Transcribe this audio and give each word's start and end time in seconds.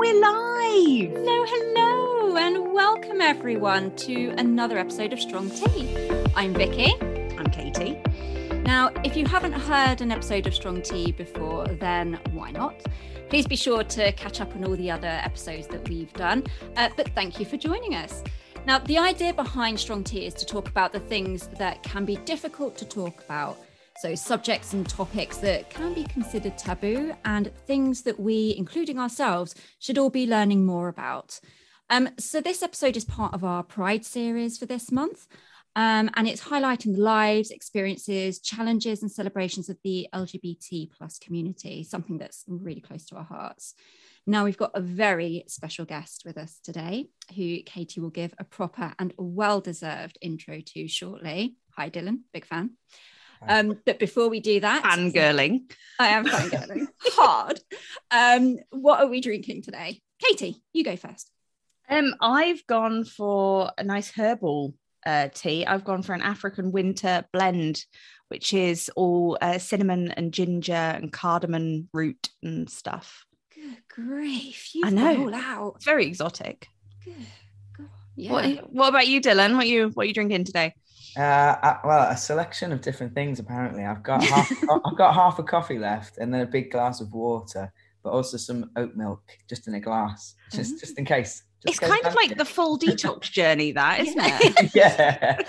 we're 0.00 0.18
live. 0.18 1.10
Hello, 1.12 1.44
hello, 1.46 2.36
and 2.38 2.72
welcome 2.72 3.20
everyone 3.20 3.94
to 3.96 4.28
another 4.38 4.78
episode 4.78 5.12
of 5.12 5.20
Strong 5.20 5.50
Tea. 5.50 5.94
I'm 6.34 6.54
Vicky. 6.54 6.94
I'm 7.36 7.50
Katie. 7.50 8.00
Now, 8.62 8.90
if 9.04 9.14
you 9.14 9.26
haven't 9.26 9.52
heard 9.52 10.00
an 10.00 10.10
episode 10.10 10.46
of 10.46 10.54
Strong 10.54 10.80
Tea 10.84 11.12
before, 11.12 11.66
then 11.66 12.18
why 12.30 12.50
not? 12.50 12.82
Please 13.28 13.46
be 13.46 13.56
sure 13.56 13.84
to 13.84 14.10
catch 14.12 14.40
up 14.40 14.56
on 14.56 14.64
all 14.64 14.74
the 14.74 14.90
other 14.90 15.20
episodes 15.22 15.66
that 15.66 15.86
we've 15.86 16.14
done. 16.14 16.44
Uh, 16.78 16.88
but 16.96 17.10
thank 17.10 17.38
you 17.38 17.44
for 17.44 17.58
joining 17.58 17.94
us. 17.94 18.24
Now, 18.66 18.78
the 18.78 18.96
idea 18.96 19.34
behind 19.34 19.78
Strong 19.78 20.04
Tea 20.04 20.24
is 20.24 20.32
to 20.32 20.46
talk 20.46 20.70
about 20.70 20.92
the 20.92 21.00
things 21.00 21.48
that 21.58 21.82
can 21.82 22.06
be 22.06 22.16
difficult 22.16 22.74
to 22.78 22.86
talk 22.86 23.22
about 23.22 23.58
so, 24.00 24.14
subjects 24.14 24.72
and 24.72 24.88
topics 24.88 25.36
that 25.38 25.68
can 25.68 25.92
be 25.92 26.04
considered 26.04 26.56
taboo 26.56 27.12
and 27.26 27.54
things 27.66 28.00
that 28.00 28.18
we, 28.18 28.54
including 28.56 28.98
ourselves, 28.98 29.54
should 29.78 29.98
all 29.98 30.08
be 30.08 30.26
learning 30.26 30.64
more 30.64 30.88
about. 30.88 31.38
Um, 31.90 32.08
so, 32.18 32.40
this 32.40 32.62
episode 32.62 32.96
is 32.96 33.04
part 33.04 33.34
of 33.34 33.44
our 33.44 33.62
Pride 33.62 34.06
series 34.06 34.56
for 34.56 34.64
this 34.64 34.90
month. 34.90 35.26
Um, 35.76 36.08
and 36.14 36.26
it's 36.26 36.42
highlighting 36.42 36.96
the 36.96 37.02
lives, 37.02 37.50
experiences, 37.50 38.40
challenges, 38.40 39.02
and 39.02 39.12
celebrations 39.12 39.68
of 39.68 39.76
the 39.84 40.08
LGBT 40.14 40.92
plus 40.96 41.18
community, 41.18 41.84
something 41.84 42.16
that's 42.16 42.44
really 42.48 42.80
close 42.80 43.04
to 43.06 43.16
our 43.16 43.24
hearts. 43.24 43.74
Now, 44.26 44.44
we've 44.44 44.56
got 44.56 44.72
a 44.74 44.80
very 44.80 45.44
special 45.46 45.84
guest 45.84 46.22
with 46.24 46.38
us 46.38 46.58
today, 46.64 47.10
who 47.36 47.58
Katie 47.66 48.00
will 48.00 48.08
give 48.08 48.32
a 48.38 48.44
proper 48.44 48.94
and 48.98 49.12
well 49.18 49.60
deserved 49.60 50.16
intro 50.22 50.60
to 50.60 50.88
shortly. 50.88 51.56
Hi, 51.76 51.90
Dylan, 51.90 52.20
big 52.32 52.46
fan. 52.46 52.70
Um, 53.46 53.78
but 53.86 53.98
before 53.98 54.28
we 54.28 54.40
do 54.40 54.60
that, 54.60 54.82
fangirling. 54.84 55.70
I 55.98 56.08
am 56.08 56.26
fangirling 56.26 56.86
hard. 57.00 57.60
Um, 58.10 58.58
what 58.70 59.00
are 59.00 59.06
we 59.06 59.20
drinking 59.20 59.62
today? 59.62 60.00
Katie, 60.22 60.62
you 60.72 60.84
go 60.84 60.96
first. 60.96 61.30
Um, 61.88 62.14
I've 62.20 62.66
gone 62.66 63.04
for 63.04 63.72
a 63.76 63.82
nice 63.82 64.10
herbal 64.10 64.74
uh, 65.04 65.28
tea. 65.32 65.66
I've 65.66 65.84
gone 65.84 66.02
for 66.02 66.14
an 66.14 66.22
African 66.22 66.72
winter 66.72 67.24
blend, 67.32 67.84
which 68.28 68.52
is 68.52 68.90
all 68.94 69.38
uh, 69.40 69.58
cinnamon 69.58 70.10
and 70.12 70.32
ginger 70.32 70.72
and 70.72 71.12
cardamom 71.12 71.88
root 71.92 72.28
and 72.42 72.68
stuff. 72.68 73.24
Good 73.54 73.78
grief! 73.88 74.74
You've 74.74 74.86
I 74.86 74.90
know. 74.90 75.22
all 75.22 75.34
out. 75.34 75.72
It's 75.76 75.84
very 75.84 76.06
exotic. 76.06 76.68
Good. 77.04 77.14
God. 77.76 77.88
Yeah. 78.16 78.32
What, 78.32 78.72
what 78.72 78.88
about 78.88 79.08
you, 79.08 79.20
Dylan? 79.20 79.56
What 79.56 79.66
you 79.66 79.88
what 79.88 80.04
are 80.04 80.06
you 80.06 80.14
drinking 80.14 80.44
today? 80.44 80.74
Uh, 81.16 81.56
I, 81.62 81.78
well, 81.84 82.10
a 82.10 82.16
selection 82.16 82.72
of 82.72 82.80
different 82.80 83.14
things. 83.14 83.38
Apparently, 83.38 83.84
I've 83.84 84.02
got 84.02 84.22
half, 84.22 84.50
I've 84.84 84.96
got 84.96 85.14
half 85.14 85.38
a 85.38 85.42
coffee 85.42 85.78
left, 85.78 86.18
and 86.18 86.32
then 86.32 86.42
a 86.42 86.46
big 86.46 86.70
glass 86.70 87.00
of 87.00 87.12
water, 87.12 87.72
but 88.02 88.10
also 88.10 88.36
some 88.36 88.70
oat 88.76 88.96
milk 88.96 89.22
just 89.48 89.68
in 89.68 89.74
a 89.74 89.80
glass, 89.80 90.34
just 90.52 90.76
mm. 90.76 90.80
just 90.80 90.98
in 90.98 91.04
case. 91.04 91.42
Just 91.66 91.82
it's 91.82 91.90
kind 91.90 92.06
of 92.06 92.14
like 92.14 92.38
the 92.38 92.44
full 92.44 92.78
detox 92.78 93.22
journey, 93.30 93.72
that 93.72 94.00
isn't 94.00 94.18
it? 94.18 94.74
yeah. 94.74 95.42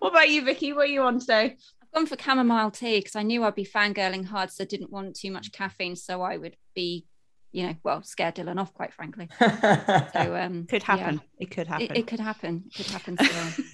what 0.00 0.10
about 0.10 0.28
you, 0.30 0.44
Vicky? 0.44 0.72
What 0.72 0.88
are 0.88 0.92
you 0.92 1.02
on 1.02 1.20
today? 1.20 1.56
I've 1.82 1.92
gone 1.92 2.06
for 2.06 2.16
chamomile 2.20 2.72
tea 2.72 2.98
because 2.98 3.14
I 3.14 3.22
knew 3.22 3.44
I'd 3.44 3.54
be 3.54 3.64
fangirling 3.64 4.24
hard, 4.24 4.50
so 4.50 4.64
I 4.64 4.66
didn't 4.66 4.90
want 4.90 5.14
too 5.14 5.30
much 5.30 5.52
caffeine, 5.52 5.94
so 5.94 6.22
I 6.22 6.38
would 6.38 6.56
be 6.74 7.06
you 7.52 7.68
know, 7.68 7.76
well, 7.84 8.02
scare 8.02 8.32
Dylan 8.32 8.58
off, 8.60 8.74
quite 8.74 8.92
frankly. 8.92 9.28
so 9.38 10.36
um 10.36 10.66
could 10.66 10.82
happen. 10.82 11.20
Yeah. 11.38 11.46
It 11.46 11.50
could 11.52 11.68
happen. 11.68 11.86
It, 11.86 11.98
it, 11.98 12.06
could 12.08 12.18
happen. 12.18 12.64
It 12.66 12.74
could 12.74 12.86
happen 12.86 13.16
still. 13.16 13.64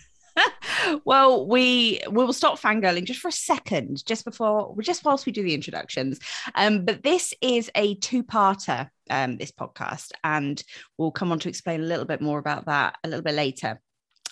Well, 1.05 1.47
we 1.47 2.01
we 2.09 2.25
will 2.25 2.33
stop 2.33 2.61
fangirling 2.61 3.05
just 3.05 3.21
for 3.21 3.29
a 3.29 3.33
second, 3.33 4.05
just 4.05 4.25
before, 4.25 4.75
just 4.83 5.05
whilst 5.05 5.27
we 5.27 5.33
do 5.33 5.43
the 5.43 5.55
introductions. 5.55 6.19
Um, 6.55 6.85
but 6.85 7.03
this 7.03 7.35
is 7.41 7.71
a 7.75 7.95
two-parter, 7.97 8.89
um, 9.09 9.37
this 9.37 9.53
podcast, 9.53 10.13
and 10.25 10.63
we'll 10.99 11.11
come 11.11 11.33
on 11.33 11.39
to 11.41 11.49
explain 11.49 11.81
a 11.81 11.87
little 11.87 12.05
bit 12.05 12.21
more 12.21 12.39
about 12.39 12.67
that 12.67 12.97
a 13.05 13.09
little 13.09 13.25
bit 13.25 13.35
later. 13.35 13.81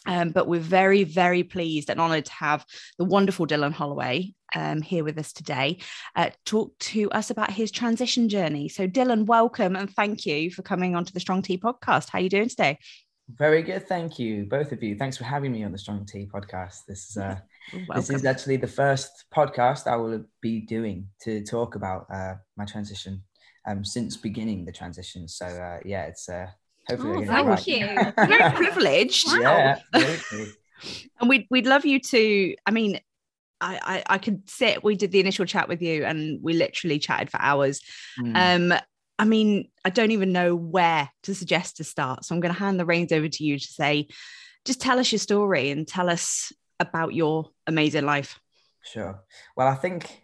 Um, 0.07 0.31
but 0.31 0.49
we're 0.49 0.61
very, 0.61 1.05
very 1.05 1.43
pleased 1.43 1.91
and 1.91 2.01
honoured 2.01 2.25
to 2.27 2.33
have 2.33 2.65
the 2.99 3.05
wonderful 3.05 3.47
Dylan 3.47 3.73
Holloway 3.73 4.33
um, 4.55 4.81
here 4.81 5.05
with 5.05 5.19
us 5.19 5.33
today, 5.33 5.79
uh, 6.17 6.31
talk 6.47 6.79
to 6.79 7.11
us 7.11 7.31
about 7.31 7.51
his 7.51 7.71
transition 7.71 8.29
journey. 8.29 8.69
So, 8.69 8.87
Dylan, 8.89 9.27
welcome 9.27 9.77
and 9.77 9.93
thank 9.93 10.25
you 10.25 10.51
for 10.51 10.63
coming 10.63 10.97
onto 10.97 11.13
the 11.13 11.21
Strong 11.21 11.43
Tea 11.43 11.59
podcast. 11.59 12.09
How 12.09 12.19
are 12.19 12.23
you 12.23 12.31
doing 12.31 12.49
today? 12.49 12.79
Very 13.35 13.63
good, 13.63 13.87
thank 13.87 14.19
you, 14.19 14.47
both 14.47 14.73
of 14.73 14.83
you. 14.83 14.97
Thanks 14.97 15.17
for 15.17 15.25
having 15.25 15.53
me 15.53 15.63
on 15.63 15.73
the 15.73 15.79
Strong 15.79 16.07
Tea 16.07 16.27
podcast. 16.33 16.87
This 16.87 17.11
is 17.11 17.19
uh, 17.19 17.39
this 17.95 18.09
is 18.09 18.25
actually 18.25 18.57
the 18.57 18.67
first 18.67 19.27
podcast 19.35 19.87
I 19.87 19.97
will 19.97 20.25
be 20.41 20.61
doing 20.61 21.09
to 21.23 21.45
talk 21.45 21.75
about 21.75 22.07
uh, 22.13 22.35
my 22.57 22.65
transition 22.65 23.23
um, 23.67 23.85
since 23.85 24.17
beginning 24.17 24.65
the 24.65 24.73
transition. 24.73 25.29
So 25.29 25.45
uh, 25.47 25.81
yeah, 25.85 26.05
it's 26.05 26.29
uh, 26.29 26.47
hopefully. 26.89 27.25
Oh, 27.25 27.27
thank 27.27 27.49
right. 27.49 27.67
you. 27.67 27.87
Very 28.27 28.51
privileged. 28.53 29.29
Wow. 29.29 29.41
Yeah, 29.41 29.79
and 31.21 31.29
we'd 31.29 31.47
we'd 31.51 31.67
love 31.67 31.85
you 31.85 32.01
to. 32.01 32.55
I 32.67 32.71
mean, 32.71 32.99
I, 33.61 33.79
I, 33.83 34.15
I 34.15 34.19
could 34.19 34.49
sit. 34.49 34.83
We 34.83 34.97
did 34.97 35.13
the 35.13 35.21
initial 35.21 35.45
chat 35.45 35.69
with 35.69 35.83
you, 35.83 36.05
and 36.05 36.43
we 36.43 36.55
literally 36.55 36.99
chatted 36.99 37.31
for 37.31 37.41
hours. 37.41 37.83
Mm. 38.19 38.73
Um, 38.73 38.81
I 39.19 39.25
mean, 39.25 39.69
I 39.85 39.91
don't 39.91 40.13
even 40.13 40.33
know 40.33 40.55
where 40.55 41.11
to 41.25 41.35
suggest 41.35 41.79
to 41.79 41.85
start. 41.85 42.25
So 42.25 42.35
I'm 42.35 42.41
going 42.41 42.55
to 42.55 42.59
hand 42.59 42.79
the 42.79 42.87
reins 42.87 43.13
over 43.13 43.29
to 43.29 43.45
you 43.45 43.59
to 43.59 43.67
say, 43.67 44.09
just 44.65 44.81
tell 44.81 44.99
us 44.99 45.11
your 45.11 45.19
story 45.19 45.71
and 45.71 45.87
tell 45.87 46.09
us 46.09 46.53
about 46.79 47.15
your 47.15 47.51
amazing 47.67 48.05
life. 48.05 48.39
Sure. 48.85 49.21
Well, 49.57 49.67
I 49.67 49.75
think 49.75 50.23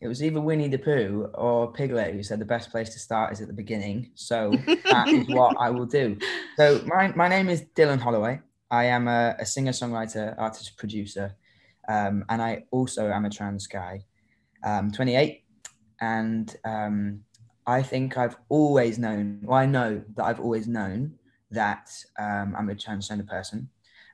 it 0.00 0.08
was 0.08 0.22
either 0.22 0.40
Winnie 0.40 0.68
the 0.68 0.78
Pooh 0.78 1.30
or 1.34 1.72
Piglet 1.72 2.14
who 2.14 2.22
said 2.24 2.40
the 2.40 2.44
best 2.44 2.70
place 2.70 2.90
to 2.90 2.98
start 2.98 3.32
is 3.32 3.40
at 3.40 3.46
the 3.46 3.52
beginning. 3.52 4.10
So 4.16 4.52
that 4.90 5.08
is 5.08 5.28
what 5.28 5.56
I 5.58 5.70
will 5.70 5.86
do. 5.86 6.18
So 6.56 6.82
my, 6.84 7.10
my 7.16 7.28
name 7.28 7.48
is 7.48 7.62
Dylan 7.74 7.98
Holloway. 7.98 8.40
I 8.70 8.84
am 8.84 9.08
a, 9.08 9.34
a 9.38 9.46
singer, 9.46 9.72
songwriter, 9.72 10.34
artist, 10.38 10.76
producer, 10.76 11.34
um, 11.88 12.26
and 12.28 12.42
I 12.42 12.64
also 12.70 13.10
am 13.10 13.24
a 13.24 13.30
trans 13.30 13.66
guy. 13.66 14.04
I'm 14.62 14.92
28, 14.92 15.44
and 16.02 16.54
um, 16.64 17.20
I 17.66 17.82
think 17.82 18.16
I've 18.16 18.36
always 18.48 18.98
known, 18.98 19.40
well, 19.42 19.58
I 19.58 19.66
know 19.66 20.02
that 20.16 20.24
I've 20.24 20.40
always 20.40 20.66
known 20.66 21.14
that 21.50 21.90
um, 22.18 22.54
I'm 22.56 22.70
a 22.70 22.74
transgender 22.74 23.26
person. 23.26 23.68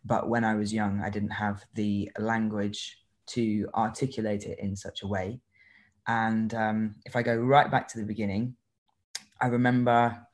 But 0.05 0.29
when 0.29 0.45
I 0.45 0.55
was 0.55 0.73
young, 0.73 1.01
I 1.03 1.11
didn't 1.11 1.31
have 1.31 1.65
the 1.75 2.11
language 2.19 2.99
to 3.29 3.69
articulate 3.75 4.45
it 4.45 4.59
in 4.59 4.77
such 4.77 5.03
a 5.03 5.07
way. 5.07 5.41
And 6.07 6.53
um, 6.55 6.95
if 7.05 7.17
I 7.17 7.23
go 7.23 7.37
right 7.37 7.71
back 7.71 7.89
to 7.89 7.99
the 7.99 8.05
beginning, 8.05 8.57
I 9.41 9.47
remember 9.49 10.27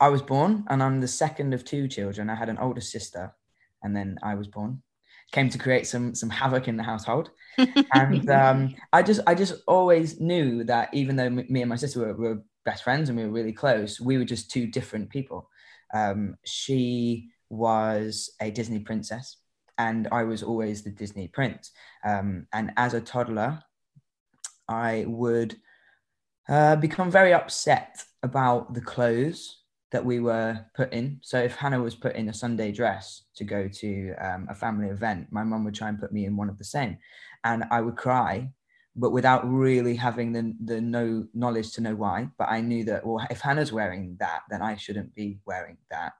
I 0.00 0.08
was 0.08 0.22
born 0.22 0.64
and 0.68 0.82
I'm 0.82 1.00
the 1.00 1.08
second 1.08 1.54
of 1.54 1.64
two 1.64 1.88
children. 1.88 2.30
I 2.30 2.34
had 2.34 2.48
an 2.48 2.58
older 2.58 2.80
sister 2.80 3.34
and 3.82 3.94
then 3.94 4.18
I 4.22 4.34
was 4.34 4.46
born. 4.46 4.82
Came 5.30 5.50
to 5.50 5.58
create 5.58 5.86
some 5.86 6.14
some 6.14 6.30
havoc 6.30 6.68
in 6.68 6.78
the 6.78 6.82
household, 6.82 7.32
and 7.92 8.30
um, 8.30 8.74
I 8.94 9.02
just 9.02 9.20
I 9.26 9.34
just 9.34 9.62
always 9.66 10.18
knew 10.18 10.64
that 10.64 10.88
even 10.94 11.16
though 11.16 11.28
me 11.28 11.60
and 11.60 11.68
my 11.68 11.76
sister 11.76 12.00
were, 12.00 12.14
were 12.14 12.42
best 12.70 12.82
friends 12.84 13.08
and 13.08 13.18
we 13.18 13.24
were 13.24 13.38
really 13.38 13.56
close, 13.64 13.90
we 14.08 14.18
were 14.18 14.30
just 14.34 14.50
two 14.50 14.66
different 14.78 15.06
people. 15.16 15.40
Um, 15.94 16.36
she 16.44 17.30
was 17.50 18.30
a 18.46 18.50
Disney 18.50 18.80
princess, 18.88 19.26
and 19.78 20.02
I 20.20 20.22
was 20.24 20.42
always 20.42 20.82
the 20.82 20.90
Disney 21.02 21.28
prince. 21.28 21.70
Um, 22.04 22.46
and 22.52 22.66
as 22.76 22.92
a 22.94 23.00
toddler, 23.00 23.52
I 24.68 25.04
would 25.22 25.56
uh, 26.48 26.76
become 26.76 27.10
very 27.10 27.32
upset 27.32 27.90
about 28.22 28.74
the 28.74 28.86
clothes 28.94 29.40
that 29.92 30.04
we 30.04 30.20
were 30.20 30.52
put 30.74 30.92
in. 30.92 31.06
So 31.22 31.38
if 31.38 31.56
Hannah 31.56 31.80
was 31.88 31.94
put 31.94 32.14
in 32.16 32.28
a 32.28 32.40
Sunday 32.42 32.70
dress 32.72 33.04
to 33.36 33.44
go 33.44 33.68
to 33.80 33.90
um, 34.26 34.46
a 34.50 34.54
family 34.54 34.88
event, 34.88 35.28
my 35.30 35.44
mum 35.44 35.64
would 35.64 35.74
try 35.74 35.88
and 35.88 36.00
put 36.02 36.12
me 36.12 36.26
in 36.26 36.36
one 36.36 36.50
of 36.50 36.58
the 36.58 36.70
same, 36.76 36.98
and 37.44 37.64
I 37.70 37.80
would 37.80 37.96
cry 37.96 38.52
but 38.96 39.10
without 39.10 39.48
really 39.48 39.94
having 39.94 40.32
the, 40.32 40.54
the 40.64 40.80
no 40.80 41.26
knowledge 41.32 41.72
to 41.72 41.80
know 41.80 41.94
why. 41.94 42.28
But 42.36 42.48
I 42.48 42.60
knew 42.60 42.84
that, 42.84 43.06
well, 43.06 43.24
if 43.30 43.40
Hannah's 43.40 43.72
wearing 43.72 44.16
that, 44.18 44.40
then 44.50 44.60
I 44.60 44.76
shouldn't 44.76 45.14
be 45.14 45.38
wearing 45.46 45.78
that. 45.90 46.12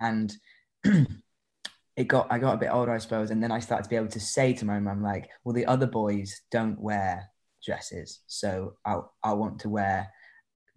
And 0.00 0.34
it 0.84 2.08
got, 2.08 2.26
I 2.30 2.38
got 2.38 2.54
a 2.54 2.58
bit 2.58 2.70
older, 2.72 2.92
I 2.92 2.98
suppose. 2.98 3.30
And 3.30 3.42
then 3.42 3.52
I 3.52 3.60
started 3.60 3.84
to 3.84 3.90
be 3.90 3.96
able 3.96 4.08
to 4.08 4.20
say 4.20 4.52
to 4.54 4.64
my 4.64 4.80
mum, 4.80 5.02
like, 5.02 5.28
well, 5.44 5.54
the 5.54 5.66
other 5.66 5.86
boys 5.86 6.42
don't 6.50 6.80
wear 6.80 7.30
dresses. 7.64 8.20
So 8.26 8.74
I, 8.84 8.98
I 9.22 9.32
want 9.34 9.60
to 9.60 9.68
wear 9.68 10.08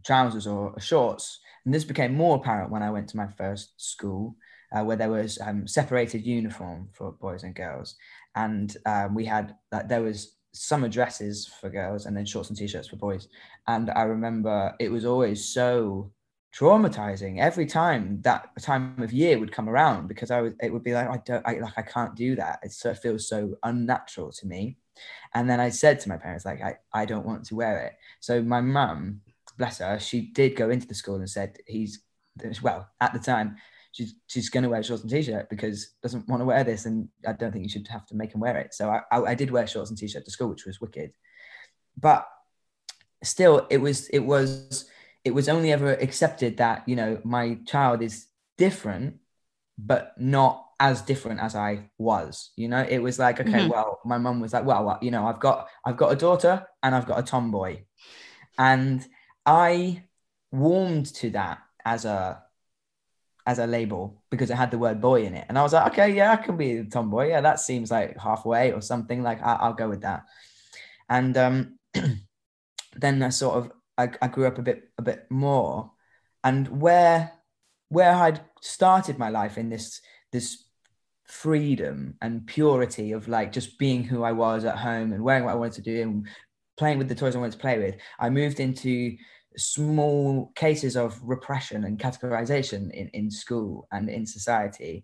trousers 0.06 0.46
or 0.46 0.80
shorts. 0.80 1.40
And 1.66 1.74
this 1.74 1.84
became 1.84 2.14
more 2.14 2.38
apparent 2.38 2.72
when 2.72 2.84
I 2.84 2.92
went 2.92 3.10
to 3.10 3.18
my 3.18 3.28
first 3.28 3.74
school. 3.78 4.36
Uh, 4.74 4.86
where 4.86 4.96
there 4.96 5.10
was 5.10 5.38
um, 5.42 5.68
separated 5.68 6.26
uniform 6.26 6.88
for 6.94 7.12
boys 7.12 7.44
and 7.44 7.54
girls, 7.54 7.98
and 8.36 8.78
um, 8.86 9.14
we 9.14 9.26
had 9.26 9.54
like 9.70 9.90
there 9.90 10.02
was 10.02 10.38
summer 10.54 10.90
dresses 10.90 11.48
for 11.48 11.70
girls 11.70 12.06
and 12.06 12.16
then 12.16 12.26
shorts 12.26 12.50
and 12.50 12.58
t-shirts 12.58 12.88
for 12.88 12.98
boys. 12.98 13.28
And 13.68 13.90
i 13.92 14.04
remember 14.04 14.76
it 14.80 14.92
was 14.92 15.06
always 15.06 15.46
so 15.46 16.12
traumatizing 16.54 17.40
every 17.40 17.66
time 17.66 18.22
that 18.24 18.50
time 18.62 19.02
of 19.02 19.14
year 19.14 19.40
would 19.40 19.54
come 19.54 19.70
around 19.70 20.10
because 20.10 20.32
i 20.32 20.42
would 20.42 20.54
it 20.62 20.72
would 20.72 20.84
be 20.84 20.94
like 20.94 21.08
i 21.08 21.18
don't 21.26 21.48
I, 21.48 21.60
like 21.60 21.78
i 21.78 21.82
can't 21.82 22.16
do 22.16 22.36
that. 22.36 22.60
It 22.64 22.74
it 22.84 22.98
feels 23.00 23.28
so 23.28 23.56
unnatural 23.64 24.32
to 24.34 24.48
me. 24.48 24.78
And 25.34 25.50
then 25.50 25.60
i 25.60 25.70
said 25.70 26.00
to 26.02 26.10
my 26.10 26.18
parents 26.18 26.46
like 26.46 26.62
i, 26.62 26.76
I 26.94 27.06
don't 27.06 27.26
want 27.26 27.46
to 27.46 27.56
wear 27.56 27.78
it. 27.86 27.94
So 28.20 28.42
my 28.42 28.62
mum 28.62 29.22
bless 29.58 29.80
her, 29.80 30.00
she 30.00 30.22
did 30.22 30.56
go 30.56 30.70
into 30.70 30.88
the 30.88 30.96
school 30.96 31.16
and 31.16 31.30
said 31.30 31.58
he's 31.68 32.04
well 32.62 32.90
at 33.00 33.14
the 33.14 33.20
time 33.20 33.58
she's 33.92 34.16
she's 34.28 34.50
going 34.50 34.64
to 34.64 34.70
wear 34.70 34.82
shorts 34.84 35.04
and 35.04 35.12
t-shirt 35.12 35.50
because 35.50 35.94
doesn't 36.02 36.28
want 36.28 36.42
to 36.42 36.46
wear 36.46 36.64
this 36.64 36.86
and 36.86 37.10
I 37.28 37.34
don't 37.34 37.52
think 37.52 37.64
you 37.64 37.70
should 37.70 37.88
have 37.88 38.06
to 38.08 38.16
make 38.16 38.34
him 38.34 38.42
wear 38.42 38.58
it. 38.58 38.74
So 38.74 38.90
I, 38.90 39.02
I, 39.12 39.22
I 39.32 39.36
did 39.36 39.52
wear 39.52 39.68
shorts 39.68 39.90
and 39.90 40.00
t-shirt 40.00 40.26
to 40.26 40.32
school, 40.32 40.50
which 40.50 40.66
was 40.66 40.82
wicked. 40.82 41.12
But 42.00 42.28
still, 43.24 43.68
it 43.70 43.78
was 43.78 44.08
it 44.10 44.20
was 44.20 44.90
it 45.24 45.32
was 45.32 45.50
only 45.50 45.72
ever 45.72 45.94
accepted 45.94 46.58
that 46.58 46.88
you 46.88 46.96
know 46.96 47.20
my 47.24 47.58
child 47.66 48.02
is 48.02 48.28
different, 48.58 49.18
but 49.78 50.14
not 50.18 50.66
as 50.80 51.02
different 51.02 51.40
as 51.42 51.56
I 51.56 51.90
was. 51.98 52.52
You 52.56 52.70
know, 52.70 52.86
it 52.88 53.00
was 53.00 53.20
like 53.20 53.40
okay, 53.40 53.52
mm-hmm. 53.52 53.70
well, 53.70 54.00
my 54.06 54.18
mum 54.18 54.40
was 54.40 54.54
like, 54.54 54.66
well, 54.66 54.98
you 55.02 55.12
know, 55.12 55.28
I've 55.28 55.40
got 55.40 55.68
I've 55.86 55.98
got 55.98 56.12
a 56.12 56.16
daughter 56.16 56.66
and 56.82 56.96
I've 56.96 57.06
got 57.06 57.20
a 57.20 57.24
tomboy, 57.24 57.82
and 58.58 59.06
I 59.46 60.04
warmed 60.52 61.08
to 61.16 61.30
that 61.32 61.60
as 61.86 62.06
a 62.06 62.44
as 63.46 63.60
a 63.60 63.68
label 63.68 64.24
because 64.30 64.50
it 64.50 64.56
had 64.56 64.72
the 64.72 64.78
word 64.78 65.02
boy 65.02 65.24
in 65.24 65.34
it. 65.34 65.46
And 65.50 65.58
I 65.58 65.64
was 65.64 65.74
like, 65.74 65.94
okay, 65.94 66.14
yeah, 66.14 66.34
I 66.34 66.36
can 66.38 66.58
be 66.58 66.78
a 66.78 66.84
tomboy. 66.84 67.30
Yeah, 67.30 67.42
that 67.42 67.60
seems 67.60 67.92
like 67.92 68.18
halfway 68.18 68.72
or 68.72 68.82
something. 68.82 69.24
Like 69.24 69.42
I, 69.42 69.68
will 69.68 69.74
go 69.74 69.90
with 69.90 70.02
that. 70.02 70.26
And 71.10 71.36
um, 71.38 71.80
then 72.96 73.24
I 73.24 73.30
sort 73.30 73.58
of 73.58 73.72
I, 73.98 74.10
I 74.22 74.28
grew 74.28 74.48
up 74.48 74.58
a 74.58 74.64
bit 74.64 74.90
a 74.98 75.02
bit 75.02 75.26
more, 75.30 75.92
and 76.44 76.82
where 76.82 77.32
where 77.90 78.14
I'd 78.14 78.42
started 78.62 79.20
my 79.20 79.30
life 79.30 79.58
in 79.58 79.70
this 79.70 80.02
this 80.32 80.64
freedom 81.26 82.16
and 82.22 82.46
purity 82.46 83.14
of 83.14 83.28
like 83.28 83.52
just 83.52 83.78
being 83.78 84.04
who 84.04 84.24
I 84.24 84.32
was 84.34 84.66
at 84.66 84.78
home 84.78 85.14
and 85.14 85.24
wearing 85.24 85.46
what 85.46 85.54
I 85.54 85.58
wanted 85.58 85.76
to 85.76 85.82
do 85.82 86.02
and 86.02 86.28
playing 86.78 86.98
with 86.98 87.10
the 87.10 87.16
toys 87.16 87.36
I 87.36 87.40
wanted 87.40 87.54
to 87.54 87.60
play 87.60 87.78
with. 87.78 87.96
I 88.20 88.30
moved 88.30 88.60
into 88.60 89.16
small 89.58 90.52
cases 90.56 90.96
of 90.96 91.20
repression 91.24 91.84
and 91.84 92.00
categorization 92.00 92.92
in, 92.92 93.10
in 93.10 93.30
school 93.30 93.88
and 93.92 94.10
in 94.10 94.26
society 94.26 95.04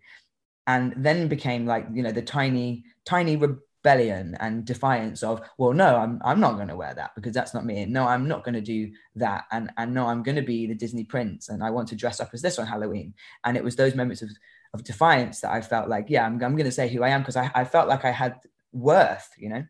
and 0.67 0.93
then 0.97 1.27
became 1.27 1.65
like 1.65 1.87
you 1.93 2.03
know 2.03 2.11
the 2.11 2.21
tiny 2.21 2.83
tiny 3.05 3.35
rebellion 3.35 4.35
and 4.39 4.65
defiance 4.65 5.23
of 5.23 5.41
well 5.57 5.73
no 5.73 5.95
i'm, 5.97 6.21
I'm 6.23 6.39
not 6.39 6.55
going 6.55 6.67
to 6.67 6.75
wear 6.75 6.93
that 6.93 7.11
because 7.15 7.33
that's 7.33 7.53
not 7.53 7.65
me 7.65 7.83
and 7.83 7.93
no 7.93 8.05
i'm 8.05 8.27
not 8.27 8.43
going 8.43 8.55
to 8.55 8.61
do 8.61 8.91
that 9.15 9.45
and 9.51 9.71
and 9.77 9.93
no 9.93 10.05
i'm 10.05 10.23
going 10.23 10.35
to 10.35 10.41
be 10.41 10.67
the 10.67 10.75
disney 10.75 11.03
prince 11.03 11.49
and 11.49 11.63
i 11.63 11.69
want 11.69 11.87
to 11.89 11.95
dress 11.95 12.19
up 12.19 12.29
as 12.33 12.41
this 12.41 12.59
on 12.59 12.67
halloween. 12.67 13.13
And 13.43 13.57
it 13.57 13.63
was 13.63 13.75
those 13.75 13.95
moments 13.95 14.21
of 14.21 14.29
of 14.73 14.83
defiance 14.83 15.41
that 15.41 15.51
i 15.51 15.61
felt 15.61 15.89
like 15.89 16.05
yeah 16.09 16.25
i'm, 16.25 16.33
I'm 16.43 16.55
going 16.55 16.65
to 16.65 16.71
say 16.71 16.89
who 16.89 17.03
i 17.03 17.09
am 17.09 17.21
because 17.21 17.37
I, 17.37 17.49
I 17.55 17.63
felt 17.63 17.87
like 17.87 18.05
i 18.05 18.11
had 18.11 18.35
worth 18.73 19.29
you 19.37 19.49
know? 19.49 19.65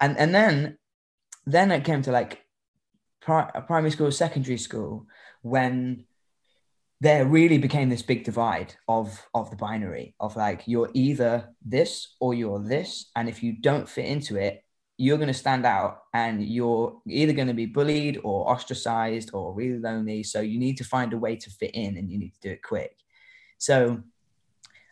And 0.00 0.18
and 0.18 0.34
then 0.34 0.78
then 1.46 1.70
it 1.70 1.84
came 1.84 2.02
to 2.02 2.12
like 2.12 2.44
pri- 3.22 3.50
uh, 3.54 3.60
primary 3.62 3.90
school, 3.90 4.10
secondary 4.10 4.58
school, 4.58 5.06
when 5.42 6.04
there 7.00 7.26
really 7.26 7.58
became 7.58 7.88
this 7.88 8.02
big 8.02 8.22
divide 8.22 8.74
of 8.86 9.26
of 9.34 9.50
the 9.50 9.56
binary 9.56 10.14
of 10.20 10.36
like 10.36 10.62
you're 10.66 10.90
either 10.94 11.48
this 11.64 12.14
or 12.20 12.34
you're 12.34 12.60
this, 12.60 13.10
and 13.16 13.28
if 13.28 13.42
you 13.42 13.52
don't 13.52 13.88
fit 13.88 14.06
into 14.06 14.36
it, 14.36 14.64
you're 14.98 15.16
going 15.16 15.28
to 15.28 15.34
stand 15.34 15.66
out 15.66 16.02
and 16.14 16.44
you're 16.44 17.00
either 17.08 17.32
going 17.32 17.48
to 17.48 17.54
be 17.54 17.66
bullied 17.66 18.20
or 18.22 18.48
ostracized 18.48 19.30
or 19.32 19.52
really 19.52 19.78
lonely. 19.78 20.22
So 20.22 20.40
you 20.40 20.58
need 20.58 20.76
to 20.78 20.84
find 20.84 21.12
a 21.12 21.18
way 21.18 21.36
to 21.36 21.50
fit 21.50 21.72
in, 21.74 21.96
and 21.96 22.10
you 22.10 22.18
need 22.18 22.34
to 22.34 22.40
do 22.40 22.50
it 22.50 22.62
quick. 22.62 22.96
So 23.58 24.02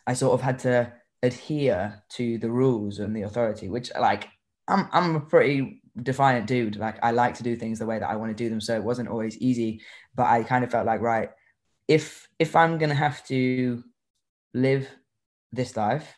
I 0.07 0.13
sort 0.13 0.33
of 0.33 0.41
had 0.41 0.59
to 0.59 0.91
adhere 1.23 2.03
to 2.09 2.37
the 2.39 2.49
rules 2.49 2.99
and 2.99 3.15
the 3.15 3.21
authority, 3.21 3.69
which 3.69 3.91
like 3.97 4.27
I'm 4.67 4.87
I'm 4.91 5.15
a 5.15 5.21
pretty 5.21 5.80
defiant 6.01 6.47
dude. 6.47 6.77
Like 6.77 6.97
I 7.03 7.11
like 7.11 7.35
to 7.35 7.43
do 7.43 7.55
things 7.55 7.79
the 7.79 7.85
way 7.85 7.99
that 7.99 8.09
I 8.09 8.15
want 8.15 8.35
to 8.35 8.43
do 8.43 8.49
them. 8.49 8.61
So 8.61 8.75
it 8.75 8.83
wasn't 8.83 9.09
always 9.09 9.37
easy, 9.37 9.81
but 10.15 10.27
I 10.27 10.43
kind 10.43 10.63
of 10.63 10.71
felt 10.71 10.85
like, 10.85 11.01
right, 11.01 11.29
if 11.87 12.27
if 12.39 12.55
I'm 12.55 12.77
gonna 12.77 12.95
have 12.95 13.25
to 13.27 13.83
live 14.53 14.87
this 15.51 15.75
life 15.75 16.17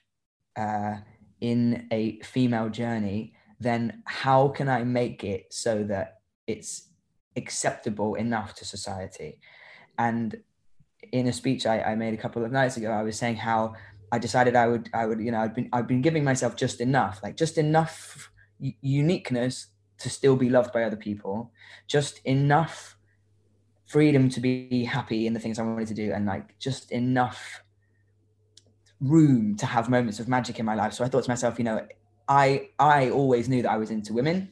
uh, 0.56 0.96
in 1.42 1.88
a 1.92 2.20
female 2.22 2.70
journey, 2.70 3.34
then 3.60 4.04
how 4.06 4.50
can 4.50 4.70
I 4.70 4.84
make 4.84 5.24
it 5.24 5.54
so 5.54 5.84
that 5.86 6.20
it's 6.48 6.90
acceptable 7.36 8.16
enough 8.16 8.54
to 8.56 8.66
society? 8.66 9.40
And 9.98 10.36
in 11.12 11.28
a 11.28 11.34
speech 11.34 11.66
I, 11.66 11.82
I 11.82 11.96
made 11.96 12.14
a 12.14 12.18
couple 12.18 12.46
of 12.46 12.52
nights 12.52 12.78
ago, 12.78 12.92
I 12.92 13.04
was 13.04 13.18
saying 13.18 13.38
how 13.38 13.74
I 14.12 14.20
decided 14.20 14.56
I 14.56 14.68
would 14.68 14.90
I 14.94 15.08
would 15.08 15.20
you 15.20 15.32
know 15.32 15.40
I'd 15.40 15.56
been 15.56 15.70
I've 15.74 15.88
been 15.88 16.02
giving 16.02 16.24
myself 16.24 16.56
just 16.56 16.82
enough, 16.82 17.22
like 17.24 17.36
just 17.36 17.58
enough 17.58 18.30
uniqueness 18.60 19.68
to 20.00 20.10
still 20.10 20.36
be 20.36 20.50
loved 20.50 20.74
by 20.74 20.84
other 20.84 20.96
people, 20.96 21.52
just 21.88 22.20
enough 22.26 22.98
freedom 23.86 24.30
to 24.30 24.40
be 24.40 24.86
happy 24.86 25.28
in 25.28 25.34
the 25.34 25.40
things 25.40 25.60
I 25.60 25.64
wanted 25.64 25.88
to 25.90 25.94
do, 25.94 26.12
and 26.12 26.26
like 26.26 26.58
just 26.60 26.92
enough 26.92 27.64
room 29.00 29.56
to 29.58 29.66
have 29.66 29.90
moments 29.90 30.20
of 30.20 30.28
magic 30.28 30.60
in 30.60 30.66
my 30.66 30.76
life. 30.76 30.94
So 30.94 31.04
I 31.04 31.10
thought 31.10 31.24
to 31.26 31.30
myself, 31.30 31.58
you 31.58 31.66
know, 31.66 31.86
I 32.28 32.70
I 32.80 33.10
always 33.10 33.50
knew 33.50 33.62
that 33.62 33.72
I 33.72 33.78
was 33.78 33.92
into 33.92 34.14
women, 34.14 34.52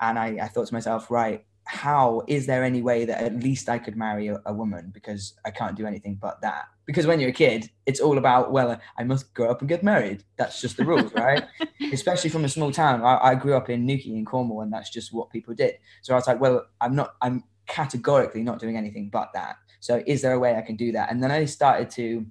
and 0.00 0.18
I, 0.18 0.38
I 0.42 0.48
thought 0.48 0.68
to 0.68 0.74
myself, 0.74 1.10
right, 1.10 1.44
how 1.68 2.22
is 2.26 2.46
there 2.46 2.64
any 2.64 2.80
way 2.80 3.04
that 3.04 3.22
at 3.22 3.42
least 3.42 3.68
I 3.68 3.78
could 3.78 3.94
marry 3.94 4.28
a, 4.28 4.40
a, 4.46 4.54
woman 4.54 4.90
because 4.90 5.34
I 5.44 5.50
can't 5.50 5.76
do 5.76 5.86
anything 5.86 6.14
but 6.14 6.40
that? 6.40 6.64
Because 6.86 7.06
when 7.06 7.20
you're 7.20 7.28
a 7.28 7.32
kid, 7.32 7.70
it's 7.84 8.00
all 8.00 8.16
about, 8.16 8.52
well, 8.52 8.80
I 8.96 9.04
must 9.04 9.34
grow 9.34 9.50
up 9.50 9.60
and 9.60 9.68
get 9.68 9.82
married. 9.82 10.24
That's 10.38 10.62
just 10.62 10.78
the 10.78 10.86
rules, 10.86 11.12
right? 11.12 11.44
Especially 11.92 12.30
from 12.30 12.46
a 12.46 12.48
small 12.48 12.72
town. 12.72 13.02
I, 13.02 13.18
I, 13.18 13.34
grew 13.34 13.54
up 13.54 13.68
in 13.68 13.84
Newquay 13.84 14.16
in 14.16 14.24
Cornwall, 14.24 14.62
and 14.62 14.72
that's 14.72 14.88
just 14.88 15.12
what 15.12 15.28
people 15.28 15.52
did. 15.52 15.76
So 16.00 16.14
I 16.14 16.16
was 16.16 16.26
like, 16.26 16.40
well, 16.40 16.64
I'm 16.80 16.96
not, 16.96 17.16
I'm 17.20 17.44
categorically 17.66 18.42
not 18.42 18.58
doing 18.58 18.78
anything 18.78 19.10
but 19.10 19.28
that. 19.34 19.56
So 19.80 20.02
is 20.06 20.22
there 20.22 20.32
a 20.32 20.38
way 20.38 20.56
I 20.56 20.62
can 20.62 20.76
do 20.76 20.92
that? 20.92 21.10
And 21.10 21.22
then 21.22 21.30
I 21.30 21.44
started 21.44 21.90
to 21.90 22.24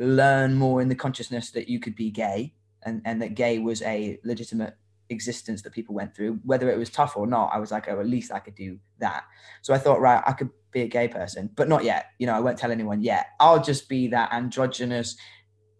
learn 0.00 0.54
more 0.54 0.82
in 0.82 0.88
the 0.88 0.96
consciousness 0.96 1.52
that 1.52 1.68
you 1.68 1.78
could 1.78 1.94
be 1.94 2.10
gay 2.10 2.52
and, 2.82 3.00
and 3.04 3.22
that 3.22 3.34
gay 3.36 3.60
was 3.60 3.80
a 3.82 4.18
legitimate 4.24 4.76
existence 5.08 5.62
that 5.62 5.72
people 5.72 5.94
went 5.94 6.14
through, 6.14 6.40
whether 6.44 6.70
it 6.70 6.78
was 6.78 6.90
tough 6.90 7.16
or 7.16 7.26
not, 7.26 7.50
I 7.52 7.58
was 7.58 7.70
like, 7.70 7.88
oh, 7.88 8.00
at 8.00 8.06
least 8.06 8.32
I 8.32 8.38
could 8.38 8.54
do 8.54 8.78
that. 8.98 9.24
So 9.62 9.72
I 9.74 9.78
thought, 9.78 10.00
right, 10.00 10.22
I 10.26 10.32
could 10.32 10.50
be 10.72 10.82
a 10.82 10.88
gay 10.88 11.08
person, 11.08 11.50
but 11.54 11.68
not 11.68 11.84
yet. 11.84 12.06
You 12.18 12.26
know, 12.26 12.34
I 12.34 12.40
won't 12.40 12.58
tell 12.58 12.72
anyone 12.72 13.02
yet. 13.02 13.28
I'll 13.40 13.62
just 13.62 13.88
be 13.88 14.08
that 14.08 14.32
androgynous 14.32 15.16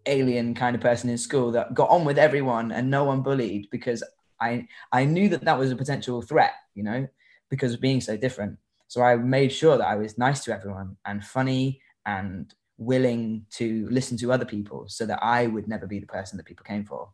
alien 0.05 0.55
kind 0.55 0.75
of 0.75 0.81
person 0.81 1.09
in 1.09 1.17
school 1.17 1.51
that 1.51 1.73
got 1.73 1.89
on 1.89 2.05
with 2.05 2.17
everyone 2.17 2.71
and 2.71 2.89
no 2.89 3.03
one 3.03 3.21
bullied 3.21 3.67
because 3.71 4.03
I 4.39 4.67
I 4.91 5.05
knew 5.05 5.29
that 5.29 5.43
that 5.45 5.59
was 5.59 5.71
a 5.71 5.75
potential 5.75 6.21
threat, 6.21 6.53
you 6.75 6.83
know, 6.83 7.07
because 7.49 7.73
of 7.73 7.81
being 7.81 8.01
so 8.01 8.17
different. 8.17 8.57
So 8.87 9.01
I 9.01 9.15
made 9.17 9.51
sure 9.51 9.77
that 9.77 9.87
I 9.87 9.95
was 9.95 10.17
nice 10.17 10.43
to 10.45 10.53
everyone 10.53 10.97
and 11.05 11.23
funny 11.23 11.81
and 12.05 12.53
willing 12.77 13.45
to 13.49 13.87
listen 13.89 14.17
to 14.17 14.31
other 14.31 14.45
people 14.45 14.85
so 14.87 15.05
that 15.05 15.19
I 15.21 15.47
would 15.47 15.67
never 15.67 15.87
be 15.87 15.99
the 15.99 16.07
person 16.07 16.37
that 16.37 16.45
people 16.45 16.63
came 16.63 16.85
for. 16.85 17.09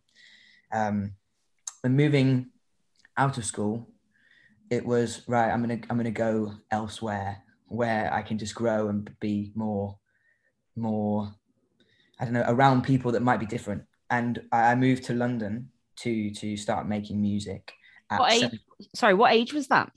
Um, 0.72 1.14
when 1.84 1.96
moving 1.98 2.48
out 3.18 3.38
of 3.38 3.46
school, 3.46 3.90
it 4.70 4.86
was 4.86 5.22
right. 5.28 5.52
I'm 5.52 5.62
gonna 5.62 5.80
I'm 5.90 5.98
gonna 5.98 6.12
go 6.12 6.54
elsewhere 6.72 7.44
where 7.68 8.12
I 8.12 8.22
can 8.22 8.38
just 8.38 8.56
grow 8.56 8.88
and 8.88 9.10
be 9.20 9.52
more, 9.54 9.98
more, 10.76 11.34
I 12.20 12.24
don't 12.24 12.34
know, 12.34 12.46
around 12.48 12.84
people 12.84 13.12
that 13.12 13.22
might 13.22 13.40
be 13.40 13.46
different. 13.46 13.84
And 14.10 14.42
I, 14.52 14.76
moved 14.76 15.04
to 15.06 15.14
London 15.14 15.70
to 15.98 16.32
to 16.32 16.56
start 16.56 16.88
making 16.88 17.22
music. 17.22 17.74
what 18.10 18.32
age? 18.32 18.60
Sorry, 18.96 19.14
what 19.14 19.34
age 19.34 19.54
was 19.54 19.68
that? 19.68 19.92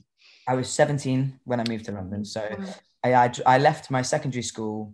I 0.47 0.55
was 0.55 0.69
17 0.69 1.39
when 1.45 1.59
I 1.59 1.63
moved 1.69 1.85
to 1.85 1.91
London. 1.93 2.25
So 2.25 2.41
mm. 2.41 2.79
I, 3.03 3.13
I 3.13 3.31
I 3.45 3.57
left 3.59 3.89
my 3.89 4.01
secondary 4.01 4.43
school 4.43 4.93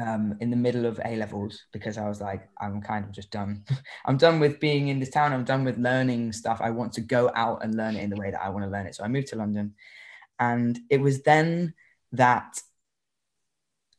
um, 0.00 0.34
in 0.40 0.50
the 0.50 0.56
middle 0.56 0.86
of 0.86 1.00
A 1.04 1.16
levels 1.16 1.64
because 1.72 1.98
I 1.98 2.08
was 2.08 2.20
like, 2.20 2.48
I'm 2.60 2.80
kind 2.80 3.04
of 3.04 3.12
just 3.12 3.30
done. 3.30 3.64
I'm 4.06 4.16
done 4.16 4.40
with 4.40 4.58
being 4.58 4.88
in 4.88 4.98
this 4.98 5.10
town. 5.10 5.32
I'm 5.32 5.44
done 5.44 5.64
with 5.64 5.78
learning 5.78 6.32
stuff. 6.32 6.60
I 6.62 6.70
want 6.70 6.94
to 6.94 7.00
go 7.02 7.30
out 7.34 7.62
and 7.62 7.76
learn 7.76 7.96
it 7.96 8.02
in 8.02 8.10
the 8.10 8.16
way 8.16 8.30
that 8.30 8.42
I 8.42 8.48
want 8.48 8.64
to 8.64 8.70
learn 8.70 8.86
it. 8.86 8.94
So 8.94 9.04
I 9.04 9.08
moved 9.08 9.28
to 9.28 9.36
London. 9.36 9.74
And 10.38 10.78
it 10.88 11.00
was 11.00 11.22
then 11.22 11.74
that, 12.12 12.60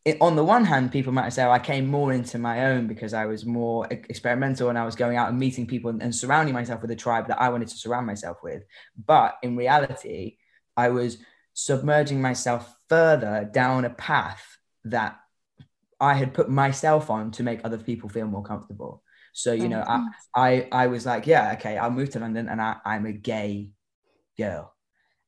it, 0.03 0.17
on 0.19 0.35
the 0.35 0.43
one 0.43 0.65
hand, 0.65 0.91
people 0.91 1.13
might 1.13 1.29
say, 1.29 1.43
oh, 1.43 1.51
I 1.51 1.59
came 1.59 1.85
more 1.85 2.11
into 2.11 2.39
my 2.39 2.65
own 2.65 2.87
because 2.87 3.13
I 3.13 3.25
was 3.25 3.45
more 3.45 3.85
experimental 3.91 4.69
and 4.69 4.77
I 4.77 4.85
was 4.85 4.95
going 4.95 5.17
out 5.17 5.29
and 5.29 5.37
meeting 5.37 5.67
people 5.67 5.91
and, 5.91 6.01
and 6.01 6.15
surrounding 6.15 6.55
myself 6.55 6.81
with 6.81 6.89
a 6.89 6.95
tribe 6.95 7.27
that 7.27 7.39
I 7.39 7.49
wanted 7.49 7.67
to 7.67 7.77
surround 7.77 8.07
myself 8.07 8.37
with. 8.41 8.63
But 9.05 9.37
in 9.43 9.55
reality, 9.55 10.37
I 10.75 10.89
was 10.89 11.19
submerging 11.53 12.21
myself 12.21 12.73
further 12.89 13.47
down 13.53 13.85
a 13.85 13.91
path 13.91 14.57
that 14.85 15.20
I 16.01 16.15
had 16.15 16.33
put 16.33 16.49
myself 16.49 17.09
on 17.09 17.31
to 17.31 17.43
make 17.43 17.61
other 17.63 17.77
people 17.77 18.09
feel 18.09 18.27
more 18.27 18.43
comfortable. 18.43 19.03
So, 19.33 19.53
you 19.53 19.69
know, 19.69 19.83
I, 19.87 19.97
mm-hmm. 19.97 20.07
I, 20.35 20.67
I 20.71 20.87
was 20.87 21.05
like, 21.05 21.27
yeah, 21.27 21.53
okay, 21.53 21.77
I'll 21.77 21.91
move 21.91 22.09
to 22.11 22.19
London 22.19 22.49
and 22.49 22.61
I, 22.61 22.77
I'm 22.83 23.05
a 23.05 23.13
gay 23.13 23.69
girl. 24.37 24.73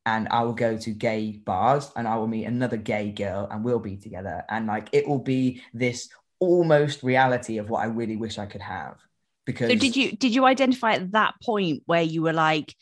And 0.06 0.28
I 0.30 0.44
will 0.44 0.54
go 0.54 0.76
to 0.76 0.92
gay 0.92 1.32
bars 1.32 1.90
and 1.96 2.06
I 2.08 2.18
will 2.18 2.28
meet 2.28 2.44
another 2.44 2.76
gay 2.76 3.12
girl 3.12 3.48
and 3.50 3.64
we'll 3.64 3.80
be 3.80 3.96
together. 3.96 4.44
And 4.50 4.68
like 4.68 4.90
it 4.92 5.08
will 5.08 5.20
be 5.20 5.62
this 5.74 6.10
almost 6.40 7.04
reality 7.04 7.60
of 7.60 7.70
what 7.70 7.84
I 7.84 7.86
really 7.86 8.18
wish 8.18 8.38
I 8.38 8.46
could 8.46 8.62
have. 8.62 8.98
Because 9.46 9.70
So 9.70 9.78
did 9.78 9.96
you 9.96 10.12
did 10.12 10.36
you 10.36 10.44
identify 10.46 10.94
at 10.94 11.12
that 11.14 11.36
point 11.42 11.84
where 11.86 12.02
you 12.02 12.22
were 12.22 12.34
like, 12.34 12.76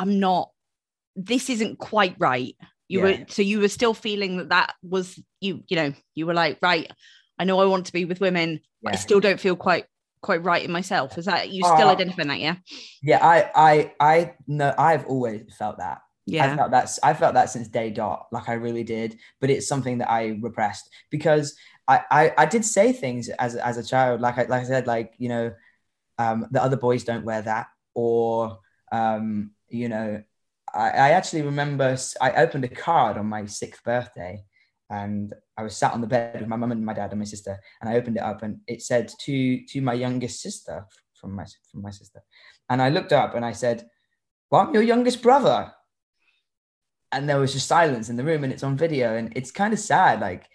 I'm 0.00 0.18
not 0.18 0.50
this 1.14 1.50
isn't 1.50 1.78
quite 1.78 2.16
right? 2.18 2.56
You 2.88 3.00
Yeah. 3.00 3.18
were 3.20 3.24
so 3.28 3.42
you 3.42 3.60
were 3.60 3.68
still 3.68 3.94
feeling 3.94 4.38
that 4.38 4.48
that 4.48 4.74
was 4.82 5.18
you. 5.40 5.62
You 5.68 5.76
know, 5.76 5.92
you 6.14 6.26
were 6.26 6.34
like, 6.34 6.58
right. 6.62 6.90
I 7.38 7.44
know 7.44 7.60
I 7.60 7.66
want 7.66 7.86
to 7.86 7.92
be 7.92 8.04
with 8.04 8.20
women. 8.20 8.60
but 8.82 8.94
I 8.94 8.96
still 8.96 9.20
don't 9.20 9.40
feel 9.40 9.56
quite 9.56 9.84
quite 10.22 10.42
right 10.42 10.64
in 10.64 10.72
myself. 10.72 11.16
Is 11.18 11.26
that 11.26 11.50
you 11.50 11.62
still 11.62 11.88
Uh, 11.88 11.92
identifying 11.92 12.28
that? 12.28 12.40
Yeah. 12.40 12.56
Yeah, 13.02 13.24
I, 13.24 13.50
I, 13.54 13.92
I 14.00 14.34
know. 14.48 14.74
I've 14.76 15.06
always 15.06 15.42
felt 15.56 15.78
that. 15.78 15.98
I 15.98 16.00
Yeah. 16.26 16.56
felt 16.56 16.70
that. 16.72 16.98
I 17.02 17.14
felt 17.14 17.34
that 17.34 17.50
since 17.50 17.68
day 17.68 17.90
dot. 17.90 18.26
Like 18.32 18.48
I 18.48 18.54
really 18.54 18.84
did. 18.84 19.18
But 19.40 19.50
it's 19.50 19.68
something 19.68 19.98
that 19.98 20.10
I 20.10 20.38
repressed 20.42 20.90
because 21.10 21.54
I, 21.86 22.02
I, 22.10 22.32
I 22.38 22.46
did 22.46 22.64
say 22.64 22.92
things 22.92 23.28
as 23.28 23.54
as 23.54 23.76
a 23.76 23.84
child. 23.84 24.20
Like 24.20 24.38
I, 24.38 24.42
like 24.42 24.62
I 24.62 24.64
said, 24.64 24.86
like 24.86 25.14
you 25.18 25.28
know, 25.28 25.52
um, 26.18 26.46
the 26.50 26.62
other 26.62 26.76
boys 26.76 27.04
don't 27.04 27.24
wear 27.24 27.42
that, 27.42 27.68
or 27.94 28.58
um, 28.90 29.52
you 29.68 29.88
know, 29.88 30.22
I, 30.74 30.88
I 30.88 31.10
actually 31.10 31.42
remember 31.42 31.96
I 32.20 32.32
opened 32.32 32.64
a 32.64 32.68
card 32.68 33.16
on 33.16 33.26
my 33.26 33.46
sixth 33.46 33.82
birthday. 33.84 34.44
And 34.90 35.34
I 35.58 35.64
was 35.64 35.76
sat 35.76 35.92
on 35.92 36.00
the 36.00 36.06
bed 36.06 36.40
with 36.40 36.48
my 36.48 36.56
mum 36.56 36.72
and 36.72 36.82
my 36.82 36.94
dad 36.94 37.10
and 37.10 37.18
my 37.18 37.26
sister, 37.26 37.60
and 37.82 37.90
I 37.90 37.96
opened 37.96 38.16
it 38.16 38.22
up, 38.22 38.42
and 38.42 38.60
it 38.66 38.80
said 38.80 39.12
to 39.20 39.66
to 39.66 39.82
my 39.82 39.92
youngest 39.92 40.40
sister 40.40 40.86
from 41.20 41.36
my 41.36 41.44
from 41.70 41.82
my 41.82 41.90
sister, 41.90 42.22
and 42.70 42.80
I 42.80 42.88
looked 42.88 43.12
up 43.12 43.34
and 43.34 43.44
I 43.44 43.52
said, 43.52 43.86
well, 44.50 44.62
I'm 44.62 44.72
your 44.72 44.82
youngest 44.82 45.20
brother. 45.22 45.72
And 47.12 47.28
there 47.28 47.38
was 47.38 47.52
just 47.52 47.68
silence 47.68 48.08
in 48.08 48.16
the 48.16 48.24
room 48.24 48.44
and 48.44 48.52
it's 48.52 48.62
on 48.62 48.76
video. 48.76 49.16
And 49.16 49.32
it's 49.36 49.50
kind 49.50 49.72
of 49.72 49.78
sad. 49.78 50.20
Like, 50.20 50.46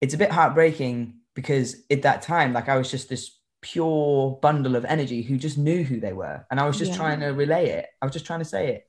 it's 0.00 0.14
a 0.14 0.18
bit 0.18 0.32
heartbreaking 0.32 1.14
because 1.34 1.76
at 1.90 2.02
that 2.02 2.22
time, 2.22 2.52
like, 2.52 2.68
I 2.68 2.76
was 2.76 2.90
just 2.90 3.08
this 3.08 3.38
pure 3.60 4.38
bundle 4.42 4.76
of 4.76 4.84
energy 4.84 5.22
who 5.22 5.36
just 5.36 5.58
knew 5.58 5.82
who 5.82 6.00
they 6.00 6.12
were. 6.12 6.46
And 6.50 6.60
I 6.60 6.66
was 6.66 6.78
just 6.78 6.92
Yeah. 6.92 6.96
trying 6.98 7.20
to 7.20 7.28
relay 7.28 7.70
it. 7.70 7.86
I 8.00 8.06
was 8.06 8.12
just 8.12 8.26
trying 8.26 8.40
to 8.40 8.44
say 8.44 8.68
it. 8.68 8.84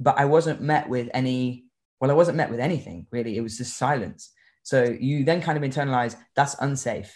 But 0.00 0.18
I 0.18 0.24
wasn't 0.26 0.60
met 0.60 0.88
with 0.88 1.08
any, 1.14 1.64
well, 2.00 2.10
I 2.10 2.14
wasn't 2.14 2.36
met 2.36 2.50
with 2.50 2.60
anything 2.60 3.06
really. 3.10 3.36
It 3.36 3.40
was 3.40 3.56
just 3.58 3.76
silence. 3.76 4.30
So 4.62 4.84
you 4.84 5.24
then 5.24 5.40
kind 5.40 5.56
of 5.56 5.64
internalize 5.68 6.16
that's 6.34 6.56
unsafe. 6.60 7.14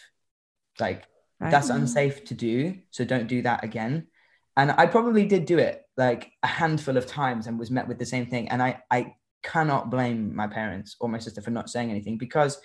Like, 0.78 1.04
Right. 1.40 1.50
that's 1.50 1.70
Mhm. 1.70 1.76
unsafe 1.76 2.24
to 2.26 2.34
do. 2.34 2.78
So 2.90 3.04
don't 3.04 3.26
do 3.26 3.42
that 3.42 3.64
again. 3.64 4.08
And 4.56 4.72
I 4.72 4.86
probably 4.86 5.26
did 5.26 5.46
do 5.46 5.58
it 5.58 5.82
like 5.96 6.32
a 6.42 6.46
handful 6.46 6.96
of 6.96 7.06
times 7.06 7.46
and 7.46 7.58
was 7.58 7.70
met 7.70 7.88
with 7.88 7.98
the 7.98 8.06
same 8.06 8.26
thing. 8.26 8.48
And 8.50 8.62
I, 8.62 8.82
I 8.90 9.14
cannot 9.42 9.90
blame 9.90 10.34
my 10.34 10.46
parents 10.46 10.96
or 11.00 11.08
my 11.08 11.18
sister 11.18 11.40
for 11.40 11.50
not 11.50 11.70
saying 11.70 11.90
anything 11.90 12.18
because, 12.18 12.60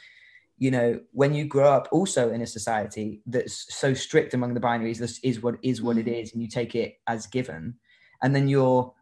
you 0.58 0.72
know, 0.72 1.00
when 1.12 1.34
you 1.34 1.46
grow 1.46 1.72
up 1.72 1.88
also 1.92 2.32
in 2.32 2.42
a 2.42 2.48
society 2.48 3.22
that's 3.26 3.74
so 3.74 3.94
strict 3.94 4.34
among 4.34 4.54
the 4.54 4.60
binaries, 4.60 4.98
this 4.98 5.20
is 5.20 5.42
what 5.42 5.56
is 5.62 5.82
what 5.82 5.98
it 5.98 6.08
is, 6.08 6.34
and 6.34 6.42
you 6.42 6.50
take 6.50 6.76
it 6.76 6.96
as 7.08 7.28
given. 7.28 7.76
And 8.22 8.36
then 8.36 8.48
your 8.50 8.94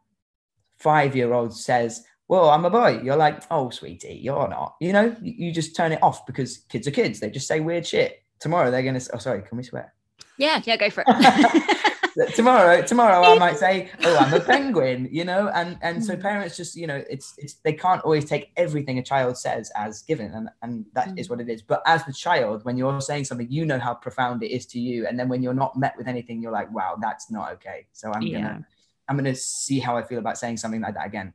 five 0.83 1.15
year 1.15 1.33
old 1.33 1.55
says, 1.55 2.03
Well, 2.27 2.49
I'm 2.49 2.65
a 2.65 2.69
boy. 2.69 3.01
You're 3.03 3.15
like, 3.15 3.41
Oh, 3.49 3.69
sweetie, 3.69 4.19
you're 4.21 4.47
not. 4.49 4.75
You 4.79 4.93
know, 4.93 5.15
you, 5.21 5.51
just 5.51 5.75
turn 5.75 5.91
it 5.93 6.03
off 6.03 6.25
because 6.25 6.57
kids 6.69 6.87
are 6.87 6.91
kids. 6.91 7.19
They 7.19 7.29
just 7.31 7.47
say 7.47 7.59
weird 7.61 7.87
shit. 7.87 8.21
Tomorrow 8.39 8.69
they're 8.71 8.83
going 8.83 8.99
to, 8.99 9.09
oh, 9.13 9.19
sorry, 9.19 9.41
can 9.41 9.57
we 9.57 9.63
swear? 9.63 9.93
Yeah, 10.37 10.61
yeah, 10.65 10.77
go 10.77 10.89
for 10.89 11.03
it. 11.07 11.79
tomorrow 12.35 12.79
tomorrow 12.83 13.23
i 13.23 13.33
might 13.39 13.57
say 13.57 13.89
oh 14.03 14.15
i'm 14.17 14.31
a 14.35 14.39
penguin 14.39 15.09
you 15.11 15.23
know 15.25 15.47
and 15.55 15.79
and 15.81 16.05
so 16.05 16.15
parents 16.15 16.55
just 16.55 16.75
you 16.75 16.85
know 16.85 17.03
it's 17.09 17.33
it's 17.39 17.55
they 17.63 17.73
can't 17.73 18.03
always 18.03 18.23
take 18.23 18.51
everything 18.55 18.99
a 18.99 19.03
child 19.03 19.35
says 19.35 19.71
as 19.75 20.03
given 20.03 20.31
and 20.31 20.47
and 20.61 20.85
that 20.93 21.07
is 21.17 21.25
Mm. 21.25 21.29
what 21.31 21.39
it 21.41 21.49
is 21.49 21.63
but 21.63 21.81
as 21.87 22.05
the 22.05 22.13
child 22.13 22.63
when 22.65 22.77
you're 22.77 23.01
saying 23.01 23.25
something 23.25 23.47
you 23.49 23.65
know 23.65 23.79
how 23.79 23.95
profound 23.95 24.43
it 24.43 24.51
is 24.51 24.67
to 24.67 24.79
you 24.79 25.07
and 25.07 25.17
then 25.19 25.27
when 25.27 25.41
you're 25.41 25.55
not 25.55 25.75
met 25.75 25.97
with 25.97 26.07
anything 26.07 26.39
you're 26.39 26.51
like 26.51 26.71
wow 26.71 26.95
that's 27.01 27.31
not 27.31 27.51
okay 27.53 27.87
so 27.93 28.11
i'm 28.13 28.21
Yeah. 28.21 28.41
gonna 28.41 28.65
i'm 29.07 29.17
gonna 29.17 29.35
see 29.35 29.79
how 29.79 29.97
i 29.97 30.03
feel 30.03 30.19
about 30.19 30.37
saying 30.37 30.57
something 30.57 30.81
like 30.81 30.93
that 30.93 31.05
again 31.05 31.33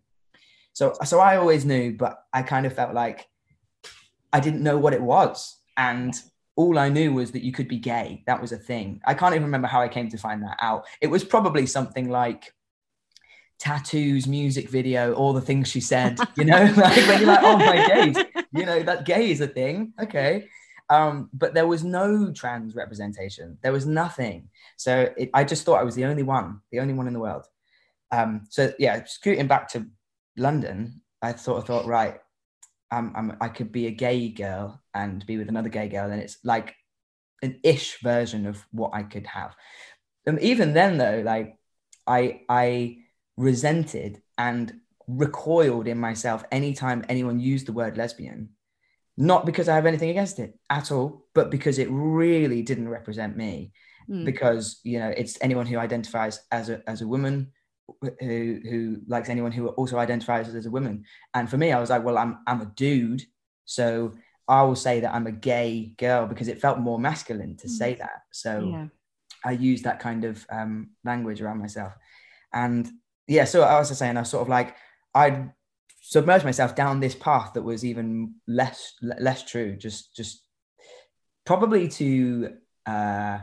so 0.73 0.95
so 1.05 1.21
i 1.21 1.37
always 1.37 1.65
knew 1.65 1.97
but 1.97 2.25
i 2.33 2.43
kind 2.43 2.67
of 2.67 2.73
felt 2.73 2.95
like 2.95 3.27
i 4.33 4.41
didn't 4.41 4.63
know 4.63 4.79
what 4.79 4.93
it 4.93 5.03
was 5.03 5.57
and 5.77 6.15
all 6.59 6.77
I 6.77 6.89
knew 6.89 7.13
was 7.13 7.31
that 7.31 7.45
you 7.45 7.53
could 7.53 7.69
be 7.69 7.79
gay. 7.79 8.25
That 8.27 8.43
was 8.43 8.51
a 8.51 8.57
thing. 8.57 9.01
I 9.07 9.15
can't 9.15 9.33
even 9.33 9.45
remember 9.45 9.69
how 9.69 9.81
I 9.81 9.87
came 9.87 10.09
to 10.09 10.19
find 10.19 10.43
that 10.43 10.57
out. 10.61 10.87
It 11.01 11.07
was 11.07 11.23
probably 11.23 11.67
something 11.67 12.11
like 12.11 12.53
t.A.T.u.'s, 13.61 14.27
music 14.27 14.69
video, 14.69 15.13
all 15.15 15.33
the 15.33 15.41
things 15.41 15.69
she 15.69 15.81
said, 15.81 16.19
you 16.37 16.45
know, 16.45 16.65
like 16.77 16.97
when 17.07 17.21
you're 17.21 17.29
like, 17.29 17.45
oh 17.45 17.59
my 17.59 17.87
days, 17.87 18.17
you 18.53 18.67
know, 18.67 18.83
that 18.83 19.07
gay 19.07 19.31
is 19.31 19.41
a 19.41 19.47
thing. 19.47 19.93
Okay. 20.03 20.49
Um, 20.91 21.31
but 21.33 21.55
there 21.55 21.67
was 21.67 21.85
no 21.85 22.33
trans 22.33 22.75
representation. 22.75 23.59
There 23.63 23.73
was 23.73 23.87
nothing. 23.87 24.49
So 24.77 25.13
it, 25.17 25.31
I 25.33 25.45
just 25.45 25.65
thought 25.65 25.79
I 25.79 25.85
was 25.85 25.95
the 25.95 26.07
only 26.07 26.25
one, 26.25 26.61
the 26.73 26.81
only 26.81 26.95
one 26.95 27.07
in 27.07 27.13
the 27.13 27.21
world. 27.21 27.47
Um, 28.11 28.43
so 28.49 28.73
yeah, 28.79 29.05
scooting 29.05 29.47
back 29.47 29.69
to 29.71 29.87
London, 30.37 31.03
I 31.23 31.35
sort 31.35 31.59
of 31.59 31.67
thought, 31.67 31.87
right, 31.87 32.19
I'm, 32.91 33.13
I'm, 33.15 33.37
I 33.41 33.49
could 33.49 33.73
be 33.73 33.87
a 33.87 33.91
gay 33.91 34.29
girl 34.29 34.81
and 34.95 35.25
be 35.27 35.37
with 35.37 35.49
another 35.49 35.69
gay 35.69 35.89
girl, 35.89 36.11
and 36.11 36.21
it's 36.21 36.39
like 36.45 36.75
an 37.43 37.61
ish 37.63 38.01
version 38.01 38.47
of 38.47 38.65
what 38.71 38.95
I 38.95 39.03
could 39.03 39.27
have. 39.27 39.55
And 40.27 40.41
even 40.41 40.73
then, 40.75 40.99
though, 40.99 41.23
like 41.25 41.59
I, 42.07 42.43
I 42.49 42.99
resented 43.37 44.23
and 44.37 44.73
recoiled 45.07 45.87
in 45.87 45.99
myself 45.99 46.45
anytime 46.51 47.05
anyone 47.09 47.41
used 47.41 47.67
the 47.67 47.73
word 47.73 47.97
lesbian, 47.97 48.51
not 49.17 49.47
because 49.47 49.69
I 49.69 49.75
have 49.75 49.87
anything 49.87 50.11
against 50.11 50.39
it 50.39 50.59
at 50.71 50.93
all, 50.93 51.27
but 51.35 51.51
because 51.51 51.79
it 51.79 51.89
really 51.91 52.63
didn't 52.63 52.89
represent 52.89 53.37
me. 53.37 53.73
Mm. 54.09 54.25
Because 54.25 54.81
you 54.85 54.99
know, 54.99 55.09
it's 55.09 55.37
anyone 55.41 55.67
who 55.67 55.77
identifies 55.79 56.41
as 56.51 56.71
a 56.71 56.83
as 56.89 57.03
a 57.03 57.09
woman 57.09 57.53
who 58.21 58.61
who 58.71 58.97
likes 59.07 59.29
anyone 59.29 59.53
who 59.53 59.69
also 59.69 59.99
identifies 59.99 60.53
as 60.55 60.67
a 60.67 60.71
woman. 60.71 61.05
And 61.35 61.49
for 61.49 61.57
me, 61.57 61.73
I 61.73 61.81
was 61.81 61.91
like, 61.91 62.05
well, 62.05 62.19
I'm 62.19 62.39
I'm 62.47 62.61
a 62.61 62.67
dude, 62.77 63.23
so 63.65 64.15
I 64.47 64.63
will 64.63 64.77
say 64.77 65.01
that 65.01 65.15
I'm 65.15 65.27
a 65.27 65.33
gay 65.33 65.93
girl 65.99 66.27
because 66.27 66.49
it 66.49 66.61
felt 66.61 66.79
more 66.79 66.99
masculine 66.99 67.57
to 67.59 67.67
Mm. 67.67 67.71
say 67.71 67.95
that. 67.95 68.23
So 68.33 68.71
yeah. 68.73 68.87
I 69.45 69.53
used 69.53 69.85
that 69.85 70.01
kind 70.01 70.25
of 70.25 70.47
um, 70.51 70.91
language 71.05 71.41
around 71.43 71.59
myself. 71.59 71.93
And 72.53 72.89
yeah, 73.27 73.45
so 73.45 73.63
I 73.63 73.79
was 73.79 73.89
just 73.89 73.99
saying, 73.99 74.17
I 74.17 74.21
was 74.21 74.31
sort 74.31 74.43
of 74.43 74.49
like, 74.49 74.75
I'd 75.15 75.53
submerged 76.01 76.45
myself 76.47 76.75
down 76.75 77.01
this 77.01 77.15
path 77.15 77.53
that 77.53 77.63
was 77.63 77.85
even 77.85 78.35
less 78.47 78.95
less 79.03 79.45
true, 79.45 79.77
just 79.77 80.15
just 80.17 80.45
probably 81.45 81.89
to 81.89 82.57
uh, 82.87 83.39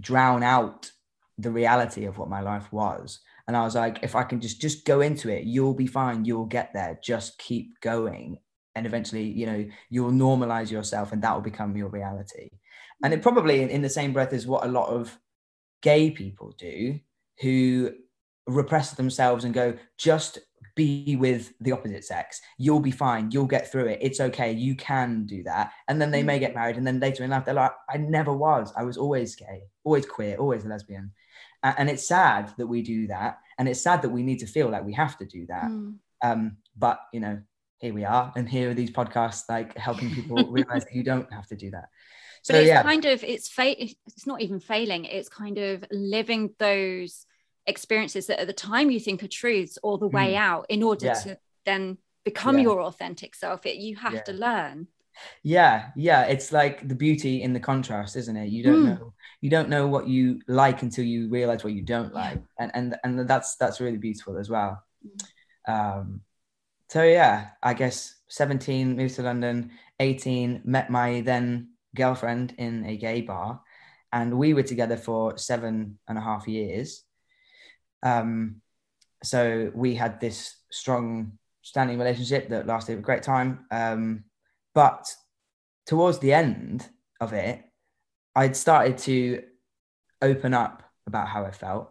drown 0.00 0.42
out 0.42 0.90
the 1.38 1.50
reality 1.50 2.04
of 2.06 2.18
what 2.18 2.28
my 2.28 2.40
life 2.40 2.72
was. 2.72 3.20
And 3.48 3.56
I 3.56 3.64
was 3.64 3.74
like, 3.74 4.00
if 4.02 4.14
I 4.14 4.22
can 4.22 4.40
just 4.40 4.60
just 4.60 4.84
go 4.84 5.00
into 5.00 5.30
it, 5.30 5.44
you'll 5.44 5.74
be 5.74 5.86
fine. 5.86 6.26
You'll 6.26 6.44
get 6.44 6.70
there. 6.74 7.00
Just 7.02 7.38
keep 7.38 7.80
going, 7.80 8.38
and 8.74 8.86
eventually, 8.86 9.24
you 9.24 9.46
know, 9.46 9.66
you'll 9.88 10.12
normalize 10.12 10.70
yourself, 10.70 11.12
and 11.12 11.22
that 11.22 11.34
will 11.34 11.40
become 11.40 11.74
your 11.74 11.88
reality. 11.88 12.50
And 13.02 13.14
it 13.14 13.22
probably, 13.22 13.62
in, 13.62 13.70
in 13.70 13.80
the 13.80 13.88
same 13.88 14.12
breath, 14.12 14.34
is 14.34 14.46
what 14.46 14.64
a 14.64 14.70
lot 14.70 14.90
of 14.90 15.18
gay 15.82 16.10
people 16.10 16.52
do, 16.58 17.00
who 17.40 17.92
repress 18.46 18.92
themselves 18.92 19.44
and 19.44 19.54
go, 19.54 19.74
just 19.96 20.40
be 20.74 21.16
with 21.16 21.52
the 21.60 21.72
opposite 21.72 22.04
sex. 22.04 22.40
You'll 22.58 22.80
be 22.80 22.90
fine. 22.90 23.30
You'll 23.30 23.46
get 23.46 23.70
through 23.70 23.86
it. 23.86 23.98
It's 24.00 24.20
okay. 24.20 24.52
You 24.52 24.74
can 24.76 25.26
do 25.26 25.42
that. 25.44 25.72
And 25.88 26.00
then 26.00 26.10
they 26.10 26.22
mm. 26.22 26.26
may 26.26 26.38
get 26.38 26.54
married, 26.54 26.76
and 26.76 26.86
then 26.86 27.00
later 27.00 27.24
in 27.24 27.30
life, 27.30 27.46
they're 27.46 27.54
like, 27.54 27.72
I 27.88 27.96
never 27.96 28.32
was. 28.32 28.72
I 28.76 28.84
was 28.84 28.98
always 28.98 29.34
gay, 29.36 29.62
always 29.84 30.04
queer, 30.04 30.36
always 30.36 30.66
a 30.66 30.68
lesbian. 30.68 31.12
And 31.78 31.90
it's 31.90 32.06
sad 32.06 32.52
that 32.58 32.66
we 32.66 32.82
do 32.82 33.06
that. 33.08 33.38
And 33.58 33.68
it's 33.68 33.80
sad 33.80 34.02
that 34.02 34.10
we 34.10 34.22
need 34.22 34.38
to 34.40 34.46
feel 34.46 34.68
like 34.70 34.84
we 34.84 34.94
have 34.94 35.18
to 35.18 35.26
do 35.26 35.46
that. 35.46 35.64
Mm. 35.64 35.96
Um, 36.22 36.56
but, 36.76 37.00
you 37.12 37.20
know, 37.20 37.40
here 37.78 37.92
we 37.94 38.04
are. 38.04 38.32
And 38.36 38.48
here 38.48 38.70
are 38.70 38.74
these 38.74 38.90
podcasts 38.90 39.44
like 39.48 39.76
helping 39.76 40.12
people 40.14 40.36
realize 40.50 40.84
that 40.84 40.94
you 40.94 41.02
don't 41.02 41.32
have 41.32 41.46
to 41.48 41.56
do 41.56 41.70
that. 41.72 41.88
But 42.46 42.54
So, 42.54 42.54
it's 42.54 42.68
yeah. 42.68 42.82
kind 42.82 43.04
of 43.04 43.24
it's 43.24 43.48
fa- 43.48 43.80
it's 43.80 44.26
not 44.26 44.40
even 44.40 44.60
failing. 44.60 45.04
It's 45.04 45.28
kind 45.28 45.58
of 45.58 45.84
living 45.90 46.54
those 46.58 47.26
experiences 47.66 48.26
that 48.28 48.40
at 48.40 48.46
the 48.46 48.52
time 48.52 48.90
you 48.90 49.00
think 49.00 49.22
are 49.22 49.28
truths 49.28 49.78
or 49.82 49.98
the 49.98 50.08
way 50.08 50.36
out 50.36 50.66
in 50.68 50.82
order 50.82 51.06
Yeah. 51.06 51.14
to 51.14 51.38
then 51.66 51.98
become 52.24 52.56
Yeah. 52.56 52.62
your 52.64 52.82
authentic 52.82 53.34
self. 53.34 53.66
It 53.66 53.76
you 53.76 53.96
have 53.96 54.24
to 54.24 54.32
learn. 54.32 54.88
Yeah, 55.42 55.90
yeah, 55.96 56.24
it's 56.24 56.52
like 56.52 56.86
the 56.88 56.94
beauty 56.94 57.42
in 57.42 57.52
the 57.52 57.60
contrast, 57.60 58.16
isn't 58.16 58.36
it? 58.36 58.48
You 58.48 58.62
don't 58.62 58.80
Hmm. 58.80 58.86
know 58.86 59.14
you 59.40 59.50
don't 59.50 59.68
know 59.68 59.86
what 59.86 60.08
you 60.08 60.40
like 60.48 60.82
until 60.82 61.04
you 61.04 61.28
realize 61.28 61.62
what 61.62 61.72
you 61.72 61.82
don't 61.82 62.12
like. 62.12 62.42
And 62.58 62.70
and 62.74 62.96
and 63.04 63.28
that's 63.28 63.56
that's 63.56 63.80
really 63.80 63.98
beautiful 63.98 64.36
as 64.38 64.50
well. 64.50 64.82
Hmm. 65.02 65.72
Um 65.72 66.20
so 66.90 67.02
yeah, 67.02 67.50
I 67.62 67.74
guess 67.74 68.14
17 68.28 68.96
moved 68.96 69.16
to 69.16 69.22
London, 69.22 69.72
18 70.00 70.62
met 70.64 70.90
my 70.90 71.20
then 71.22 71.70
girlfriend 71.94 72.54
in 72.58 72.84
a 72.86 72.96
gay 72.96 73.20
bar 73.22 73.60
and 74.12 74.38
we 74.38 74.54
were 74.54 74.62
together 74.62 74.96
for 74.96 75.36
seven 75.38 75.98
and 76.08 76.18
a 76.18 76.20
half 76.20 76.48
years. 76.48 77.04
Um 78.02 78.62
so 79.22 79.70
we 79.74 79.94
had 79.94 80.20
this 80.20 80.56
strong 80.70 81.38
standing 81.62 81.98
relationship 81.98 82.48
that 82.50 82.66
lasted 82.66 82.98
a 82.98 83.02
great 83.02 83.22
time. 83.22 83.66
Um 83.70 84.24
but 84.78 85.12
towards 85.86 86.20
the 86.20 86.32
end 86.32 86.88
of 87.20 87.32
it, 87.32 87.64
I'd 88.36 88.54
started 88.54 88.96
to 88.98 89.42
open 90.22 90.54
up 90.54 90.84
about 91.04 91.26
how 91.26 91.44
I 91.44 91.50
felt. 91.50 91.90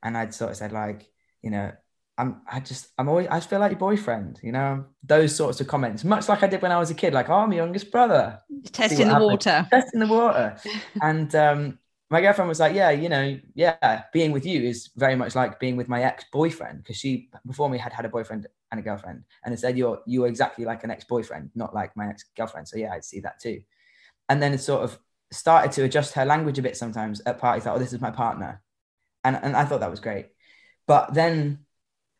And 0.00 0.16
I'd 0.16 0.32
sort 0.32 0.52
of 0.52 0.56
said, 0.56 0.70
like, 0.70 1.10
you 1.42 1.50
know, 1.50 1.72
I'm 2.16 2.42
I 2.48 2.60
just 2.60 2.86
I'm 2.96 3.08
always 3.08 3.26
I 3.26 3.40
feel 3.40 3.58
like 3.58 3.72
your 3.72 3.80
boyfriend, 3.80 4.38
you 4.44 4.52
know, 4.52 4.84
those 5.02 5.34
sorts 5.34 5.60
of 5.60 5.66
comments, 5.66 6.04
much 6.04 6.28
like 6.28 6.44
I 6.44 6.46
did 6.46 6.62
when 6.62 6.70
I 6.70 6.78
was 6.78 6.92
a 6.92 6.94
kid, 6.94 7.14
like, 7.14 7.28
oh, 7.28 7.34
I'm 7.34 7.52
your 7.52 7.64
youngest 7.64 7.90
brother. 7.90 8.38
Testing 8.70 9.08
the 9.08 9.18
water. 9.18 9.66
Testing 9.68 9.98
the 9.98 10.06
water. 10.06 10.56
and 11.02 11.34
um 11.34 11.80
my 12.10 12.20
girlfriend 12.20 12.48
was 12.48 12.60
like, 12.60 12.76
Yeah, 12.76 12.90
you 12.90 13.08
know, 13.08 13.40
yeah, 13.56 14.04
being 14.12 14.30
with 14.30 14.46
you 14.46 14.62
is 14.62 14.90
very 14.94 15.16
much 15.16 15.34
like 15.34 15.58
being 15.58 15.76
with 15.76 15.88
my 15.88 16.04
ex-boyfriend 16.04 16.78
because 16.78 16.96
she 16.96 17.28
before 17.44 17.68
me 17.68 17.78
had 17.78 17.92
had 17.92 18.04
a 18.04 18.08
boyfriend 18.08 18.46
and 18.70 18.80
a 18.80 18.82
girlfriend, 18.82 19.24
and 19.44 19.58
said 19.58 19.76
you're 19.76 20.00
you're 20.06 20.28
exactly 20.28 20.64
like 20.64 20.84
an 20.84 20.90
ex-boyfriend, 20.90 21.50
not 21.54 21.74
like 21.74 21.96
my 21.96 22.08
ex-girlfriend. 22.08 22.68
So 22.68 22.76
yeah, 22.76 22.92
I 22.92 23.00
see 23.00 23.20
that 23.20 23.40
too. 23.40 23.60
And 24.28 24.42
then 24.42 24.52
it 24.52 24.58
sort 24.58 24.84
of 24.84 24.98
started 25.32 25.72
to 25.72 25.84
adjust 25.84 26.14
her 26.14 26.24
language 26.24 26.58
a 26.58 26.62
bit 26.62 26.76
sometimes 26.76 27.20
at 27.26 27.38
parties, 27.38 27.66
like, 27.66 27.74
oh, 27.74 27.78
this 27.78 27.92
is 27.92 28.00
my 28.00 28.10
partner. 28.10 28.62
And 29.24 29.38
and 29.42 29.56
I 29.56 29.64
thought 29.64 29.80
that 29.80 29.90
was 29.90 30.00
great. 30.00 30.28
But 30.86 31.14
then 31.14 31.66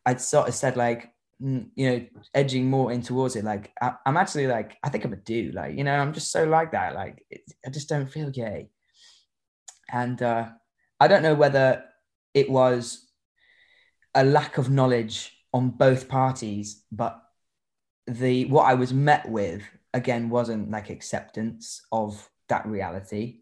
I'd 0.05 0.21
sort 0.21 0.47
of 0.47 0.53
said 0.53 0.77
like, 0.77 1.11
you 1.39 1.69
know, 1.75 2.05
edging 2.33 2.69
more 2.69 2.91
in 2.91 3.01
towards 3.01 3.35
it. 3.35 3.43
Like 3.43 3.71
I, 3.81 3.93
am 4.05 4.17
actually 4.17 4.47
like, 4.47 4.77
I 4.83 4.89
think 4.89 5.05
I'm 5.05 5.13
a 5.13 5.17
dude. 5.17 5.55
Like, 5.55 5.75
you 5.75 5.83
know, 5.83 5.95
I'm 5.95 6.13
just 6.13 6.31
so 6.31 6.43
like 6.45 6.71
that. 6.71 6.93
Like, 6.93 7.25
it, 7.29 7.41
I 7.65 7.69
just 7.69 7.89
don't 7.89 8.11
feel 8.11 8.29
gay. 8.29 8.69
And 9.91 10.21
uh, 10.21 10.49
I 10.99 11.07
don't 11.07 11.23
know 11.23 11.33
whether 11.33 11.83
it 12.33 12.49
was 12.49 13.07
a 14.13 14.23
lack 14.23 14.57
of 14.57 14.69
knowledge 14.69 15.35
on 15.53 15.71
both 15.71 16.07
parties, 16.07 16.83
but 16.91 17.21
the 18.07 18.45
what 18.45 18.63
I 18.63 18.73
was 18.73 18.93
met 18.93 19.29
with 19.29 19.63
again 19.93 20.29
wasn't 20.29 20.71
like 20.71 20.89
acceptance 20.89 21.81
of 21.91 22.29
that 22.49 22.65
reality. 22.65 23.39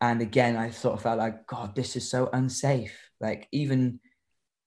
And 0.00 0.20
again, 0.20 0.56
I 0.56 0.70
sort 0.70 0.94
of 0.94 1.02
felt 1.02 1.18
like, 1.18 1.46
God, 1.46 1.76
this 1.76 1.94
is 1.94 2.10
so 2.10 2.28
unsafe. 2.32 2.98
Like 3.20 3.46
even 3.52 4.00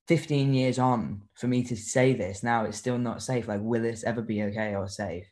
15 0.08 0.54
years 0.54 0.80
on 0.80 1.24
for 1.36 1.48
me 1.48 1.63
to 1.63 1.75
say 1.75 2.13
this 2.13 2.44
now 2.44 2.63
it's 2.65 2.77
still 2.77 2.98
not 2.98 3.24
safe 3.24 3.48
like 3.48 3.62
will 3.62 3.82
this 3.82 4.04
ever 4.04 4.22
be 4.22 4.44
okay 4.44 4.75
or 4.75 4.88
safe 4.88 5.27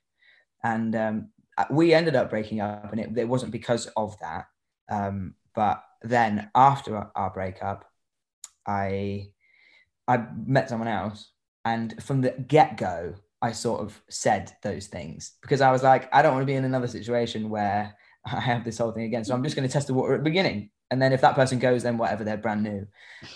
and 0.63 0.95
um, 0.95 1.29
we 1.69 1.93
ended 1.93 2.15
up 2.15 2.29
breaking 2.29 2.60
up 2.60 2.91
and 2.91 3.00
it, 3.00 3.17
it 3.17 3.27
wasn't 3.27 3.51
because 3.51 3.86
of 3.95 4.17
that 4.19 4.45
um, 4.89 5.36
but 5.53 5.83
then 6.01 6.50
after 6.55 7.07
our 7.15 7.29
breakup 7.29 7.86
i 8.67 9.27
i 10.07 10.25
met 10.45 10.69
someone 10.69 10.88
else 10.88 11.33
and 11.65 12.01
from 12.03 12.22
the 12.22 12.32
get-go 12.48 13.15
i 13.41 13.51
sort 13.51 13.82
of 13.82 14.01
said 14.10 14.51
those 14.63 14.88
things 14.88 15.34
because 15.41 15.62
i 15.62 15.72
was 15.72 15.84
like 15.84 16.13
i 16.13 16.22
don't 16.22 16.34
want 16.34 16.41
to 16.41 16.48
be 16.48 16.55
in 16.55 16.65
another 16.65 16.88
situation 16.88 17.50
where 17.50 17.96
i 18.25 18.39
have 18.39 18.63
this 18.63 18.77
whole 18.77 18.91
thing 18.91 19.03
again. 19.03 19.25
So 19.25 19.34
i'm 19.34 19.43
just 19.43 19.55
going 19.55 19.67
to 19.67 19.74
test 19.74 19.88
the 19.88 19.93
water 19.93 20.13
at 20.13 20.20
the 20.20 20.29
beginning. 20.29 20.70
And 20.91 21.01
then 21.01 21.12
if 21.12 21.22
that 21.22 21.36
person 21.36 21.60
goes 21.60 21.84
then 21.84 21.98
whatever 21.98 22.24
they're 22.24 22.38
brand 22.38 22.63
new. 22.63 22.88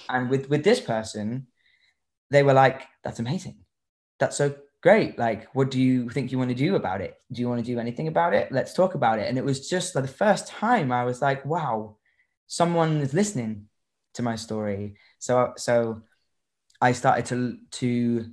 And 0.10 0.29
with 0.29 0.50
with 0.50 0.63
this 0.63 0.79
person 0.79 1.48
they 2.29 2.43
were 2.43 2.53
like 2.53 2.84
that's 3.03 3.19
amazing. 3.19 3.57
That's 4.19 4.38
so 4.38 4.55
great. 4.81 5.17
Like 5.17 5.48
what 5.53 5.72
do 5.72 5.81
you 5.81 6.10
think 6.10 6.31
you 6.31 6.38
want 6.38 6.50
to 6.50 6.55
do 6.55 6.75
about 6.75 7.01
it? 7.01 7.15
Do 7.31 7.41
you 7.41 7.50
want 7.50 7.65
to 7.65 7.72
do 7.72 7.79
anything 7.79 8.07
about 8.07 8.34
it? 8.34 8.51
Let's 8.51 8.74
talk 8.74 8.96
about 8.96 9.19
it. 9.19 9.27
And 9.27 9.38
it 9.38 9.46
was 9.46 9.69
just 9.69 9.96
like 9.96 10.05
the 10.05 10.12
first 10.25 10.48
time 10.48 10.91
i 10.91 11.03
was 11.03 11.22
like 11.22 11.46
wow 11.46 11.98
someone 12.48 13.01
is 13.01 13.13
listening 13.13 13.65
to 14.13 14.24
my 14.24 14.36
story. 14.36 14.96
So 15.19 15.53
so 15.57 16.01
i 16.81 16.91
started 16.91 17.25
to 17.25 17.57
to 17.72 18.31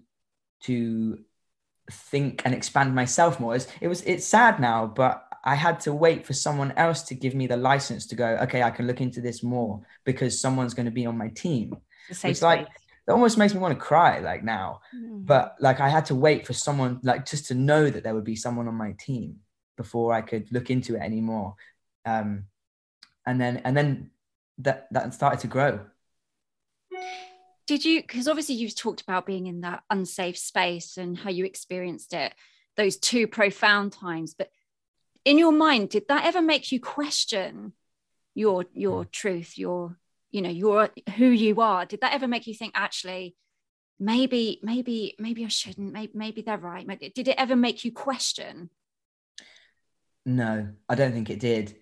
to 0.63 1.19
think 1.91 2.43
and 2.45 2.55
expand 2.55 2.95
myself 2.95 3.39
more 3.39 3.55
it 3.55 3.89
was 3.89 4.03
it's 4.03 4.27
sad 4.27 4.59
now 4.59 4.87
but 4.87 5.25
I 5.45 5.55
had 5.55 5.81
to 5.81 5.93
wait 5.93 6.27
for 6.27 6.33
someone 6.33 6.73
else 6.73 7.03
to 7.05 7.15
give 7.15 7.35
me 7.35 7.47
the 7.47 7.59
license 7.59 8.07
to 8.07 8.15
go, 8.15 8.39
okay, 8.43 8.63
I 8.63 8.71
can 8.71 8.87
look 8.87 9.03
into 9.03 9.21
this 9.21 9.43
more 9.43 9.83
because 10.05 10.41
someone's 10.41 10.73
going 10.73 10.87
to 10.87 10.93
be 10.93 11.05
on 11.05 11.19
my 11.19 11.29
team. 11.29 11.77
It's 12.31 12.41
like 12.41 12.67
that 13.07 13.13
almost 13.13 13.37
makes 13.37 13.53
me 13.53 13.61
want 13.61 13.79
to 13.79 13.81
cry 13.81 14.21
like 14.21 14.43
now. 14.43 14.81
Mm. 14.97 15.27
But 15.27 15.57
like 15.61 15.81
I 15.81 15.91
had 15.91 16.07
to 16.07 16.15
wait 16.15 16.47
for 16.47 16.55
someone 16.55 17.01
like 17.03 17.27
just 17.27 17.47
to 17.49 17.55
know 17.55 17.91
that 17.91 18.03
there 18.03 18.15
would 18.15 18.25
be 18.25 18.37
someone 18.37 18.69
on 18.69 18.75
my 18.75 18.95
team 18.99 19.41
before 19.77 20.15
I 20.15 20.23
could 20.23 20.51
look 20.51 20.71
into 20.71 20.97
it 20.97 21.03
anymore. 21.03 21.57
Um 22.07 22.45
and 23.27 23.39
then 23.39 23.59
and 23.65 23.77
then 23.77 24.11
that 24.59 24.89
that 24.93 25.13
started 25.13 25.41
to 25.41 25.47
grow. 25.47 25.81
Did 27.67 27.85
you 27.85 28.03
because 28.03 28.29
obviously 28.29 28.57
you've 28.57 28.77
talked 28.77 29.01
about 29.01 29.27
being 29.27 29.47
in 29.47 29.63
that 29.63 29.83
unsafe 29.89 30.37
space 30.37 30.97
and 30.99 31.17
how 31.17 31.31
you 31.31 31.45
experienced 31.45 32.13
it, 32.13 32.35
those 32.77 32.99
two 32.99 33.27
profound 33.27 33.93
times, 33.93 34.35
but 34.35 34.51
in 35.25 35.39
your 35.39 35.53
mind 35.53 35.89
did 35.89 36.07
that 36.09 36.27
ever 36.27 36.43
make 36.43 36.71
you 36.71 36.81
question 36.81 37.73
your 38.35 38.67
your 38.75 39.05
hmm. 39.05 39.11
truth 39.11 39.57
your 39.57 39.99
you 40.31 40.43
know 40.43 40.51
your 40.51 40.91
who 41.17 41.27
you 41.27 41.61
are? 41.61 41.87
Did 41.87 42.03
that 42.03 42.13
ever 42.13 42.29
make 42.29 42.47
you 42.47 42.55
think 42.55 42.75
actually 42.77 43.35
maybe 43.99 44.59
maybe 44.63 45.15
maybe 45.21 45.45
i 45.45 45.49
shouldn't 45.49 45.93
maybe, 45.93 46.11
maybe 46.15 46.43
they're 46.43 46.59
right 46.59 46.87
did 47.15 47.29
it 47.29 47.37
ever 47.39 47.57
make 47.57 47.85
you 47.85 47.93
question? 47.93 48.69
No 50.27 50.69
i 50.89 50.95
don't 50.95 51.13
think 51.13 51.31
it 51.31 51.41
did. 51.41 51.77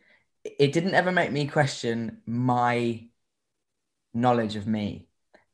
It 0.45 0.73
didn't 0.73 0.95
ever 0.95 1.12
make 1.12 1.33
me 1.33 1.47
question 1.47 2.21
my 2.27 3.09
knowledge 4.12 4.57
of 4.57 4.66
me 4.66 5.07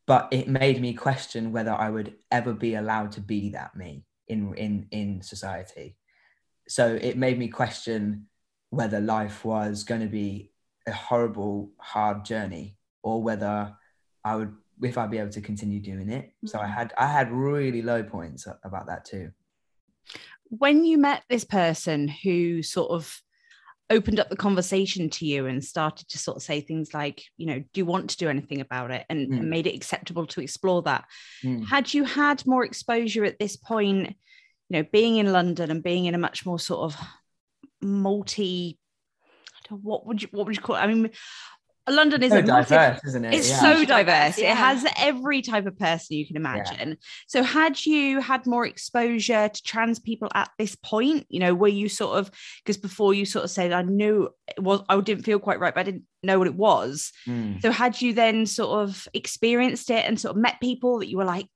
but 0.09 0.29
it 0.33 0.49
made 0.49 0.81
me 0.81 0.93
question 0.93 1.53
whether 1.53 1.73
i 1.73 1.89
would 1.89 2.15
ever 2.33 2.53
be 2.53 2.75
allowed 2.75 3.13
to 3.13 3.21
be 3.21 3.51
that 3.51 3.77
me 3.77 4.05
in 4.27 4.53
in 4.55 4.87
in 4.91 5.23
society 5.23 5.97
so 6.69 6.99
it 7.01 7.17
made 7.17 7.39
me 7.39 7.49
question 7.49 8.27
whether 8.71 9.01
life 9.01 9.45
was 9.45 9.85
going 9.85 10.03
to 10.03 10.09
be 10.09 10.53
a 10.87 10.93
horrible, 10.93 11.71
hard 11.79 12.25
journey, 12.25 12.77
or 13.03 13.23
whether 13.23 13.75
I 14.25 14.37
would, 14.37 14.55
if 14.83 14.99
I'd 14.99 15.11
be 15.11 15.19
able 15.19 15.31
to 15.33 15.41
continue 15.41 15.81
doing 15.81 16.11
it. 16.11 16.33
So 16.45 16.59
I 16.59 16.67
mm. 16.67 16.75
had, 16.75 16.93
I 16.99 17.07
had 17.07 17.33
really 17.33 17.83
low 17.83 18.03
points 18.03 18.47
about 18.65 18.87
that 18.87 19.05
too. 19.05 19.31
When 20.45 20.85
you 20.85 20.99
met 20.99 21.25
this 21.29 21.45
person 21.45 22.09
who 22.09 22.63
sort 22.63 22.91
of 22.91 23.23
opened 23.91 24.21
up 24.21 24.29
the 24.29 24.37
conversation 24.37 25.09
to 25.09 25.27
you 25.27 25.47
and 25.47 25.65
started 25.65 26.09
to 26.09 26.19
sort 26.19 26.37
of 26.37 26.43
say 26.43 26.61
things 26.61 26.93
like, 26.93 27.23
you 27.37 27.47
know, 27.47 27.59
do 27.59 27.81
you 27.81 27.87
want 27.87 28.11
to 28.11 28.17
do 28.17 28.29
anything 28.29 28.61
about 28.61 28.91
it 28.91 29.07
and, 29.09 29.31
mm. 29.31 29.39
and 29.39 29.49
made 29.51 29.67
it 29.67 29.75
acceptable 29.75 30.27
to 30.27 30.41
explore 30.41 30.83
that? 30.83 31.05
Mm. 31.43 31.67
Had 31.67 31.95
you 31.95 32.05
had 32.05 32.47
more 32.47 32.65
exposure 32.65 33.25
at 33.25 33.39
this 33.39 33.57
point? 33.57 34.15
you 34.69 34.79
know, 34.79 34.89
being 34.93 35.17
in 35.17 35.33
London 35.33 35.71
and 35.71 35.83
being 35.83 36.05
in 36.05 36.15
a 36.15 36.19
much 36.19 36.45
more 36.45 36.59
sort 36.59 36.81
of 36.81 36.97
multi, 37.81 38.79
what 39.71 40.07
would 40.07 40.23
you 40.23 40.29
what 40.33 40.47
would 40.47 40.57
you 40.57 40.63
call 40.63 40.77
it? 40.77 40.81
I 40.81 40.87
mean, 40.87 41.11
London 41.91 42.23
is 42.23 42.33
so 42.33 42.43
diverse, 42.43 42.71
massive, 42.71 43.01
isn't 43.07 43.25
it? 43.25 43.35
It's 43.35 43.51
yeah. 43.51 43.61
so 43.61 43.85
diverse. 43.85 44.39
Yeah. 44.39 44.53
It 44.53 44.57
has 44.57 44.87
every 44.97 45.43
type 45.43 45.67
of 45.67 45.79
person 45.79 46.17
you 46.17 46.27
can 46.27 46.37
imagine. 46.37 46.91
Yeah. 46.91 46.95
So, 47.27 47.43
had 47.43 47.85
you 47.85 48.21
had 48.21 48.47
more 48.47 48.67
exposure 48.67 49.49
to 49.49 49.63
trans 49.63 49.99
people 49.99 50.29
at 50.35 50.51
this 50.59 50.75
point? 50.77 51.27
You 51.29 51.41
know, 51.41 51.55
were 51.55 51.69
you 51.69 51.89
sort 51.89 52.19
of 52.19 52.31
because 52.65 52.77
before 52.77 53.15
you 53.15 53.25
sort 53.25 53.45
of 53.45 53.51
said, 53.51 53.73
"I 53.73 53.83
knew 53.83 54.29
it 54.49 54.63
was," 54.63 54.83
I 54.89 55.01
didn't 55.01 55.25
feel 55.25 55.39
quite 55.39 55.61
right, 55.61 55.75
but 55.75 55.81
I 55.81 55.85
didn't 55.85 56.05
know 56.23 56.39
what 56.39 56.49
it 56.49 56.55
was. 56.55 57.13
Mm. 57.27 57.61
So, 57.63 57.71
had 57.71 58.01
you 58.01 58.13
then 58.13 58.47
sort 58.47 58.89
of 58.89 59.09
experienced 59.15 59.91
it 59.91 60.05
and 60.05 60.21
sort 60.21 60.37
of 60.37 60.43
met 60.43 60.61
people 60.61 60.99
that 61.01 61.09
you 61.09 61.17
were 61.17 61.25
like, 61.25 61.47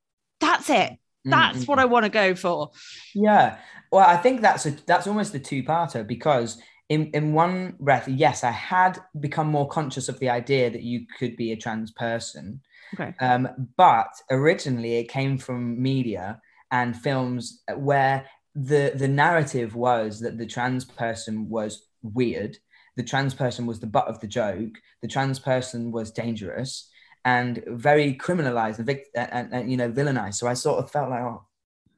"That's 0.40 0.71
it 0.71 0.99
that's 1.25 1.59
mm-hmm. 1.59 1.64
what 1.66 1.79
I 1.79 1.85
want 1.85 2.05
to 2.05 2.11
go 2.11 2.35
for. 2.35 2.71
Yeah. 3.14 3.59
Well, 3.90 4.07
I 4.07 4.16
think 4.16 4.40
that's 4.40 4.66
a 4.66 4.71
that's 4.87 5.07
almost 5.07 5.35
a 5.35 5.38
two-parter 5.38 6.07
because 6.07 6.61
in, 6.88 7.11
in 7.12 7.33
one 7.33 7.77
breath, 7.81 8.09
yes, 8.09 8.45
I 8.45 8.51
had 8.51 8.99
become 9.18 9.47
more 9.47 9.68
conscious 9.68 10.09
of 10.09 10.18
the 10.18 10.31
idea 10.31 10.71
that 10.71 10.83
you 10.83 11.07
could 11.18 11.37
be 11.37 11.53
a 11.53 11.57
trans 11.57 11.90
person. 11.92 12.61
Okay. 12.95 13.14
Um, 13.21 13.49
but 13.77 14.11
originally 14.31 14.97
it 14.97 15.09
came 15.09 15.38
from 15.38 15.81
media 15.81 16.40
and 16.71 16.97
films 16.97 17.62
where 17.75 18.27
the 18.55 18.92
the 18.95 19.09
narrative 19.09 19.75
was 19.75 20.21
that 20.21 20.37
the 20.37 20.47
trans 20.47 20.85
person 20.85 21.49
was 21.49 21.87
weird, 22.03 22.59
the 22.97 23.03
trans 23.03 23.35
person 23.35 23.66
was 23.66 23.81
the 23.81 23.87
butt 23.87 24.09
of 24.09 24.21
the 24.21 24.27
joke, 24.27 24.75
the 25.01 25.09
trans 25.09 25.38
person 25.38 25.90
was 25.90 26.11
dangerous, 26.11 26.90
and 27.25 27.62
very 27.66 28.14
criminalized 28.14 28.79
and, 28.79 28.90
and, 29.14 29.55
and, 29.55 29.71
you 29.71 29.77
know 29.77 29.90
villainized. 29.90 30.35
So 30.35 30.47
I 30.47 30.55
sort 30.55 30.83
of 30.83 30.90
felt 30.90 31.11
like, 31.11 31.23
oh 31.23 31.47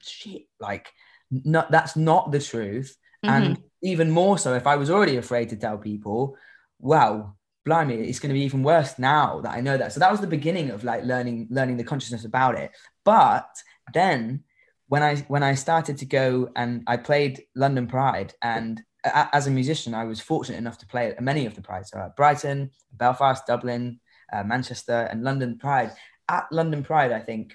shit, 0.01 0.43
like 0.61 0.89
not 1.31 1.71
that's 1.71 1.97
not 1.97 2.31
the 2.31 2.41
truth. 2.41 2.97
Mm-hmm. 3.25 3.35
And 3.35 3.63
even 3.85 4.11
more 4.11 4.39
so, 4.39 4.55
if 4.55 4.67
I 4.67 4.77
was 4.77 4.91
already 4.91 5.19
afraid 5.19 5.51
to 5.51 5.57
tell 5.57 5.79
people, 5.79 6.37
wow, 6.81 7.35
blimey, 7.65 7.97
it's 7.97 8.19
going 8.19 8.31
to 8.31 8.39
be 8.39 8.45
even 8.45 8.63
worse 8.63 8.99
now 8.99 9.41
that 9.43 9.53
I 9.53 9.61
know 9.61 9.77
that. 9.77 9.93
So 9.93 10.01
that 10.01 10.11
was 10.11 10.21
the 10.21 10.27
beginning 10.27 10.71
of 10.71 10.85
like 10.85 11.05
learning 11.05 11.49
learning 11.51 11.77
the 11.77 11.85
consciousness 11.85 12.25
about 12.25 12.57
it. 12.57 12.73
But 13.05 13.49
then 13.93 14.43
when 14.89 15.03
I 15.03 15.17
when 15.29 15.43
I 15.43 15.55
started 15.55 15.99
to 15.99 16.07
go 16.07 16.51
and 16.57 16.83
I 16.87 16.97
played 16.97 17.45
London 17.55 17.87
Pride 17.87 18.35
and 18.43 18.83
as 19.05 19.47
a 19.47 19.51
musician, 19.51 19.95
I 19.95 20.05
was 20.05 20.21
fortunate 20.21 20.57
enough 20.57 20.79
to 20.79 20.87
play 20.87 21.15
many 21.21 21.45
of 21.45 21.55
the 21.55 21.61
prides, 21.61 21.91
so 21.91 21.99
at 21.99 22.17
Brighton, 22.17 22.71
Belfast, 22.93 23.47
Dublin, 23.47 24.01
uh, 24.33 24.45
Manchester, 24.45 25.09
and 25.11 25.23
London 25.23 25.59
Pride. 25.59 25.93
At 26.27 26.47
London 26.51 26.83
Pride, 26.83 27.13
I 27.13 27.21
think 27.21 27.55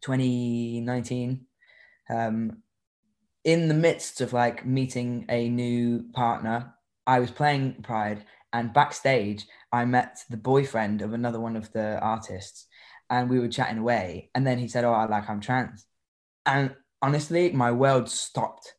2019, 0.00 1.46
um, 2.10 2.62
in 3.46 3.68
the 3.68 3.74
midst 3.74 4.20
of 4.20 4.32
like 4.32 4.66
meeting 4.66 5.24
a 5.28 5.48
new 5.48 6.02
partner, 6.12 6.74
I 7.06 7.20
was 7.20 7.30
playing 7.30 7.76
Pride, 7.82 8.24
and 8.52 8.74
backstage, 8.74 9.46
I 9.72 9.84
met 9.84 10.18
the 10.28 10.36
boyfriend 10.36 11.00
of 11.00 11.12
another 11.12 11.38
one 11.40 11.56
of 11.56 11.72
the 11.72 11.98
artists. 12.00 12.66
and 13.08 13.30
we 13.30 13.38
were 13.38 13.48
chatting 13.48 13.78
away. 13.78 14.30
And 14.34 14.44
then 14.44 14.58
he 14.58 14.66
said, 14.66 14.84
Oh, 14.84 14.92
I 14.92 15.06
like 15.06 15.30
I'm 15.30 15.40
trans. 15.40 15.86
And 16.44 16.74
honestly, 17.00 17.52
my 17.52 17.70
world 17.70 18.10
stopped. 18.10 18.74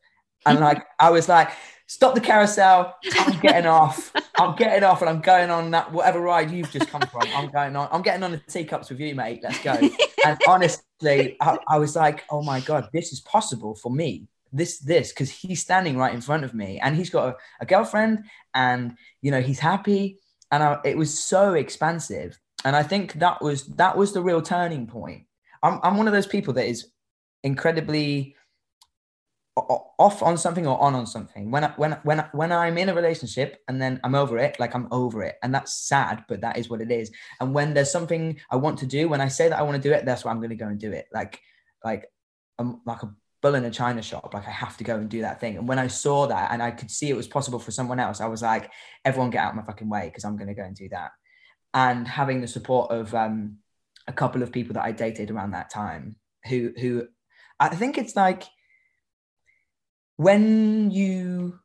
And 0.46 0.60
like 0.60 0.84
I 1.00 1.12
was 1.12 1.30
like, 1.30 1.52
stop 1.88 2.14
the 2.14 2.22
carousel. 2.22 2.96
I'm 3.18 3.40
getting 3.42 3.68
off. 3.68 4.12
I'm 4.38 4.56
getting 4.58 4.84
off 4.84 5.02
and 5.02 5.10
I'm 5.10 5.22
going 5.22 5.50
on 5.50 5.72
that 5.72 5.94
whatever 5.94 6.20
ride 6.20 6.52
you've 6.52 6.72
just 6.72 6.90
come 6.90 7.02
from. 7.04 7.24
I'm 7.34 7.50
going 7.50 7.78
on. 7.78 7.88
I'm 7.90 8.02
getting 8.02 8.24
on 8.24 8.32
the 8.32 8.38
teacups 8.40 8.90
with 8.90 9.00
you, 9.00 9.16
mate. 9.16 9.40
Let's 9.44 9.64
go. 9.64 9.80
And 10.26 10.38
honestly, 10.46 11.38
I, 11.40 11.58
I 11.70 11.78
was 11.78 11.96
like, 11.96 12.26
oh 12.30 12.42
my 12.42 12.60
God, 12.60 12.90
this 12.92 13.14
is 13.14 13.22
possible 13.22 13.76
for 13.76 13.90
me. 13.90 14.28
This, 14.52 14.80
this, 14.80 15.12
because 15.12 15.30
he's 15.30 15.62
standing 15.62 15.98
right 15.98 16.14
in 16.14 16.22
front 16.22 16.44
of 16.44 16.54
me 16.54 16.80
and 16.80 16.96
he's 16.96 17.10
got 17.10 17.30
a, 17.30 17.36
a 17.62 17.66
girlfriend 17.66 18.26
and, 18.54 18.96
you 19.22 19.32
know, 19.32 19.42
he's 19.42 19.60
happy. 19.60 20.20
And 20.52 20.64
I, 20.64 20.80
it 20.86 20.98
was 20.98 21.18
so 21.18 21.54
expansive. 21.54 22.40
And 22.66 22.76
I 22.76 22.84
think 22.84 23.14
that 23.14 23.42
was, 23.42 23.66
that 23.76 23.98
was 23.98 24.14
the 24.14 24.22
real 24.22 24.42
turning 24.42 24.88
point. 24.88 25.26
I'm, 25.62 25.80
I'm 25.84 25.98
one 25.98 26.08
of 26.08 26.14
those 26.14 26.28
people 26.28 26.54
that 26.54 26.66
is 26.66 26.88
incredibly 27.44 28.36
off 29.58 30.22
on 30.22 30.38
something 30.38 30.68
or 30.68 30.80
on 30.80 30.94
on 30.94 31.08
something 31.08 31.50
when 31.50 31.64
I, 31.64 31.70
when 31.78 31.94
when 32.04 32.20
when 32.32 32.52
I'm 32.52 32.78
in 32.78 32.90
a 32.90 32.94
relationship 32.94 33.62
and 33.68 33.82
then 33.82 34.00
I'm 34.04 34.14
over 34.14 34.38
it 34.38 34.60
like 34.60 34.76
I'm 34.76 34.88
over 34.92 35.24
it 35.24 35.38
and 35.42 35.54
that's 35.54 35.74
sad 35.74 36.26
but 36.28 36.42
that 36.42 36.58
is 36.58 36.70
what 36.70 36.82
it 36.82 36.92
is 36.92 37.12
and 37.40 37.54
when 37.54 37.74
there's 37.74 37.92
something 37.92 38.40
I 38.52 38.58
want 38.58 38.78
to 38.80 38.86
do 38.86 39.10
when 39.10 39.22
I 39.22 39.30
say 39.30 39.50
that 39.50 39.58
I 39.58 39.64
want 39.64 39.82
to 39.82 39.90
do 39.90 39.94
it 39.94 40.06
that's 40.06 40.24
why 40.24 40.32
I'm 40.32 40.38
going 40.38 40.52
to 40.52 40.56
go 40.56 40.68
and 40.68 40.80
do 40.80 40.92
it 40.92 41.08
like 41.12 41.42
like 41.84 42.06
I'm 42.60 42.82
like 42.86 43.02
a 43.02 43.12
bull 43.48 43.56
in 43.56 43.66
a 43.66 43.72
china 43.72 44.02
shop 44.02 44.34
like 44.34 44.48
I 44.48 44.52
have 44.52 44.78
to 44.78 44.84
go 44.84 44.96
and 44.96 45.10
do 45.10 45.22
that 45.22 45.40
thing 45.40 45.58
and 45.58 45.68
when 45.68 45.80
I 45.80 45.88
saw 45.88 46.28
that 46.28 46.52
and 46.52 46.62
I 46.62 46.72
could 46.72 46.92
see 46.92 47.10
it 47.10 47.16
was 47.16 47.28
possible 47.28 47.60
for 47.60 47.72
someone 47.72 48.00
else 48.00 48.22
I 48.22 48.28
was 48.28 48.42
like 48.42 48.72
everyone 49.06 49.30
get 49.30 49.44
out 49.44 49.56
my 49.56 49.64
fucking 49.64 49.90
way 49.90 50.06
because 50.06 50.26
I'm 50.26 50.38
going 50.38 50.48
to 50.48 50.54
go 50.54 50.64
and 50.64 50.76
do 50.76 50.90
that 50.90 51.12
and 51.74 52.08
having 52.08 52.42
the 52.42 52.48
support 52.48 52.92
of 52.92 53.14
um 53.16 53.58
a 54.08 54.14
couple 54.14 54.44
of 54.44 54.52
people 54.52 54.74
that 54.74 54.86
I 54.86 54.92
dated 54.92 55.32
around 55.32 55.52
that 55.52 55.70
time 55.70 56.16
who 56.48 56.74
who 56.80 57.08
I 57.60 57.70
think 57.70 57.98
it's 57.98 58.16
like 58.16 58.44
when 60.18 60.92
you 60.92 61.60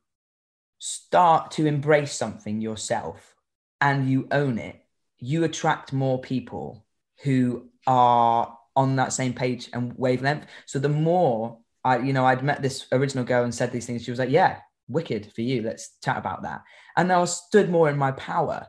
start 0.79 1.51
to 1.51 1.65
embrace 1.65 2.13
something 2.13 2.61
yourself 2.61 3.35
and 3.81 4.09
you 4.09 4.27
own 4.31 4.57
it, 4.57 4.81
you 5.17 5.43
attract 5.43 5.93
more 5.93 6.19
people 6.19 6.85
who 7.23 7.69
are 7.87 8.57
on 8.75 8.95
that 8.97 9.13
same 9.13 9.33
page 9.33 9.69
and 9.73 9.93
wavelength. 9.97 10.45
So 10.65 10.79
the 10.79 10.89
more 10.89 11.59
I, 11.83 11.99
you 11.99 12.13
know, 12.13 12.25
I'd 12.25 12.43
met 12.43 12.61
this 12.61 12.87
original 12.91 13.23
girl 13.23 13.43
and 13.43 13.53
said 13.53 13.71
these 13.71 13.85
things, 13.85 14.03
she 14.03 14.11
was 14.11 14.19
like, 14.19 14.29
Yeah, 14.29 14.59
wicked 14.87 15.31
for 15.33 15.41
you. 15.41 15.61
Let's 15.61 15.97
chat 16.03 16.17
about 16.17 16.43
that. 16.43 16.61
And 16.97 17.11
I 17.11 17.23
stood 17.25 17.69
more 17.69 17.89
in 17.89 17.97
my 17.97 18.11
power. 18.11 18.67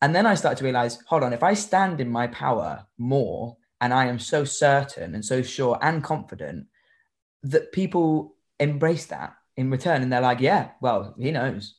And 0.00 0.14
then 0.14 0.26
I 0.26 0.34
started 0.34 0.58
to 0.58 0.64
realize, 0.64 0.98
hold 1.06 1.22
on, 1.22 1.32
if 1.32 1.44
I 1.44 1.54
stand 1.54 2.00
in 2.00 2.10
my 2.10 2.26
power 2.26 2.84
more 2.98 3.56
and 3.80 3.94
I 3.94 4.06
am 4.06 4.18
so 4.18 4.44
certain 4.44 5.14
and 5.14 5.24
so 5.24 5.42
sure 5.42 5.78
and 5.80 6.02
confident 6.02 6.66
that 7.44 7.72
people 7.72 8.36
embrace 8.58 9.06
that 9.06 9.34
in 9.56 9.70
return 9.70 10.02
and 10.02 10.12
they're 10.12 10.20
like 10.20 10.40
yeah 10.40 10.70
well 10.80 11.14
he 11.18 11.30
knows 11.30 11.74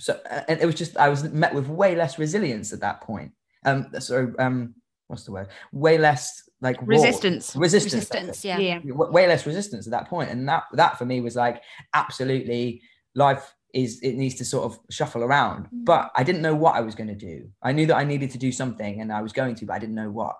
so 0.00 0.18
and 0.48 0.60
it 0.60 0.66
was 0.66 0.74
just 0.74 0.96
i 0.96 1.08
was 1.08 1.22
met 1.24 1.54
with 1.54 1.68
way 1.68 1.94
less 1.94 2.18
resilience 2.18 2.72
at 2.72 2.80
that 2.80 3.00
point 3.00 3.32
um 3.64 3.88
so 4.00 4.32
um 4.38 4.74
what's 5.08 5.24
the 5.24 5.32
word? 5.32 5.48
Way 5.72 5.98
less 5.98 6.48
like 6.60 6.76
resistance. 6.82 7.56
Resistance 7.56 7.94
resistance 7.94 8.44
yeah. 8.44 8.58
yeah. 8.58 8.80
Way 8.84 9.26
less 9.26 9.46
resistance 9.46 9.86
at 9.86 9.90
that 9.90 10.08
point 10.08 10.30
and 10.30 10.48
that 10.48 10.64
that 10.72 10.96
for 10.98 11.04
me 11.04 11.20
was 11.20 11.34
like 11.34 11.62
absolutely 11.94 12.82
life 13.14 13.54
is 13.74 14.00
it 14.02 14.14
needs 14.14 14.36
to 14.36 14.44
sort 14.44 14.64
of 14.64 14.78
shuffle 14.90 15.22
around. 15.22 15.66
Mm. 15.66 15.84
but 15.84 16.10
i 16.16 16.22
didn't 16.22 16.40
know 16.40 16.54
what 16.54 16.74
i 16.74 16.80
was 16.80 16.94
going 16.94 17.08
to 17.08 17.14
do. 17.14 17.48
I 17.62 17.72
knew 17.72 17.86
that 17.86 17.96
i 17.96 18.04
needed 18.04 18.30
to 18.30 18.38
do 18.38 18.52
something 18.52 19.00
and 19.00 19.12
i 19.12 19.20
was 19.20 19.32
going 19.32 19.54
to 19.56 19.66
but 19.66 19.74
i 19.74 19.78
didn't 19.78 19.94
know 19.94 20.10
what. 20.10 20.36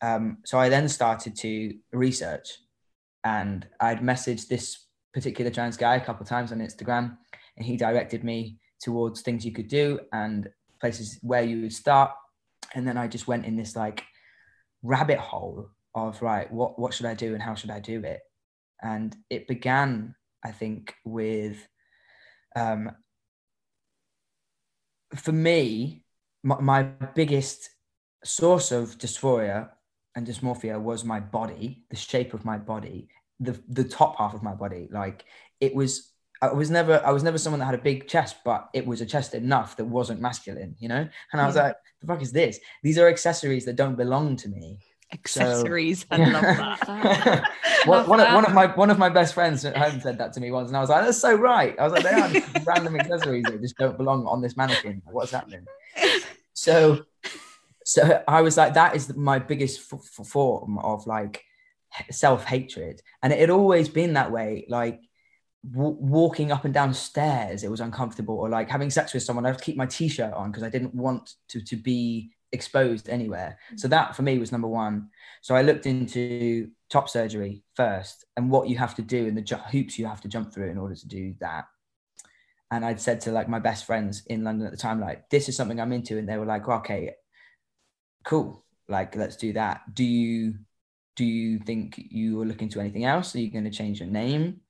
Um, 0.00 0.38
so 0.44 0.58
i 0.58 0.68
then 0.68 0.88
started 0.88 1.36
to 1.36 1.74
research 1.92 2.48
and 3.24 3.66
i'd 3.80 4.00
messaged 4.00 4.48
this 4.48 4.86
particular 5.14 5.50
trans 5.50 5.76
guy 5.76 5.96
a 5.96 6.04
couple 6.04 6.22
of 6.22 6.28
times 6.28 6.50
on 6.50 6.58
instagram 6.58 7.16
and 7.56 7.66
he 7.66 7.76
directed 7.76 8.24
me 8.24 8.58
towards 8.80 9.22
things 9.22 9.44
you 9.44 9.52
could 9.52 9.68
do 9.68 10.00
and 10.12 10.48
places 10.80 11.18
where 11.22 11.42
you 11.42 11.62
would 11.62 11.72
start 11.72 12.10
and 12.74 12.86
then 12.86 12.96
i 12.96 13.06
just 13.06 13.28
went 13.28 13.44
in 13.44 13.56
this 13.56 13.76
like 13.76 14.04
rabbit 14.82 15.18
hole 15.18 15.68
of 15.94 16.20
right 16.22 16.50
what 16.52 16.78
what 16.78 16.94
should 16.94 17.06
i 17.06 17.14
do 17.14 17.34
and 17.34 17.42
how 17.42 17.54
should 17.54 17.70
i 17.70 17.80
do 17.80 18.02
it? 18.02 18.20
And 18.82 19.14
it 19.30 19.46
began 19.46 20.14
i 20.44 20.50
think 20.50 20.94
with 21.04 21.56
um 22.56 22.90
for 25.14 25.32
me 25.32 26.04
my, 26.42 26.60
my 26.60 26.82
biggest 27.14 27.68
source 28.24 28.72
of 28.72 28.98
dysphoria 28.98 29.68
and 30.16 30.26
dysmorphia 30.26 30.80
was 30.80 31.04
my 31.04 31.20
body 31.20 31.84
the 31.90 31.96
shape 31.96 32.34
of 32.34 32.44
my 32.44 32.58
body 32.58 33.08
the 33.42 33.60
the 33.68 33.84
top 33.84 34.16
half 34.18 34.34
of 34.34 34.42
my 34.42 34.54
body. 34.54 34.88
Like 34.90 35.24
it 35.60 35.74
was 35.74 36.11
I 36.42 36.52
was 36.52 36.70
never 36.70 37.00
I 37.06 37.10
was 37.12 37.22
never 37.22 37.38
someone 37.38 37.60
that 37.60 37.66
had 37.66 37.74
a 37.76 37.78
big 37.90 38.08
chest, 38.08 38.36
but 38.44 38.68
it 38.74 38.84
was 38.86 39.00
a 39.00 39.06
chest 39.06 39.32
enough 39.34 39.76
that 39.76 39.84
wasn't 39.86 40.20
masculine, 40.20 40.74
you 40.78 40.88
know? 40.88 41.08
And 41.32 41.40
I 41.40 41.46
was 41.46 41.54
Yeah. 41.56 41.62
like, 41.68 41.76
the 42.00 42.06
fuck 42.08 42.20
is 42.20 42.32
this? 42.32 42.58
These 42.82 42.98
are 42.98 43.08
accessories 43.08 43.64
that 43.66 43.76
don't 43.76 43.96
belong 43.96 44.36
to 44.42 44.48
me. 44.48 44.80
accessories 45.14 46.04
i 46.10 46.16
love 46.16 46.42
that 46.42 47.44
one, 47.84 48.08
one, 48.08 48.20
of, 48.20 48.32
one 48.34 48.44
of 48.46 48.52
my 48.54 48.66
one 48.82 48.90
of 48.90 48.98
my 48.98 49.08
best 49.10 49.34
friends 49.34 49.64
at 49.64 49.76
home 49.76 50.00
said 50.06 50.16
that 50.18 50.32
to 50.34 50.40
me 50.40 50.50
once, 50.50 50.68
and 50.70 50.76
I 50.76 50.80
was 50.80 50.88
like, 50.90 51.04
"That's 51.04 51.18
so 51.18 51.34
right." 51.34 51.74
I 51.78 51.82
was 51.86 51.92
like, 51.92 52.02
"They 52.04 52.18
are 52.22 52.30
random 52.70 52.96
accessories 52.96 53.44
that 53.44 53.60
just 53.60 53.76
don't 53.76 53.96
belong 53.98 54.26
on 54.26 54.40
this 54.40 54.56
mannequin. 54.56 55.02
Like, 55.04 55.14
what's 55.14 55.32
happening?" 55.32 55.64
So, 56.54 57.04
so 57.84 58.22
I 58.26 58.40
was 58.42 58.56
like, 58.56 58.74
"That 58.74 58.96
is 58.96 59.14
my 59.14 59.38
biggest 59.38 59.92
f- 59.92 60.00
f- 60.20 60.26
form 60.26 60.78
of 60.78 61.06
like 61.06 61.42
self 62.10 62.44
hatred," 62.44 63.02
and 63.22 63.32
it 63.32 63.38
had 63.40 63.50
always 63.50 63.88
been 63.88 64.14
that 64.14 64.30
way. 64.32 64.64
Like 64.68 65.00
w- 65.70 65.96
walking 66.00 66.52
up 66.52 66.64
and 66.64 66.74
down 66.74 66.94
stairs, 66.94 67.62
it 67.62 67.70
was 67.70 67.80
uncomfortable, 67.80 68.36
or 68.36 68.48
like 68.48 68.68
having 68.68 68.90
sex 68.90 69.14
with 69.14 69.22
someone, 69.22 69.44
I 69.44 69.48
have 69.48 69.58
to 69.58 69.64
keep 69.64 69.76
my 69.76 69.86
t-shirt 69.86 70.32
on 70.32 70.50
because 70.50 70.62
I 70.62 70.70
didn't 70.70 70.94
want 70.94 71.34
to 71.48 71.60
to 71.62 71.76
be 71.76 72.32
exposed 72.52 73.08
anywhere. 73.08 73.58
So 73.76 73.86
mm-hmm. 73.86 73.90
that 73.90 74.16
for 74.16 74.22
me 74.22 74.38
was 74.38 74.52
number 74.52 74.68
one. 74.68 75.08
So 75.40 75.54
I 75.54 75.62
looked 75.62 75.86
into 75.86 76.70
top 76.90 77.08
surgery 77.08 77.64
first 77.74 78.26
and 78.36 78.50
what 78.50 78.68
you 78.68 78.76
have 78.76 78.94
to 78.96 79.02
do 79.02 79.26
and 79.26 79.36
the 79.36 79.42
ju- 79.42 79.56
hoops 79.56 79.98
you 79.98 80.06
have 80.06 80.20
to 80.20 80.28
jump 80.28 80.52
through 80.52 80.70
in 80.70 80.78
order 80.78 80.94
to 80.94 81.08
do 81.08 81.34
that. 81.40 81.64
And 82.70 82.84
I'd 82.84 83.00
said 83.00 83.20
to 83.22 83.32
like 83.32 83.48
my 83.48 83.58
best 83.58 83.84
friends 83.84 84.24
in 84.26 84.44
London 84.44 84.66
at 84.66 84.72
the 84.72 84.78
time, 84.78 85.00
like, 85.00 85.28
this 85.30 85.48
is 85.48 85.56
something 85.56 85.80
I'm 85.80 85.92
into. 85.92 86.18
And 86.18 86.28
they 86.28 86.38
were 86.38 86.46
like, 86.46 86.68
okay, 86.68 87.14
cool. 88.24 88.64
Like, 88.88 89.16
let's 89.16 89.36
do 89.36 89.52
that. 89.54 89.94
Do 89.94 90.04
you 90.04 90.54
do 91.14 91.24
you 91.26 91.58
think 91.58 91.96
you 91.98 92.40
are 92.40 92.46
looking 92.46 92.70
to 92.70 92.80
anything 92.80 93.04
else? 93.04 93.34
Are 93.34 93.40
you 93.40 93.50
going 93.50 93.64
to 93.64 93.70
change 93.70 94.00
your 94.00 94.08
name? 94.08 94.61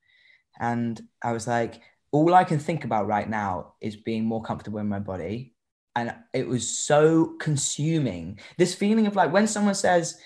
And 0.62 0.98
I 1.22 1.32
was 1.32 1.46
like, 1.46 1.80
all 2.12 2.34
I 2.34 2.44
can 2.44 2.60
think 2.60 2.84
about 2.84 3.08
right 3.08 3.28
now 3.28 3.74
is 3.80 3.96
being 3.96 4.24
more 4.24 4.42
comfortable 4.42 4.78
in 4.78 4.88
my 4.88 5.00
body. 5.00 5.54
And 5.96 6.14
it 6.32 6.46
was 6.46 6.66
so 6.66 7.34
consuming. 7.40 8.38
This 8.56 8.74
feeling 8.74 9.06
of 9.06 9.16
like 9.16 9.32
when 9.32 9.46
someone 9.46 9.74
says, 9.74 10.16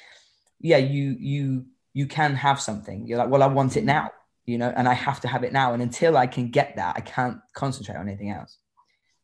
yeah, 0.60 0.76
you 0.76 1.16
you 1.18 1.66
you 1.94 2.06
can 2.06 2.34
have 2.34 2.60
something, 2.60 3.06
you're 3.06 3.18
like, 3.18 3.30
well, 3.30 3.42
I 3.42 3.46
want 3.46 3.76
it 3.76 3.84
now, 3.84 4.10
you 4.44 4.58
know, 4.58 4.72
and 4.76 4.86
I 4.86 4.92
have 4.92 5.20
to 5.22 5.28
have 5.28 5.42
it 5.42 5.52
now. 5.52 5.72
And 5.72 5.82
until 5.82 6.16
I 6.16 6.26
can 6.26 6.50
get 6.50 6.76
that, 6.76 6.94
I 6.96 7.00
can't 7.00 7.38
concentrate 7.54 7.96
on 7.96 8.06
anything 8.08 8.30
else. 8.30 8.58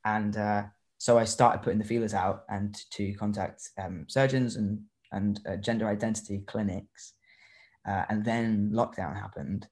And 0.04 0.36
uh, 0.36 0.62
so 0.98 1.18
I 1.18 1.24
started 1.24 1.62
putting 1.62 1.78
the 1.78 1.84
feelers 1.84 2.14
out 2.14 2.44
and 2.48 2.74
to 2.92 3.12
contact 3.14 3.68
um, 3.78 4.06
surgeons 4.08 4.56
and 4.56 4.80
and 5.12 5.40
uh, 5.46 5.56
gender 5.56 5.86
identity 5.86 6.42
clinics. 6.46 7.12
Uh, 7.86 8.04
and 8.08 8.24
then 8.24 8.70
lockdown 8.72 9.14
happened, 9.14 9.66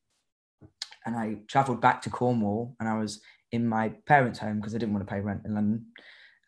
and 1.07 1.17
I 1.17 1.39
travelled 1.49 1.81
back 1.81 2.03
to 2.03 2.11
Cornwall, 2.11 2.77
and 2.81 2.89
I 2.89 2.99
was 2.99 3.21
in 3.53 3.67
my 3.67 3.91
parents' 4.07 4.39
home 4.39 4.57
because 4.57 4.75
I 4.75 4.79
didn't 4.79 4.95
want 4.95 5.07
to 5.07 5.13
pay 5.13 5.21
rent 5.21 5.43
in 5.45 5.55
London 5.55 5.87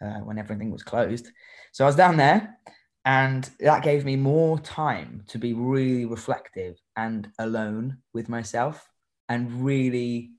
uh, 0.01 0.21
when 0.21 0.39
everything 0.39 0.71
was 0.71 0.83
closed. 0.83 1.29
So 1.73 1.85
I 1.85 1.89
was 1.89 1.97
down 1.97 2.17
there, 2.17 2.59
and 3.05 3.49
that 3.61 3.83
gave 3.83 4.05
me 4.05 4.17
more 4.17 4.59
time 4.59 5.25
to 5.29 5.39
be 5.39 5.53
really 5.53 6.05
reflective 6.05 6.77
and 6.97 7.29
alone 7.39 7.99
with 8.13 8.29
myself, 8.29 8.89
and 9.29 9.65
really 9.65 10.33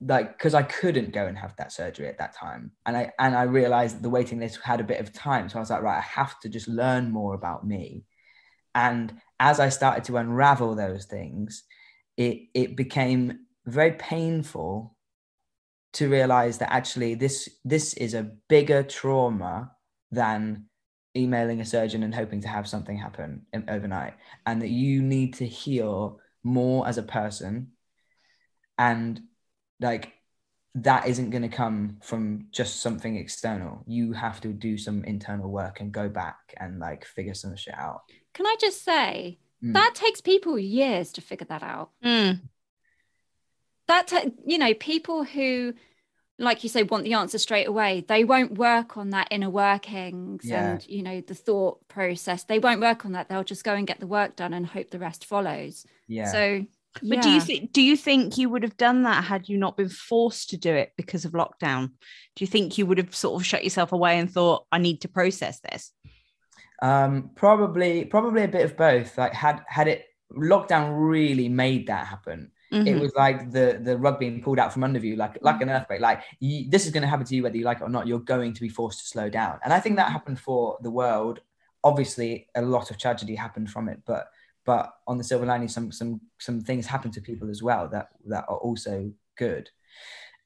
like 0.00 0.36
because 0.36 0.52
I 0.54 0.62
couldn't 0.62 1.14
go 1.14 1.26
and 1.26 1.38
have 1.38 1.56
that 1.56 1.72
surgery 1.72 2.06
at 2.06 2.18
that 2.18 2.34
time, 2.34 2.72
and 2.84 2.96
I 2.96 3.12
and 3.18 3.34
I 3.34 3.42
realized 3.42 4.02
the 4.02 4.10
waiting 4.10 4.40
list 4.40 4.60
had 4.62 4.80
a 4.80 4.84
bit 4.84 5.00
of 5.00 5.12
time, 5.12 5.48
so 5.48 5.58
I 5.58 5.60
was 5.60 5.70
like, 5.70 5.82
right, 5.82 5.98
I 5.98 6.02
have 6.20 6.38
to 6.40 6.48
just 6.48 6.68
learn 6.68 7.10
more 7.10 7.34
about 7.34 7.66
me, 7.66 8.04
and 8.74 9.12
as 9.40 9.60
I 9.60 9.70
started 9.70 10.04
to 10.04 10.18
unravel 10.18 10.74
those 10.74 11.06
things, 11.06 11.64
it 12.16 12.48
it 12.54 12.76
became 12.76 13.46
very 13.64 13.92
painful 13.92 14.96
to 15.94 16.08
realize 16.08 16.58
that 16.58 16.72
actually 16.72 17.14
this 17.14 17.48
this 17.64 17.94
is 17.94 18.14
a 18.14 18.30
bigger 18.48 18.82
trauma 18.82 19.72
than 20.10 20.66
emailing 21.16 21.60
a 21.60 21.64
surgeon 21.64 22.02
and 22.02 22.14
hoping 22.14 22.40
to 22.42 22.48
have 22.48 22.68
something 22.68 22.96
happen 22.96 23.46
overnight 23.68 24.14
and 24.44 24.60
that 24.60 24.68
you 24.68 25.02
need 25.02 25.34
to 25.34 25.46
heal 25.46 26.20
more 26.44 26.86
as 26.86 26.98
a 26.98 27.02
person 27.02 27.72
and 28.78 29.20
like 29.80 30.12
that 30.76 31.08
isn't 31.08 31.30
going 31.30 31.42
to 31.42 31.48
come 31.48 31.96
from 32.02 32.48
just 32.50 32.82
something 32.82 33.16
external. 33.16 33.82
You 33.86 34.12
have 34.12 34.42
to 34.42 34.48
do 34.48 34.76
some 34.76 35.04
internal 35.04 35.50
work 35.50 35.80
and 35.80 35.90
go 35.90 36.08
back 36.08 36.54
and 36.58 36.78
like 36.78 37.06
figure 37.06 37.32
some 37.32 37.56
shit 37.56 37.74
out. 37.74 38.02
Can 38.34 38.46
I 38.46 38.56
just 38.60 38.84
say 38.84 39.38
Mm. 39.66 39.72
that 39.74 39.94
takes 39.94 40.20
people 40.20 40.58
years 40.58 41.12
to 41.12 41.20
figure 41.20 41.46
that 41.48 41.62
out. 41.62 41.90
Mm. 42.04 42.40
That 43.88 44.08
ta- 44.08 44.30
you 44.44 44.58
know, 44.58 44.74
people 44.74 45.24
who, 45.24 45.74
like 46.38 46.62
you 46.64 46.68
say, 46.68 46.82
want 46.82 47.04
the 47.04 47.14
answer 47.14 47.38
straight 47.38 47.68
away. 47.68 48.04
They 48.06 48.24
won't 48.24 48.58
work 48.58 48.96
on 48.96 49.10
that 49.10 49.28
inner 49.30 49.50
workings 49.50 50.44
Yeah. 50.44 50.72
and 50.72 50.86
you 50.88 51.02
know 51.02 51.20
the 51.20 51.34
thought 51.34 51.86
process. 51.88 52.44
They 52.44 52.58
won't 52.58 52.80
work 52.80 53.04
on 53.04 53.12
that. 53.12 53.28
They'll 53.28 53.44
just 53.44 53.64
go 53.64 53.74
and 53.74 53.86
get 53.86 54.00
the 54.00 54.06
work 54.06 54.36
done 54.36 54.52
and 54.52 54.66
hope 54.66 54.90
the 54.90 54.98
rest 54.98 55.24
follows. 55.24 55.86
Yeah. 56.08 56.30
So, 56.32 56.66
But 57.02 57.22
do 57.22 57.30
you 57.30 57.40
think 57.40 57.72
do 57.72 57.80
you 57.82 57.96
think 57.96 58.38
you 58.38 58.48
would 58.48 58.62
have 58.64 58.76
done 58.76 59.02
that 59.04 59.24
had 59.24 59.48
you 59.48 59.56
not 59.56 59.76
been 59.76 59.88
forced 59.88 60.50
to 60.50 60.56
do 60.56 60.74
it 60.74 60.92
because 60.96 61.24
of 61.24 61.32
lockdown? 61.32 61.90
Do 62.34 62.44
you 62.44 62.46
think 62.48 62.76
you 62.78 62.86
would 62.86 62.98
have 62.98 63.14
sort 63.14 63.40
of 63.40 63.46
shut 63.46 63.62
yourself 63.64 63.92
away 63.92 64.18
and 64.18 64.30
thought, 64.30 64.66
I 64.72 64.78
need 64.78 65.02
to 65.02 65.08
process 65.08 65.60
this? 65.60 65.92
Um, 66.82 67.30
probably, 67.34 68.04
probably 68.04 68.44
a 68.44 68.48
bit 68.48 68.64
of 68.64 68.76
both. 68.76 69.16
Like, 69.18 69.32
had 69.32 69.62
had 69.66 69.88
it 69.88 70.06
lockdown 70.32 70.92
really 70.96 71.48
made 71.48 71.86
that 71.86 72.06
happen, 72.06 72.50
it 72.84 72.96
Mhm. 72.96 73.00
was 73.00 73.14
like 73.14 73.50
the 73.50 73.80
the 73.82 73.96
rug 73.96 74.18
being 74.18 74.42
pulled 74.42 74.58
out 74.58 74.72
from 74.72 74.84
under 74.84 74.98
you, 74.98 75.16
like 75.16 75.38
like 75.42 75.60
an 75.62 75.70
earthquake. 75.70 76.00
Like 76.00 76.22
you, 76.40 76.68
this 76.68 76.84
is 76.86 76.92
going 76.92 77.02
to 77.02 77.08
happen 77.08 77.24
to 77.26 77.34
you 77.34 77.42
whether 77.42 77.56
you 77.56 77.64
like 77.64 77.78
it 77.80 77.84
or 77.84 77.88
not. 77.88 78.06
You're 78.06 78.18
going 78.20 78.52
to 78.52 78.60
be 78.60 78.68
forced 78.68 79.00
to 79.00 79.06
slow 79.06 79.28
down, 79.30 79.58
and 79.64 79.72
I 79.72 79.80
think 79.80 79.96
that 79.96 80.12
happened 80.12 80.40
for 80.40 80.78
the 80.82 80.90
world. 80.90 81.40
Obviously, 81.84 82.48
a 82.54 82.62
lot 82.62 82.90
of 82.90 82.98
tragedy 82.98 83.34
happened 83.36 83.70
from 83.70 83.88
it, 83.88 84.00
but 84.06 84.28
but 84.64 84.92
on 85.06 85.16
the 85.18 85.24
silver 85.24 85.46
lining, 85.46 85.68
some 85.68 85.92
some 85.92 86.20
some 86.38 86.60
things 86.60 86.86
happened 86.86 87.14
to 87.14 87.20
people 87.20 87.48
as 87.48 87.62
well 87.62 87.88
that 87.88 88.08
that 88.26 88.44
are 88.48 88.58
also 88.58 89.10
good, 89.38 89.70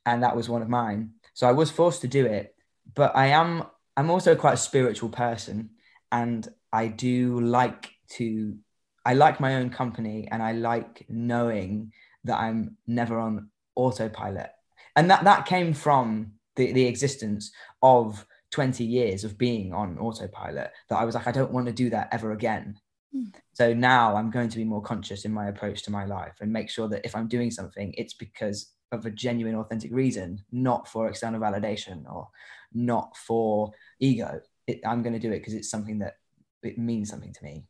and 0.06 0.22
that 0.22 0.36
was 0.36 0.48
one 0.48 0.62
of 0.62 0.68
mine. 0.68 1.12
So 1.34 1.48
I 1.48 1.52
was 1.52 1.70
forced 1.70 2.02
to 2.02 2.08
do 2.08 2.26
it, 2.26 2.54
but 2.94 3.16
I 3.16 3.28
am 3.28 3.64
I'm 3.96 4.10
also 4.10 4.36
quite 4.36 4.54
a 4.54 4.58
spiritual 4.58 5.08
person, 5.08 5.70
and 6.12 6.46
I 6.72 6.88
do 6.88 7.40
like 7.40 7.90
to 8.10 8.56
I 9.04 9.14
like 9.14 9.40
my 9.40 9.56
own 9.56 9.70
company, 9.70 10.28
and 10.30 10.42
I 10.42 10.52
like 10.52 11.06
knowing 11.08 11.92
that 12.24 12.38
I'm 12.38 12.76
never 12.86 13.18
on 13.18 13.48
autopilot. 13.74 14.50
And 14.96 15.10
that, 15.10 15.24
that 15.24 15.46
came 15.46 15.72
from 15.72 16.32
the, 16.56 16.72
the 16.72 16.86
existence 16.86 17.50
of 17.82 18.26
20 18.50 18.84
years 18.84 19.24
of 19.24 19.38
being 19.38 19.72
on 19.72 19.98
autopilot 19.98 20.70
that 20.88 20.98
I 20.98 21.04
was 21.04 21.14
like, 21.14 21.26
I 21.26 21.32
don't 21.32 21.52
want 21.52 21.66
to 21.66 21.72
do 21.72 21.90
that 21.90 22.08
ever 22.12 22.32
again. 22.32 22.76
Hmm. 23.12 23.28
So 23.52 23.72
now 23.72 24.16
I'm 24.16 24.30
going 24.30 24.48
to 24.48 24.56
be 24.56 24.64
more 24.64 24.82
conscious 24.82 25.24
in 25.24 25.32
my 25.32 25.48
approach 25.48 25.82
to 25.84 25.90
my 25.90 26.04
life 26.04 26.34
and 26.40 26.52
make 26.52 26.68
sure 26.68 26.88
that 26.88 27.04
if 27.04 27.16
I'm 27.16 27.28
doing 27.28 27.50
something, 27.50 27.94
it's 27.96 28.14
because 28.14 28.72
of 28.92 29.06
a 29.06 29.10
genuine, 29.10 29.54
authentic 29.54 29.92
reason, 29.92 30.44
not 30.50 30.88
for 30.88 31.08
external 31.08 31.40
validation 31.40 32.04
or 32.12 32.28
not 32.72 33.16
for 33.16 33.70
ego. 34.00 34.40
It, 34.70 34.80
I'm 34.86 35.02
going 35.02 35.12
to 35.12 35.18
do 35.18 35.32
it 35.32 35.38
because 35.38 35.54
it's 35.54 35.70
something 35.70 35.98
that 36.00 36.14
it 36.62 36.78
means 36.78 37.10
something 37.10 37.32
to 37.32 37.44
me. 37.44 37.64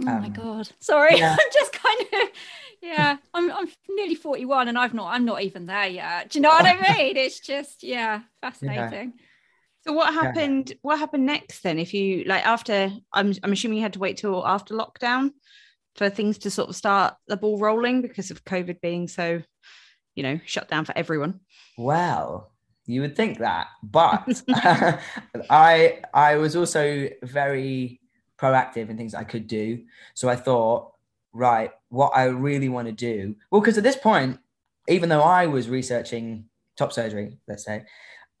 Oh 0.00 0.04
my 0.04 0.26
Um, 0.26 0.32
god. 0.32 0.68
Sorry. 0.80 1.16
yeah. 1.18 1.36
I'm 1.38 1.50
just 1.52 1.72
kind 1.72 2.00
of 2.00 2.28
yeah, 2.82 3.16
I'm 3.32 3.50
I'm 3.50 3.68
nearly 3.88 4.14
41 4.14 4.68
and 4.68 4.78
I've 4.78 4.92
not 4.94 5.14
I'm 5.14 5.24
not 5.24 5.42
even 5.42 5.66
there 5.66 5.86
yet. 5.86 6.30
Do 6.30 6.38
you 6.38 6.42
know 6.42 6.50
what 6.50 6.66
I 6.66 6.74
mean? 6.98 7.16
It's 7.16 7.40
just 7.40 7.82
yeah, 7.82 8.20
fascinating. 8.42 9.14
So 9.86 9.92
what 9.92 10.12
happened? 10.12 10.72
What 10.82 10.98
happened 10.98 11.26
next 11.26 11.62
then? 11.62 11.78
If 11.78 11.94
you 11.94 12.24
like 12.24 12.44
after, 12.46 12.90
I'm 13.12 13.34
I'm 13.42 13.52
assuming 13.52 13.78
you 13.78 13.82
had 13.82 13.94
to 13.94 13.98
wait 13.98 14.16
till 14.18 14.46
after 14.46 14.74
lockdown 14.74 15.30
for 15.96 16.10
things 16.10 16.38
to 16.38 16.50
sort 16.50 16.68
of 16.70 16.76
start 16.76 17.14
the 17.28 17.36
ball 17.36 17.58
rolling 17.58 18.02
because 18.02 18.30
of 18.30 18.44
COVID 18.44 18.80
being 18.80 19.08
so, 19.08 19.42
you 20.14 20.22
know, 20.22 20.40
shut 20.44 20.68
down 20.68 20.84
for 20.84 20.96
everyone. 20.96 21.40
Well, 21.78 22.53
you 22.86 23.00
would 23.00 23.16
think 23.16 23.38
that, 23.38 23.68
but 23.82 24.42
I 25.50 26.02
I 26.12 26.36
was 26.36 26.56
also 26.56 27.08
very 27.22 28.00
proactive 28.38 28.90
in 28.90 28.96
things 28.96 29.14
I 29.14 29.24
could 29.24 29.46
do. 29.46 29.84
So 30.14 30.28
I 30.28 30.36
thought, 30.36 30.92
right, 31.32 31.70
what 31.88 32.12
I 32.14 32.24
really 32.24 32.68
want 32.68 32.88
to 32.88 32.92
do. 32.92 33.36
Well, 33.50 33.60
because 33.60 33.78
at 33.78 33.84
this 33.84 33.96
point, 33.96 34.38
even 34.88 35.08
though 35.08 35.22
I 35.22 35.46
was 35.46 35.68
researching 35.68 36.46
top 36.76 36.92
surgery, 36.92 37.38
let's 37.48 37.64
say, 37.64 37.84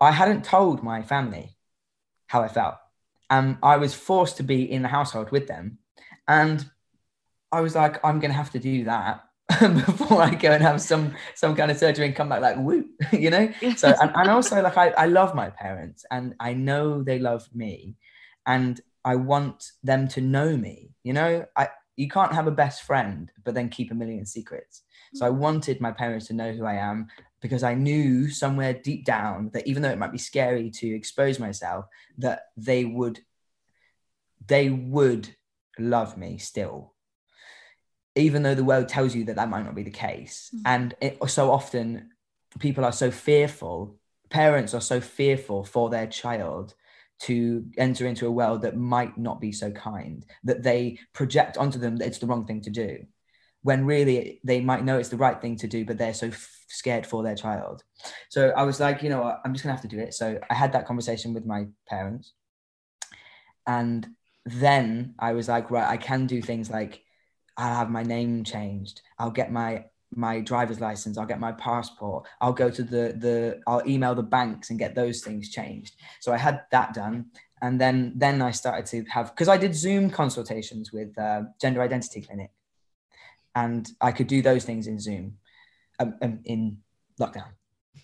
I 0.00 0.10
hadn't 0.10 0.44
told 0.44 0.82
my 0.82 1.02
family 1.02 1.56
how 2.26 2.42
I 2.42 2.48
felt. 2.48 2.74
And 3.30 3.56
I 3.62 3.78
was 3.78 3.94
forced 3.94 4.36
to 4.36 4.42
be 4.42 4.70
in 4.70 4.82
the 4.82 4.88
household 4.88 5.30
with 5.30 5.46
them. 5.46 5.78
And 6.28 6.68
I 7.50 7.60
was 7.60 7.74
like, 7.74 8.04
I'm 8.04 8.20
gonna 8.20 8.34
have 8.34 8.50
to 8.50 8.58
do 8.58 8.84
that 8.84 9.23
before 9.60 10.22
I 10.22 10.34
go 10.34 10.52
and 10.52 10.62
have 10.62 10.80
some 10.80 11.14
some 11.34 11.54
kind 11.54 11.70
of 11.70 11.76
surgery 11.76 12.06
and 12.06 12.16
come 12.16 12.30
back 12.30 12.40
like 12.40 12.56
woo, 12.56 12.86
you 13.12 13.28
know? 13.28 13.52
so 13.76 13.92
and, 14.00 14.10
and 14.14 14.30
also 14.30 14.62
like 14.62 14.76
I, 14.78 14.88
I 14.90 15.06
love 15.06 15.34
my 15.34 15.50
parents 15.50 16.04
and 16.10 16.34
i 16.40 16.54
know 16.54 17.02
they 17.02 17.18
love 17.18 17.46
me 17.54 17.96
and 18.46 18.80
i 19.04 19.16
want 19.16 19.72
them 19.82 20.08
to 20.08 20.20
know 20.20 20.56
me 20.56 20.94
you 21.02 21.12
know? 21.12 21.44
I 21.56 21.68
you 21.96 22.08
can't 22.08 22.32
have 22.32 22.46
a 22.46 22.52
best 22.52 22.82
friend 22.82 23.30
but 23.44 23.54
then 23.54 23.68
keep 23.68 23.90
a 23.90 23.94
million 23.94 24.24
secrets. 24.24 24.82
So 25.14 25.26
i 25.26 25.30
wanted 25.30 25.80
my 25.80 25.92
parents 25.92 26.26
to 26.28 26.32
know 26.32 26.52
who 26.52 26.64
i 26.64 26.74
am 26.74 27.08
because 27.42 27.62
i 27.62 27.74
knew 27.74 28.30
somewhere 28.30 28.72
deep 28.72 29.04
down 29.04 29.50
that 29.52 29.66
even 29.66 29.82
though 29.82 29.90
it 29.90 29.98
might 29.98 30.10
be 30.12 30.18
scary 30.18 30.70
to 30.70 30.88
expose 30.88 31.38
myself 31.38 31.84
that 32.18 32.46
they 32.56 32.86
would 32.86 33.20
they 34.46 34.70
would 34.70 35.28
love 35.78 36.16
me 36.16 36.38
still 36.38 36.93
even 38.16 38.42
though 38.42 38.54
the 38.54 38.64
world 38.64 38.88
tells 38.88 39.14
you 39.14 39.24
that 39.24 39.36
that 39.36 39.48
might 39.50 39.64
not 39.64 39.74
be 39.74 39.82
the 39.82 39.90
case. 39.90 40.50
Mhm. 40.54 40.62
and 40.66 40.94
it, 41.00 41.18
so 41.30 41.50
often 41.50 42.10
people 42.58 42.84
are 42.84 42.92
so 42.92 43.10
fearful 43.10 43.98
parents 44.30 44.74
are 44.74 44.80
so 44.80 45.00
fearful 45.00 45.64
for 45.64 45.90
their 45.90 46.06
child 46.06 46.74
to 47.20 47.64
enter 47.78 48.06
into 48.06 48.26
a 48.26 48.30
world 48.30 48.62
that 48.62 48.76
might 48.76 49.16
not 49.16 49.40
be 49.40 49.52
so 49.52 49.70
kind 49.70 50.24
that 50.42 50.62
they 50.62 50.98
project 51.12 51.56
onto 51.56 51.78
them 51.78 51.96
that 51.96 52.06
it's 52.08 52.18
the 52.18 52.26
wrong 52.26 52.44
thing 52.46 52.60
to 52.60 52.70
do 52.70 52.98
when 53.62 53.84
really 53.86 54.40
they 54.44 54.60
might 54.60 54.84
know 54.84 54.98
it's 54.98 55.08
the 55.08 55.16
right 55.16 55.40
thing 55.40 55.56
to 55.56 55.66
do 55.68 55.84
but 55.84 55.96
they're 55.98 56.12
so 56.14 56.26
f- 56.26 56.64
scared 56.68 57.06
for 57.06 57.22
their 57.22 57.36
child. 57.36 57.82
So 58.28 58.50
i 58.50 58.62
was 58.64 58.80
like 58.80 59.02
you 59.02 59.08
know 59.08 59.22
what? 59.22 59.40
I'm 59.44 59.52
just 59.52 59.62
gonna 59.64 59.74
have 59.74 59.82
to 59.82 59.96
do 59.96 60.00
it. 60.00 60.12
So 60.14 60.38
i 60.50 60.54
had 60.54 60.72
that 60.72 60.86
conversation 60.86 61.32
with 61.34 61.46
my 61.46 61.66
parents. 61.88 62.32
And 63.66 64.08
then 64.46 65.14
i 65.18 65.32
was 65.32 65.48
like 65.48 65.70
right 65.70 65.88
i 65.88 65.96
can 65.96 66.26
do 66.26 66.42
things 66.42 66.68
like 66.70 67.03
i'll 67.56 67.74
have 67.76 67.90
my 67.90 68.02
name 68.02 68.44
changed. 68.44 69.02
I'll 69.18 69.30
get 69.30 69.52
my 69.52 69.84
my 70.16 70.40
driver's 70.40 70.80
license. 70.80 71.18
I'll 71.18 71.26
get 71.26 71.40
my 71.40 71.52
passport. 71.52 72.26
I'll 72.40 72.52
go 72.52 72.70
to 72.70 72.82
the 72.82 73.14
the 73.18 73.60
i'll 73.66 73.86
email 73.86 74.14
the 74.14 74.22
banks 74.22 74.70
and 74.70 74.78
get 74.78 74.94
those 74.94 75.22
things 75.22 75.50
changed. 75.50 75.96
So 76.20 76.32
i 76.32 76.36
had 76.36 76.62
that 76.70 76.94
done. 76.94 77.26
And 77.62 77.80
then 77.80 78.12
then 78.16 78.42
i 78.42 78.50
started 78.50 78.86
to 78.86 79.04
have 79.10 79.30
because 79.30 79.48
i 79.48 79.56
did 79.56 79.74
zoom 79.74 80.10
consultations 80.10 80.92
with 80.92 81.16
uh, 81.18 81.42
gender 81.60 81.82
identity 81.82 82.20
clinic. 82.22 82.50
And 83.54 83.88
i 84.00 84.12
could 84.12 84.26
do 84.26 84.42
those 84.42 84.64
things 84.64 84.86
in 84.86 84.98
zoom 84.98 85.38
um, 85.98 86.14
um, 86.22 86.40
in 86.44 86.78
lockdown. 87.20 87.52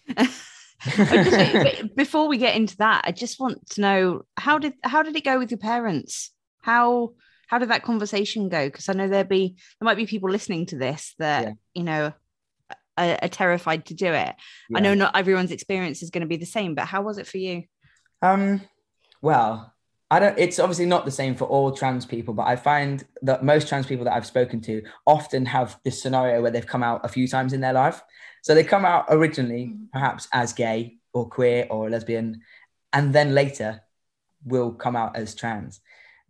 Before 1.94 2.26
we 2.26 2.38
get 2.38 2.56
into 2.56 2.76
that, 2.78 3.02
I 3.04 3.12
just 3.12 3.38
want 3.38 3.68
to 3.70 3.80
know 3.80 4.22
how 4.36 4.58
did 4.58 4.74
how 4.82 5.02
did 5.02 5.14
it 5.14 5.24
go 5.24 5.38
with 5.38 5.50
your 5.50 5.58
parents? 5.58 6.32
How 6.62 7.12
how 7.50 7.58
did 7.58 7.70
that 7.70 7.82
conversation 7.82 8.48
go? 8.48 8.68
Because 8.68 8.88
I 8.88 8.92
know 8.92 9.08
there'd 9.08 9.28
be 9.28 9.56
there 9.80 9.84
might 9.84 9.96
be 9.96 10.06
people 10.06 10.30
listening 10.30 10.66
to 10.66 10.76
this 10.76 11.14
that 11.18 11.42
Yeah. 11.42 11.52
you 11.74 11.82
know 11.82 12.12
are, 12.96 13.18
are 13.22 13.28
terrified 13.28 13.86
to 13.86 13.94
do 13.94 14.06
it. 14.06 14.34
I 14.74 14.78
know 14.80 14.94
not 14.94 15.16
everyone's 15.16 15.50
experience 15.50 16.00
is 16.02 16.10
going 16.10 16.20
to 16.20 16.28
be 16.28 16.36
the 16.36 16.46
same, 16.46 16.76
but 16.76 16.84
how 16.86 17.02
was 17.02 17.18
it 17.18 17.26
for 17.26 17.38
you? 17.38 17.64
Um, 18.22 18.60
well, 19.20 19.74
I 20.12 20.20
don't. 20.20 20.38
It's 20.38 20.60
obviously 20.60 20.86
not 20.86 21.04
the 21.04 21.10
same 21.10 21.34
for 21.34 21.46
all 21.46 21.72
trans 21.72 22.06
people, 22.06 22.34
but 22.34 22.46
I 22.46 22.54
find 22.54 23.04
that 23.22 23.42
most 23.44 23.68
trans 23.68 23.86
people 23.86 24.04
that 24.04 24.14
I've 24.14 24.26
spoken 24.26 24.60
to 24.62 24.82
often 25.06 25.44
have 25.46 25.76
this 25.84 26.00
scenario 26.00 26.40
where 26.42 26.52
they've 26.52 26.66
come 26.74 26.84
out 26.84 27.04
a 27.04 27.08
few 27.08 27.26
times 27.26 27.52
in 27.52 27.60
their 27.60 27.72
life. 27.72 28.00
So 28.42 28.54
they 28.54 28.62
come 28.64 28.84
out 28.84 29.06
originally, 29.08 29.66
Mhm. 29.66 29.90
perhaps 29.92 30.28
as 30.32 30.52
gay 30.52 30.98
or 31.12 31.28
queer 31.28 31.66
or 31.68 31.90
lesbian, 31.90 32.42
and 32.92 33.12
then 33.12 33.34
later 33.34 33.82
will 34.44 34.70
come 34.72 34.94
out 34.94 35.16
as 35.16 35.34
trans 35.34 35.80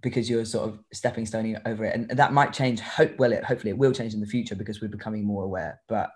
because 0.02 0.30
you're 0.30 0.44
sort 0.44 0.68
of 0.68 0.78
stepping 0.92 1.26
stone 1.26 1.58
over 1.66 1.84
it, 1.84 1.94
and 1.94 2.10
that 2.10 2.32
might 2.32 2.52
change. 2.52 2.80
Hope 2.80 3.18
well, 3.18 3.32
it 3.32 3.44
hopefully 3.44 3.70
it 3.70 3.78
will 3.78 3.92
change 3.92 4.14
in 4.14 4.20
the 4.20 4.26
future 4.26 4.54
because 4.54 4.80
we're 4.80 4.88
becoming 4.88 5.24
more 5.24 5.44
aware. 5.44 5.80
But 5.88 6.10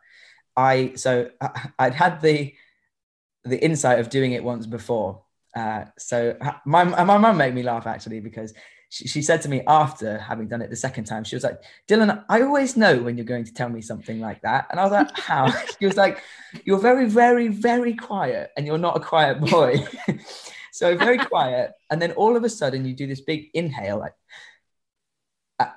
I 0.56 0.92
so 0.96 1.30
I, 1.40 1.68
I'd 1.78 1.94
had 1.94 2.20
the 2.20 2.54
the 3.44 3.62
insight 3.62 3.98
of 3.98 4.10
doing 4.10 4.32
it 4.32 4.42
once 4.42 4.66
before. 4.66 5.22
Uh, 5.54 5.84
so 5.98 6.36
my 6.64 6.84
my 6.84 7.18
mum 7.18 7.36
made 7.36 7.54
me 7.54 7.62
laugh 7.62 7.86
actually 7.86 8.20
because 8.20 8.54
she, 8.94 9.08
she 9.08 9.22
said 9.22 9.42
to 9.42 9.48
me 9.48 9.62
after 9.66 10.18
having 10.18 10.48
done 10.48 10.62
it 10.62 10.70
the 10.70 10.76
second 10.76 11.04
time, 11.04 11.24
she 11.24 11.36
was 11.36 11.44
like, 11.44 11.60
"Dylan, 11.88 12.24
I 12.28 12.42
always 12.42 12.76
know 12.76 13.02
when 13.02 13.16
you're 13.16 13.26
going 13.26 13.44
to 13.44 13.52
tell 13.52 13.68
me 13.68 13.80
something 13.80 14.20
like 14.20 14.40
that." 14.42 14.66
And 14.70 14.78
I 14.78 14.84
was 14.84 14.92
like, 14.92 15.18
"How?" 15.18 15.50
she 15.78 15.86
was 15.86 15.96
like, 15.96 16.22
"You're 16.64 16.78
very, 16.78 17.06
very, 17.06 17.48
very 17.48 17.94
quiet, 17.94 18.50
and 18.56 18.66
you're 18.66 18.78
not 18.78 18.96
a 18.96 19.00
quiet 19.00 19.40
boy." 19.40 19.84
so 20.74 20.96
very 20.96 21.18
quiet, 21.18 21.70
and 21.88 22.02
then 22.02 22.10
all 22.12 22.36
of 22.36 22.42
a 22.42 22.48
sudden 22.48 22.84
you 22.84 22.94
do 22.94 23.06
this 23.06 23.20
big 23.20 23.48
inhale, 23.54 23.96
like, 23.96 24.14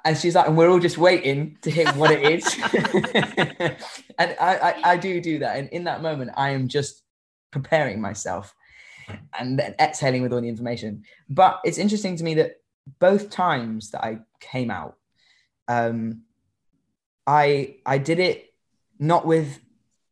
and 0.03 0.17
she's 0.17 0.33
like, 0.33 0.47
and 0.47 0.57
we're 0.57 0.71
all 0.71 0.79
just 0.79 0.97
waiting 0.97 1.55
to 1.61 1.69
hear 1.69 1.87
what 1.93 2.09
it 2.09 2.23
is. 2.23 2.51
and 4.17 4.35
I, 4.41 4.57
I, 4.57 4.81
I 4.93 4.97
do 4.97 5.21
do 5.21 5.37
that. 5.37 5.57
And 5.57 5.69
in 5.69 5.83
that 5.83 6.01
moment, 6.01 6.31
I 6.35 6.49
am 6.49 6.67
just 6.67 7.03
preparing 7.51 8.01
myself 8.01 8.55
and 9.37 9.59
then 9.59 9.75
exhaling 9.79 10.23
with 10.23 10.33
all 10.33 10.41
the 10.41 10.49
information. 10.49 11.03
But 11.29 11.61
it's 11.63 11.77
interesting 11.77 12.15
to 12.15 12.23
me 12.23 12.33
that 12.33 12.55
both 12.97 13.29
times 13.29 13.91
that 13.91 14.03
I 14.03 14.21
came 14.39 14.71
out, 14.71 14.95
um, 15.67 16.23
I 17.27 17.75
I 17.85 17.99
did 17.99 18.17
it 18.17 18.51
not 18.97 19.27
with 19.27 19.59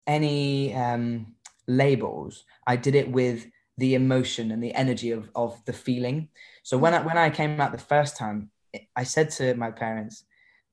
any 0.06 0.76
um, 0.76 1.34
labels. 1.68 2.44
I 2.68 2.76
did 2.76 2.94
it 2.94 3.10
with 3.10 3.48
the 3.78 3.96
emotion 3.96 4.52
and 4.52 4.64
the 4.64 4.74
energy 4.74 5.12
of 5.12 5.30
of 5.36 5.64
the 5.66 5.74
feeling. 5.74 6.30
So 6.64 6.78
when 6.78 6.94
I 6.94 7.00
mm. 7.00 7.06
when 7.06 7.18
I 7.18 7.30
came 7.30 7.60
out 7.60 7.72
the 7.72 7.78
first 7.78 8.18
time, 8.18 8.52
I 8.96 9.04
said 9.04 9.32
to 9.32 9.54
my 9.56 9.72
parents 9.72 10.24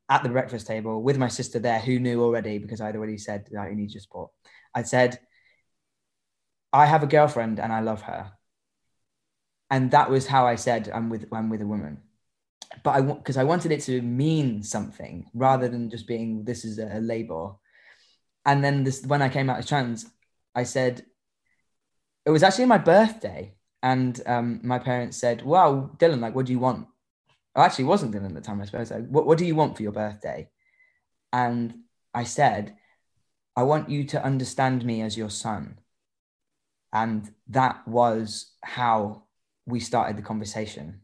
at 0.08 0.22
the 0.22 0.28
breakfast 0.28 0.66
table 0.66 1.02
with 1.02 1.18
my 1.18 1.28
sister 1.28 1.58
there, 1.58 1.78
who 1.78 1.98
knew 1.98 2.22
already 2.22 2.58
because 2.58 2.80
I'd 2.80 2.96
already 2.96 3.18
said 3.18 3.48
I 3.58 3.70
need 3.74 3.92
your 3.92 4.00
support. 4.00 4.30
I 4.74 4.82
said, 4.82 5.18
I 6.72 6.86
have 6.86 7.02
a 7.02 7.06
girlfriend 7.06 7.60
and 7.60 7.72
I 7.72 7.80
love 7.80 8.02
her, 8.02 8.32
and 9.70 9.90
that 9.90 10.10
was 10.10 10.26
how 10.26 10.46
I 10.46 10.56
said 10.56 10.90
I'm 10.92 11.08
with 11.10 11.26
I'm 11.32 11.50
with 11.50 11.62
a 11.62 11.66
woman. 11.66 12.02
But 12.84 12.90
I 12.90 13.00
because 13.02 13.36
I 13.36 13.44
wanted 13.44 13.72
it 13.72 13.82
to 13.82 14.00
mean 14.00 14.62
something 14.62 15.26
rather 15.34 15.68
than 15.68 15.90
just 15.90 16.06
being 16.06 16.44
this 16.44 16.64
is 16.64 16.78
a, 16.78 16.98
a 16.98 17.00
label. 17.00 17.60
And 18.44 18.64
then 18.64 18.84
this 18.84 19.04
when 19.04 19.22
I 19.22 19.28
came 19.28 19.50
out 19.50 19.58
as 19.58 19.66
trans, 19.66 20.06
I 20.54 20.64
said 20.64 21.04
it 22.24 22.30
was 22.30 22.42
actually 22.42 22.66
my 22.66 22.78
birthday, 22.78 23.54
and 23.82 24.20
um, 24.26 24.60
my 24.62 24.78
parents 24.78 25.16
said, 25.16 25.42
"Wow, 25.42 25.90
Dylan, 25.98 26.20
like, 26.20 26.34
what 26.34 26.46
do 26.46 26.52
you 26.52 26.58
want?" 26.58 26.86
Oh, 27.54 27.62
actually, 27.62 27.84
wasn't 27.84 28.14
Dylan 28.14 28.28
at 28.28 28.34
the 28.34 28.40
time. 28.40 28.60
I 28.60 28.64
suppose. 28.64 28.90
Like, 28.90 29.08
what 29.08 29.26
What 29.26 29.38
do 29.38 29.44
you 29.44 29.54
want 29.54 29.76
for 29.76 29.82
your 29.82 29.92
birthday? 29.92 30.48
And 31.32 31.74
I 32.14 32.24
said, 32.24 32.76
"I 33.56 33.64
want 33.64 33.90
you 33.90 34.04
to 34.04 34.24
understand 34.24 34.84
me 34.84 35.02
as 35.02 35.16
your 35.16 35.30
son." 35.30 35.78
And 36.92 37.30
that 37.48 37.86
was 37.88 38.52
how 38.62 39.24
we 39.66 39.80
started 39.80 40.16
the 40.18 40.22
conversation 40.22 41.00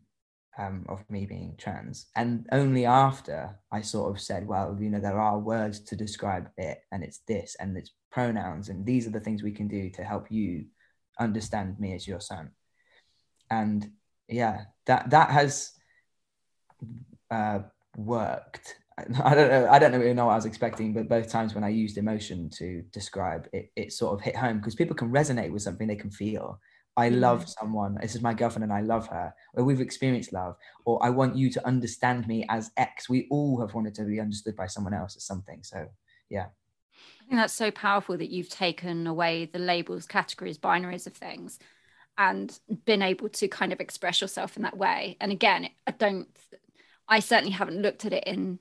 um, 0.59 0.85
of 0.89 1.09
me 1.09 1.25
being 1.25 1.55
trans. 1.57 2.07
And 2.17 2.47
only 2.53 2.85
after 2.85 3.59
I 3.73 3.81
sort 3.81 4.11
of 4.11 4.21
said, 4.21 4.47
well, 4.47 4.77
you 4.79 4.91
know, 4.91 5.01
there 5.01 5.21
are 5.21 5.39
words 5.39 5.81
to 5.81 5.97
describe 5.97 6.51
it, 6.57 6.81
and 6.93 7.03
it's 7.03 7.21
this, 7.27 7.57
and 7.61 7.77
it's 7.77 7.93
pronouns, 8.11 8.69
and 8.69 8.85
these 8.85 9.07
are 9.07 9.11
the 9.11 9.21
things 9.21 9.43
we 9.43 9.53
can 9.53 9.69
do 9.69 9.89
to 9.91 10.05
help 10.05 10.31
you 10.31 10.67
understand 11.19 11.79
me 11.79 11.95
as 11.95 12.07
your 12.07 12.21
son. 12.21 12.51
And 13.51 13.91
yeah, 14.29 14.65
that 14.87 15.11
that 15.11 15.31
has 15.31 15.73
uh, 17.31 17.61
worked. 17.97 18.77
I 18.99 19.35
don't 19.35 19.51
know. 19.51 19.69
I 19.71 19.79
don't 19.79 19.93
really 19.93 20.15
know 20.15 20.27
what 20.27 20.33
I 20.33 20.37
was 20.37 20.45
expecting, 20.45 20.93
but 20.93 21.09
both 21.09 21.29
times 21.29 21.55
when 21.55 21.65
I 21.65 21.69
used 21.69 21.99
emotion 21.99 22.51
to 22.59 22.83
describe 22.93 23.49
it, 23.53 23.71
it 23.77 23.93
sort 23.93 24.15
of 24.15 24.25
hit 24.25 24.37
home 24.37 24.59
because 24.59 24.75
people 24.75 24.97
can 24.97 25.11
resonate 25.11 25.53
with 25.53 25.63
something 25.63 25.87
they 25.87 25.97
can 25.97 26.11
feel. 26.11 26.61
I 26.97 27.11
love 27.11 27.49
someone. 27.49 27.97
This 28.03 28.17
is 28.17 28.23
my 28.23 28.35
girlfriend, 28.35 28.65
and 28.65 28.73
I 28.73 28.81
love 28.81 29.07
her. 29.07 29.33
Or 29.55 29.63
we've 29.63 29.81
experienced 29.81 30.33
love. 30.33 30.57
Or 30.85 30.99
I 31.01 31.11
want 31.11 31.37
you 31.37 31.49
to 31.51 31.65
understand 31.65 32.27
me 32.27 32.45
as 32.49 32.73
X. 32.77 33.09
We 33.09 33.29
all 33.31 33.61
have 33.61 33.73
wanted 33.73 33.95
to 33.97 34.05
be 34.05 34.19
understood 34.19 34.57
by 34.57 34.67
someone 34.67 34.93
else 34.93 35.15
as 35.15 35.23
something. 35.25 35.63
So, 35.63 35.87
yeah. 36.29 36.47
I 37.21 37.25
think 37.25 37.41
that's 37.41 37.55
so 37.55 37.71
powerful 37.71 38.17
that 38.17 38.31
you've 38.31 38.49
taken 38.49 39.07
away 39.07 39.47
the 39.47 39.59
labels, 39.59 40.07
categories, 40.07 40.59
binaries 40.59 41.07
of 41.07 41.15
things, 41.15 41.59
and 42.17 42.59
been 42.85 43.03
able 43.03 43.29
to 43.29 43.49
kind 43.49 43.73
of 43.73 43.81
express 43.81 44.21
yourself 44.21 44.57
in 44.57 44.63
that 44.63 44.77
way. 44.77 45.17
And 45.21 45.33
again, 45.33 45.69
I 45.87 45.93
don't. 45.93 46.29
I 47.09 47.21
certainly 47.21 47.53
haven't 47.53 47.81
looked 47.81 48.05
at 48.05 48.13
it 48.13 48.25
in 48.25 48.59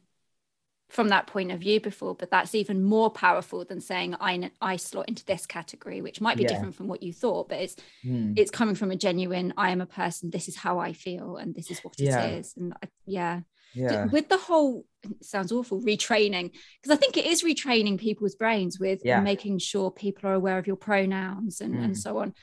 from 0.89 1.09
that 1.09 1.27
point 1.27 1.51
of 1.51 1.59
view 1.59 1.79
before 1.81 2.15
but 2.15 2.31
that's 2.31 2.55
even 2.55 2.81
more 2.81 3.09
powerful 3.09 3.65
than 3.65 3.81
saying 3.81 4.15
i 4.21 4.49
i 4.61 4.77
slot 4.77 5.07
into 5.09 5.25
this 5.25 5.45
category 5.45 6.01
which 6.01 6.21
might 6.21 6.37
be 6.37 6.43
yeah. 6.43 6.49
different 6.49 6.75
from 6.75 6.87
what 6.87 7.03
you 7.03 7.11
thought 7.11 7.49
but 7.49 7.59
it's 7.59 7.75
mm. 8.05 8.33
it's 8.37 8.51
coming 8.51 8.75
from 8.75 8.91
a 8.91 8.95
genuine 8.95 9.53
i 9.57 9.69
am 9.69 9.81
a 9.81 9.85
person 9.85 10.29
this 10.29 10.47
is 10.47 10.55
how 10.55 10.79
i 10.79 10.93
feel 10.93 11.35
and 11.37 11.53
this 11.53 11.69
is 11.69 11.79
what 11.79 11.93
yeah. 11.97 12.25
it 12.25 12.39
is 12.39 12.53
and 12.55 12.73
I, 12.81 12.87
yeah 13.05 13.41
yeah. 13.73 14.05
with 14.05 14.29
the 14.29 14.37
whole 14.37 14.85
sounds 15.21 15.51
awful 15.51 15.81
retraining 15.81 16.51
because 16.81 16.95
i 16.95 16.95
think 16.95 17.17
it 17.17 17.25
is 17.25 17.43
retraining 17.43 17.99
people's 17.99 18.35
brains 18.35 18.79
with 18.79 19.01
yeah. 19.03 19.19
making 19.19 19.57
sure 19.57 19.91
people 19.91 20.29
are 20.29 20.33
aware 20.33 20.57
of 20.57 20.67
your 20.67 20.75
pronouns 20.75 21.61
and, 21.61 21.75
mm. 21.75 21.83
and 21.83 21.97
so 21.97 22.17
on 22.17 22.33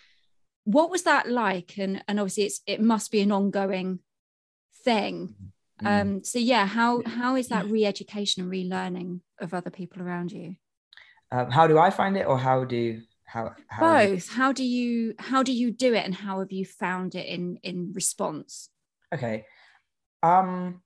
what 0.64 0.90
was 0.90 1.02
that 1.02 1.28
like 1.28 1.76
and 1.78 2.02
and 2.08 2.18
obviously 2.18 2.44
it's 2.44 2.60
it 2.66 2.80
must 2.80 3.10
be 3.10 3.20
an 3.20 3.32
ongoing 3.32 3.98
thing 4.84 5.34
mm. 5.40 5.50
Um, 5.82 6.22
so 6.22 6.38
yeah, 6.38 6.66
how 6.66 7.02
how 7.04 7.36
is 7.36 7.48
that 7.48 7.66
re-education 7.66 8.42
and 8.44 8.52
relearning 8.52 9.20
of 9.40 9.52
other 9.54 9.70
people 9.70 10.02
around 10.02 10.32
you? 10.32 10.56
Um, 11.32 11.50
how 11.50 11.66
do 11.66 11.78
I 11.78 11.90
find 11.90 12.16
it, 12.16 12.26
or 12.26 12.38
how 12.38 12.64
do 12.64 13.00
how, 13.24 13.54
how 13.66 13.80
both? 13.80 14.28
how 14.30 14.52
do 14.52 14.64
you 14.64 15.14
how 15.18 15.42
do 15.42 15.52
you 15.52 15.72
do 15.72 15.94
it, 15.94 16.04
and 16.04 16.14
how 16.14 16.38
have 16.38 16.52
you 16.52 16.64
found 16.64 17.14
it 17.14 17.26
in 17.26 17.58
in 17.62 17.92
response? 17.92 18.68
Okay, 19.12 19.44
um, 20.22 20.80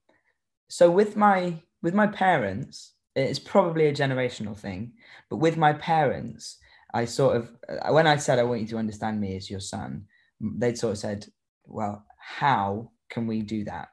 so 0.68 0.90
with 0.90 1.16
my 1.16 1.54
with 1.82 1.94
my 1.94 2.06
parents, 2.06 2.92
it's 3.14 3.38
probably 3.38 3.86
a 3.86 3.94
generational 3.94 4.56
thing, 4.56 4.92
but 5.30 5.36
with 5.36 5.56
my 5.56 5.72
parents, 5.72 6.58
I 6.92 7.04
sort 7.04 7.36
of 7.36 7.52
uh, 7.68 7.92
when 7.92 8.06
I 8.06 8.16
said 8.16 8.38
I 8.38 8.44
want 8.44 8.60
you 8.60 8.66
to 8.68 8.78
understand 8.78 9.20
me 9.20 9.36
as 9.36 9.50
your 9.50 9.60
son, 9.60 10.06
they'd 10.40 10.78
sort 10.78 10.92
of 10.92 10.98
said, 10.98 11.26
well, 11.64 12.04
how 12.18 12.90
can 13.10 13.26
we 13.26 13.42
do 13.42 13.64
that? 13.64 13.88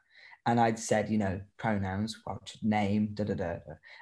and 0.48 0.60
I'd 0.60 0.78
said, 0.78 1.10
you 1.10 1.18
know, 1.18 1.42
pronouns, 1.58 2.22
well, 2.26 2.42
name, 2.62 3.10
da 3.14 3.24
da 3.24 3.34
da. 3.34 3.56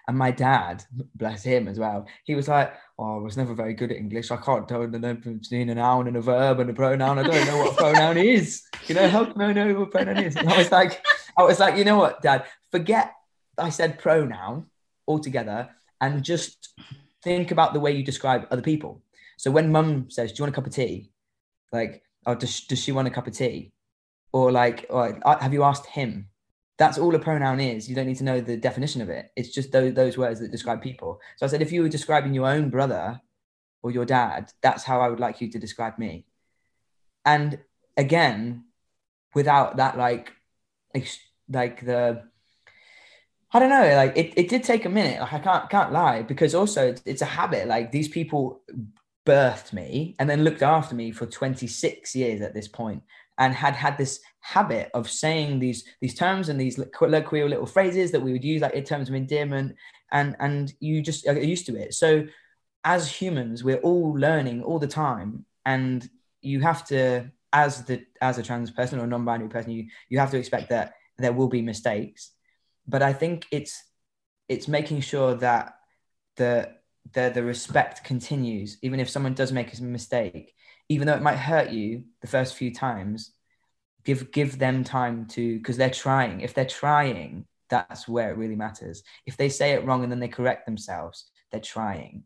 And 0.08 0.18
my 0.18 0.32
dad, 0.32 0.84
bless 1.16 1.44
him 1.44 1.68
as 1.68 1.80
well, 1.80 2.06
he 2.26 2.36
was 2.36 2.48
like, 2.48 2.74
"Oh, 3.00 3.18
I 3.18 3.22
was 3.22 3.38
never 3.38 3.54
very 3.54 3.74
good 3.74 3.92
at 3.92 3.98
English. 3.98 4.30
I 4.30 4.38
can't 4.38 4.68
tell 4.68 4.86
the 4.88 5.00
difference 5.00 5.48
between 5.48 5.70
a 5.70 5.76
noun 5.76 6.08
and 6.08 6.18
a 6.18 6.22
verb 6.22 6.60
and 6.60 6.70
a 6.70 6.74
pronoun. 6.74 7.20
I 7.20 7.24
don't 7.24 7.48
know 7.48 7.58
what 7.58 7.74
a 7.74 7.76
pronoun 7.76 8.18
is. 8.18 8.64
You 8.88 8.96
know, 8.96 9.08
how 9.08 9.26
can 9.26 9.42
I 9.42 9.54
know 9.54 9.74
what 9.74 9.88
a 9.88 9.92
pronoun 9.92 10.24
is?" 10.24 10.36
And 10.36 10.50
I 10.50 10.58
was 10.58 10.72
like, 10.72 11.02
"I 11.38 11.44
was 11.44 11.60
like, 11.60 11.78
you 11.78 11.86
know 11.86 11.98
what, 11.98 12.22
Dad? 12.22 12.46
Forget 12.72 13.14
I 13.58 13.70
said 13.70 14.00
pronoun 14.00 14.68
altogether, 15.08 15.70
and 16.02 16.24
just 16.24 16.74
think 17.24 17.52
about 17.52 17.74
the 17.74 17.80
way 17.80 17.92
you 17.92 18.04
describe 18.04 18.48
other 18.52 18.62
people. 18.62 19.02
So 19.38 19.52
when 19.52 19.72
Mum 19.72 20.10
says, 20.10 20.32
"Do 20.32 20.40
you 20.40 20.44
want 20.44 20.54
a 20.54 20.56
cup 20.56 20.68
of 20.68 20.74
tea?" 20.74 21.12
Like, 21.72 22.04
"Oh, 22.26 22.36
does 22.36 22.62
does 22.62 22.80
she 22.80 22.92
want 22.92 23.08
a 23.08 23.12
cup 23.12 23.28
of 23.28 23.34
tea?" 23.34 23.72
Or 24.32 24.52
like, 24.52 24.86
oh, 24.90 25.14
or, 25.26 25.38
"Have 25.40 25.54
you 25.54 25.64
asked 25.64 25.88
him?" 25.88 26.30
that's 26.78 26.98
all 26.98 27.14
a 27.16 27.20
pronoun 27.20 27.60
is. 27.60 27.88
You 27.88 27.96
don't 27.96 28.08
need 28.08 28.18
to 28.18 28.24
know 28.24 28.42
the 28.42 28.58
definition 28.58 29.02
of 29.02 29.10
it. 29.10 29.32
It's 29.36 29.50
just 29.50 29.72
those, 29.72 29.94
those 29.94 30.18
words 30.18 30.40
that 30.40 30.52
describe 30.52 30.82
people. 30.82 31.20
So 31.38 31.46
I 31.46 31.50
said, 31.50 31.62
if 31.62 31.72
you 31.72 31.82
were 31.82 31.90
describing 31.90 32.34
your 32.34 32.48
own 32.48 32.70
brother 32.70 33.22
or 33.84 33.92
your 33.92 34.06
dad, 34.06 34.52
that's 34.62 34.84
how 34.84 35.00
I 35.02 35.10
would 35.10 35.20
like 35.20 35.40
you 35.40 35.52
to 35.52 35.60
describe 35.60 36.00
me. 36.00 36.26
And 37.26 37.60
again, 37.96 38.66
without 39.36 39.78
that, 39.78 39.98
like, 39.98 40.34
like 41.50 41.86
the, 41.86 42.24
I 43.52 43.60
don't 43.60 43.70
know, 43.70 43.96
like 43.96 44.18
it, 44.18 44.34
it 44.36 44.50
did 44.50 44.64
take 44.64 44.86
a 44.86 44.90
minute. 44.90 45.20
Like 45.20 45.34
I 45.34 45.40
can't 45.40 45.70
can't 45.70 45.92
lie 45.92 46.24
because 46.24 46.56
also 46.56 46.88
it's, 46.88 47.02
it's 47.06 47.22
a 47.22 47.26
habit. 47.26 47.68
Like 47.68 47.92
these 47.92 48.08
people 48.08 48.62
birthed 49.26 49.74
me 49.74 50.16
and 50.20 50.30
then 50.30 50.44
looked 50.44 50.64
after 50.64 50.96
me 50.96 51.12
for 51.12 51.26
26 51.26 52.16
years 52.16 52.42
at 52.42 52.54
this 52.54 52.68
point 52.68 53.04
and 53.38 53.54
had 53.54 53.76
had 53.76 53.98
this 53.98 54.20
habit 54.42 54.90
of 54.94 55.10
saying 55.10 55.60
these 55.60 55.86
these 56.02 56.14
terms 56.14 56.50
and 56.50 56.60
these 56.60 56.80
colloquial 56.94 57.48
little 57.48 57.66
phrases 57.66 58.12
that 58.12 58.22
we 58.22 58.32
would 58.32 58.44
use 58.44 58.62
like 58.62 58.74
in 58.74 58.84
terms 58.84 59.10
of 59.10 59.16
endearment 59.16 59.76
and 60.12 60.36
and 60.40 60.74
you 60.80 61.02
just 61.02 61.26
are 61.28 61.40
used 61.40 61.66
to 61.66 61.76
it 61.76 61.94
so 61.94 62.26
as 62.84 63.10
humans 63.10 63.64
we're 63.64 63.78
all 63.78 64.12
learning 64.14 64.62
all 64.62 64.78
the 64.78 64.88
time 64.88 65.46
and 65.66 66.10
you 66.42 66.60
have 66.60 66.86
to 66.86 67.26
as 67.54 67.86
the 67.86 68.06
as 68.22 68.38
a 68.38 68.44
trans 68.44 68.72
person 68.72 69.00
or 69.00 69.08
non-binary 69.08 69.50
person 69.50 69.72
you 69.72 69.86
you 70.10 70.20
have 70.20 70.32
to 70.32 70.38
expect 70.38 70.70
that 70.70 70.94
there 71.18 71.34
will 71.34 71.48
be 71.48 71.62
mistakes. 71.62 72.32
But 72.88 73.02
i 73.02 73.14
think 73.14 73.46
it's 73.52 73.82
it's 74.50 74.68
making 74.68 75.02
sure 75.02 75.36
that 75.36 75.76
the 76.36 76.70
the 77.14 77.32
the 77.34 77.44
respect 77.44 78.04
continues 78.04 78.78
even 78.82 79.00
if 79.00 79.10
someone 79.10 79.34
does 79.34 79.52
make 79.52 79.78
a 79.78 79.84
mistake 79.84 80.54
even 80.90 81.08
though 81.08 81.14
it 81.14 81.22
might 81.22 81.38
hurt 81.38 81.70
you 81.70 82.04
the 82.22 82.28
first 82.28 82.56
few 82.56 82.74
times 82.74 83.32
give 84.04 84.32
give 84.32 84.60
them 84.60 84.84
time 84.84 85.26
to 85.28 85.58
because 85.58 85.78
they're 85.78 85.90
trying. 85.90 86.42
If 86.42 86.54
they're 86.54 86.66
trying 86.66 87.46
that's 87.70 88.08
where 88.08 88.30
it 88.30 88.38
really 88.38 88.56
matters. 88.56 89.02
If 89.26 89.36
they 89.38 89.50
say 89.50 89.72
it 89.72 89.86
wrong 89.86 90.04
and 90.04 90.12
then 90.12 90.20
they 90.20 90.28
correct 90.28 90.66
themselves 90.66 91.30
they're 91.52 91.62
trying. 91.62 92.24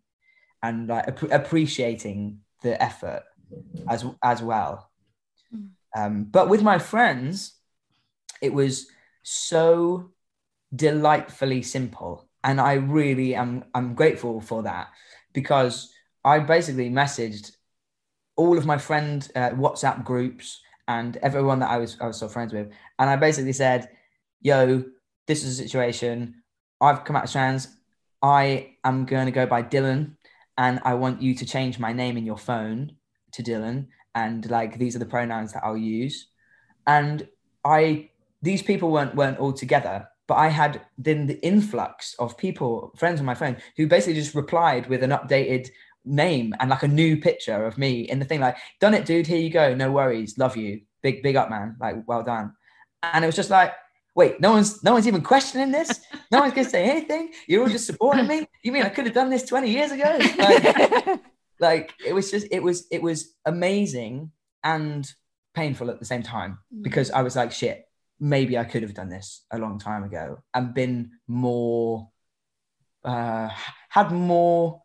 And 0.64 0.88
like 0.88 1.08
ap- 1.08 1.32
appreciating 1.32 2.40
the 2.64 2.82
effort 2.82 3.24
as 3.90 4.06
as 4.24 4.42
well 4.42 4.90
um, 5.96 6.24
but 6.26 6.50
with 6.50 6.62
my 6.62 6.78
friends 6.78 7.54
it 8.42 8.54
was 8.54 8.88
so 9.24 10.12
delightfully 10.76 11.62
simple 11.62 12.28
and 12.44 12.60
i 12.60 12.74
really 12.74 13.36
am 13.36 13.64
i'm 13.74 13.94
grateful 13.94 14.42
for 14.42 14.64
that 14.64 14.90
because 15.34 15.92
i 16.26 16.40
basically 16.40 16.90
messaged 16.90 17.58
all 18.38 18.58
of 18.58 18.66
my 18.66 18.78
friend 18.78 19.30
uh, 19.36 19.50
WhatsApp 19.50 20.06
groups 20.06 20.62
and 20.88 21.18
everyone 21.18 21.60
that 21.60 21.70
I 21.70 21.78
was 21.78 21.98
I 22.00 22.08
was 22.08 22.16
still 22.16 22.30
friends 22.30 22.54
with, 22.54 22.72
and 22.98 23.10
I 23.10 23.18
basically 23.18 23.52
said, 23.52 23.90
"Yo, 24.42 24.86
this 25.26 25.44
is 25.44 25.60
a 25.60 25.64
situation. 25.64 26.44
I've 26.80 27.04
come 27.04 27.16
out 27.16 27.26
of 27.26 27.32
trans. 27.32 27.68
I 28.22 28.76
am 28.84 29.06
going 29.06 29.26
to 29.26 29.32
go 29.32 29.46
by 29.46 29.64
Dylan, 29.64 30.16
and 30.58 30.80
I 30.86 30.94
want 30.94 31.22
you 31.22 31.36
to 31.36 31.46
change 31.46 31.80
my 31.80 31.92
name 31.92 32.16
in 32.16 32.26
your 32.26 32.38
phone 32.38 32.94
to 33.34 33.44
Dylan. 33.44 33.88
And 34.18 34.50
like 34.50 34.80
these 34.80 34.96
are 34.96 35.00
the 35.00 35.14
pronouns 35.16 35.54
that 35.54 35.64
I'll 35.64 35.78
use. 35.78 36.28
And 36.88 37.28
I 37.64 38.10
these 38.42 38.64
people 38.64 38.90
weren't 38.92 39.14
weren't 39.14 39.40
all 39.40 39.54
together, 39.54 40.08
but 40.28 40.36
I 40.36 40.48
had 40.48 40.82
then 40.98 41.28
the 41.28 41.40
influx 41.46 42.16
of 42.18 42.38
people, 42.38 42.92
friends 42.98 43.20
on 43.20 43.28
my 43.28 43.36
phone, 43.36 43.58
who 43.76 43.86
basically 43.86 44.20
just 44.20 44.34
replied 44.34 44.88
with 44.88 45.04
an 45.04 45.12
updated 45.12 45.70
name 46.04 46.56
and 46.60 46.70
like 46.72 46.84
a 46.84 46.88
new 46.88 47.18
picture 47.18 47.66
of 47.66 47.78
me 47.78 48.02
in 48.02 48.18
the 48.18 48.26
thing, 48.26 48.40
like, 48.40 48.58
done 48.80 48.96
it, 48.96 49.06
dude, 49.06 49.28
here 49.28 49.38
you 49.38 49.52
go, 49.52 49.76
no 49.76 49.92
worries, 49.92 50.38
love 50.38 50.58
you, 50.58 50.82
big, 51.04 51.22
big 51.22 51.36
up, 51.36 51.50
man, 51.50 51.76
like, 51.80 51.96
well 52.08 52.24
done. 52.24 52.54
And 53.04 53.24
it 53.24 53.28
was 53.28 53.36
just 53.36 53.52
like, 53.52 53.74
wait, 54.16 54.42
no 54.42 54.52
one's 54.52 54.84
no 54.84 54.94
one's 54.94 55.08
even 55.08 55.22
questioning 55.22 55.72
this. 55.72 56.02
No 56.32 56.40
one's 56.40 56.54
gonna 56.54 56.70
say 56.70 56.90
anything. 56.90 57.32
You're 57.48 57.62
all 57.64 57.70
just 57.70 57.86
supporting 57.86 58.28
me. 58.28 58.48
You 58.64 58.72
mean 58.72 58.84
I 58.84 58.90
could 58.90 59.06
have 59.06 59.14
done 59.14 59.30
this 59.30 59.44
20 59.44 59.70
years 59.70 59.92
ago? 59.92 60.18
Like, 60.38 61.20
like 61.60 61.94
it 62.06 62.14
was 62.14 62.32
just 62.32 62.48
it 62.52 62.62
was 62.62 62.86
it 62.92 63.02
was 63.02 63.34
amazing 63.46 64.32
and 64.64 65.12
painful 65.56 65.90
at 65.90 66.00
the 66.00 66.06
same 66.06 66.24
time 66.24 66.60
Mm. 66.74 66.84
because 66.84 67.10
I 67.12 67.22
was 67.24 67.36
like, 67.36 67.52
shit, 67.52 67.86
maybe 68.20 68.58
I 68.58 68.64
could 68.64 68.84
have 68.84 68.94
done 68.94 69.10
this 69.10 69.46
a 69.52 69.58
long 69.58 69.80
time 69.80 70.04
ago 70.04 70.40
and 70.54 70.74
been 70.74 71.12
more 71.28 72.10
uh 73.04 73.50
had 73.90 74.12
more 74.12 74.82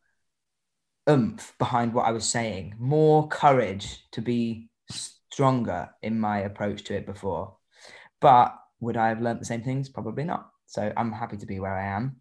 oomph 1.10 1.52
behind 1.58 1.92
what 1.94 2.06
I 2.06 2.12
was 2.12 2.24
saying, 2.24 2.74
more 2.78 3.28
courage 3.28 4.04
to 4.12 4.22
be 4.22 4.70
stronger 4.90 5.90
in 6.02 6.20
my 6.20 6.38
approach 6.40 6.84
to 6.84 6.94
it 6.94 7.06
before. 7.06 7.56
But 8.20 8.56
would 8.80 8.96
I 8.96 9.08
have 9.08 9.20
learnt 9.20 9.40
the 9.40 9.46
same 9.46 9.62
things? 9.62 9.88
Probably 9.88 10.24
not. 10.24 10.48
So 10.66 10.92
I'm 10.96 11.12
happy 11.12 11.36
to 11.38 11.46
be 11.46 11.58
where 11.60 11.74
I 11.76 11.86
am. 11.96 12.16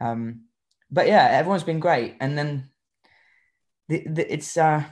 Um, 0.00 0.44
but 0.90 1.06
yeah, 1.06 1.28
everyone's 1.30 1.62
been 1.64 1.80
great. 1.80 2.16
And 2.20 2.36
then 2.36 2.70
the, 3.88 4.06
the, 4.06 4.32
it's 4.32 4.56
uh, 4.56 4.84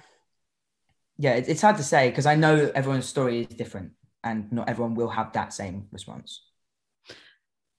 yeah, 1.19 1.35
it, 1.35 1.49
it's 1.49 1.63
hard 1.63 1.77
to 1.77 1.83
say 1.83 2.11
because 2.11 2.27
I 2.27 2.35
know 2.35 2.71
everyone's 2.75 3.07
story 3.07 3.41
is 3.41 3.47
different, 3.49 3.93
and 4.25 4.51
not 4.53 4.69
everyone 4.69 4.95
will 4.95 5.09
have 5.11 5.33
that 5.35 5.53
same 5.53 5.87
response. 5.93 6.43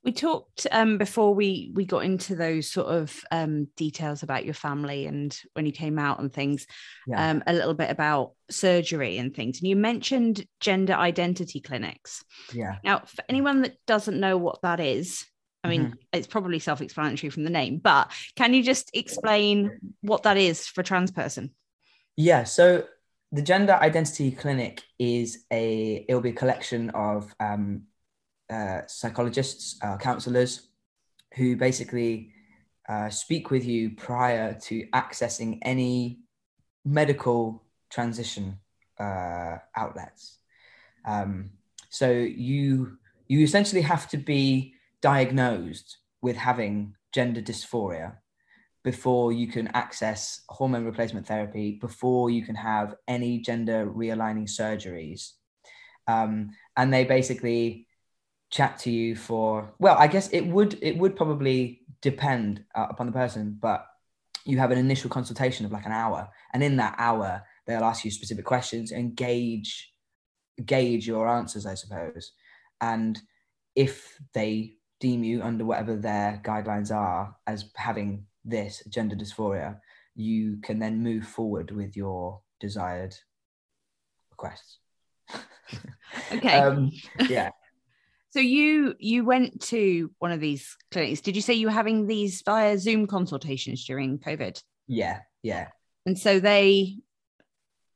We 0.03 0.11
talked 0.11 0.65
um, 0.71 0.97
before 0.97 1.35
we 1.35 1.71
we 1.75 1.85
got 1.85 2.05
into 2.05 2.35
those 2.35 2.71
sort 2.71 2.87
of 2.87 3.15
um, 3.31 3.67
details 3.77 4.23
about 4.23 4.45
your 4.45 4.55
family 4.55 5.05
and 5.05 5.35
when 5.53 5.67
you 5.67 5.71
came 5.71 5.99
out 5.99 6.19
and 6.19 6.33
things, 6.33 6.65
Yeah. 7.05 7.29
um, 7.29 7.43
a 7.45 7.53
little 7.53 7.75
bit 7.75 7.91
about 7.91 8.31
surgery 8.49 9.19
and 9.19 9.35
things. 9.35 9.59
And 9.59 9.69
you 9.69 9.75
mentioned 9.75 10.43
gender 10.59 10.93
identity 10.93 11.59
clinics. 11.61 12.23
Yeah. 12.51 12.77
Now, 12.83 13.03
for 13.05 13.23
anyone 13.29 13.61
that 13.61 13.77
doesn't 13.85 14.19
know 14.19 14.37
what 14.37 14.63
that 14.63 14.79
is, 14.79 15.23
I 15.63 15.69
mean, 15.69 15.81
Mm-hmm. 15.85 15.93
it's 16.13 16.27
probably 16.27 16.59
self-explanatory 16.59 17.29
from 17.29 17.43
the 17.43 17.49
name, 17.49 17.77
but 17.77 18.11
can 18.35 18.53
you 18.53 18.63
just 18.63 18.89
explain 18.93 19.79
what 20.01 20.23
that 20.23 20.37
is 20.37 20.67
for 20.67 20.81
a 20.81 20.83
trans 20.83 21.11
person? 21.11 21.51
Yeah, 22.17 22.43
so 22.45 22.85
the 23.31 23.41
Gender 23.41 23.73
Identity 23.73 24.31
Clinic 24.31 24.81
is 24.97 25.45
a 25.51 26.05
it'll 26.09 26.21
be 26.21 26.29
a 26.29 26.33
collection 26.33 26.89
of 26.91 27.33
um, 27.39 27.83
uh, 28.49 28.81
psychologists, 28.87 29.77
uh, 29.81 29.97
counselors, 29.97 30.67
who 31.35 31.55
basically 31.55 32.33
uh, 32.89 33.09
speak 33.09 33.51
with 33.51 33.63
you 33.63 33.91
prior 33.91 34.53
to 34.63 34.85
accessing 34.87 35.59
any 35.61 36.19
medical 36.83 37.63
transition 37.89 38.57
uh, 38.99 39.57
outlets. 39.75 40.39
Um, 41.05 41.51
so 41.89 42.09
you 42.11 42.97
you 43.27 43.41
essentially 43.41 43.81
have 43.81 44.09
to 44.09 44.17
be 44.17 44.73
diagnosed 45.01 45.97
with 46.21 46.35
having 46.35 46.95
gender 47.13 47.41
dysphoria 47.41 48.15
before 48.83 49.31
you 49.31 49.47
can 49.47 49.67
access 49.69 50.41
hormone 50.49 50.85
replacement 50.85 51.27
therapy, 51.27 51.77
before 51.79 52.29
you 52.29 52.43
can 52.43 52.55
have 52.55 52.95
any 53.07 53.39
gender 53.39 53.85
realigning 53.85 54.49
surgeries. 54.49 55.31
Um, 56.07 56.51
and 56.75 56.91
they 56.91 57.05
basically 57.05 57.87
chat 58.49 58.79
to 58.79 58.91
you 58.91 59.15
for 59.15 59.73
well, 59.79 59.95
I 59.97 60.07
guess 60.07 60.29
it 60.29 60.45
would 60.45 60.77
it 60.81 60.97
would 60.97 61.15
probably 61.15 61.81
depend 62.01 62.63
uh, 62.75 62.87
upon 62.89 63.05
the 63.05 63.13
person, 63.13 63.57
but 63.59 63.85
you 64.45 64.57
have 64.57 64.71
an 64.71 64.79
initial 64.79 65.09
consultation 65.09 65.65
of 65.65 65.71
like 65.71 65.85
an 65.85 65.91
hour, 65.91 66.27
and 66.53 66.63
in 66.63 66.77
that 66.77 66.95
hour 66.97 67.43
they'll 67.67 67.83
ask 67.83 68.03
you 68.03 68.11
specific 68.11 68.45
questions 68.45 68.91
and 68.91 69.15
gauge 69.15 69.93
gauge 70.65 71.07
your 71.07 71.27
answers, 71.27 71.65
I 71.65 71.75
suppose. 71.75 72.31
And 72.81 73.19
if 73.75 74.17
they 74.33 74.75
deem 75.01 75.23
you 75.23 75.41
under 75.41 75.65
whatever 75.65 75.97
their 75.97 76.39
guidelines 76.45 76.95
are 76.95 77.35
as 77.45 77.65
having 77.75 78.25
this 78.45 78.81
gender 78.87 79.15
dysphoria, 79.15 79.79
you 80.15 80.59
can 80.61 80.79
then 80.79 81.03
move 81.03 81.25
forward 81.25 81.71
with 81.71 81.97
your 81.97 82.39
desired 82.61 83.13
requests. 84.31 84.77
Okay. 86.33 86.59
um, 86.59 86.91
yeah. 87.29 87.51
So 88.31 88.39
you 88.39 88.95
you 88.97 89.25
went 89.25 89.61
to 89.63 90.09
one 90.19 90.31
of 90.31 90.39
these 90.39 90.77
clinics. 90.89 91.19
Did 91.19 91.35
you 91.35 91.41
say 91.41 91.53
you 91.53 91.67
were 91.67 91.73
having 91.73 92.07
these 92.07 92.41
via 92.43 92.77
Zoom 92.77 93.05
consultations 93.05 93.85
during 93.85 94.19
COVID? 94.19 94.61
Yeah. 94.87 95.19
Yeah. 95.43 95.67
And 96.05 96.17
so 96.17 96.39
they, 96.39 96.97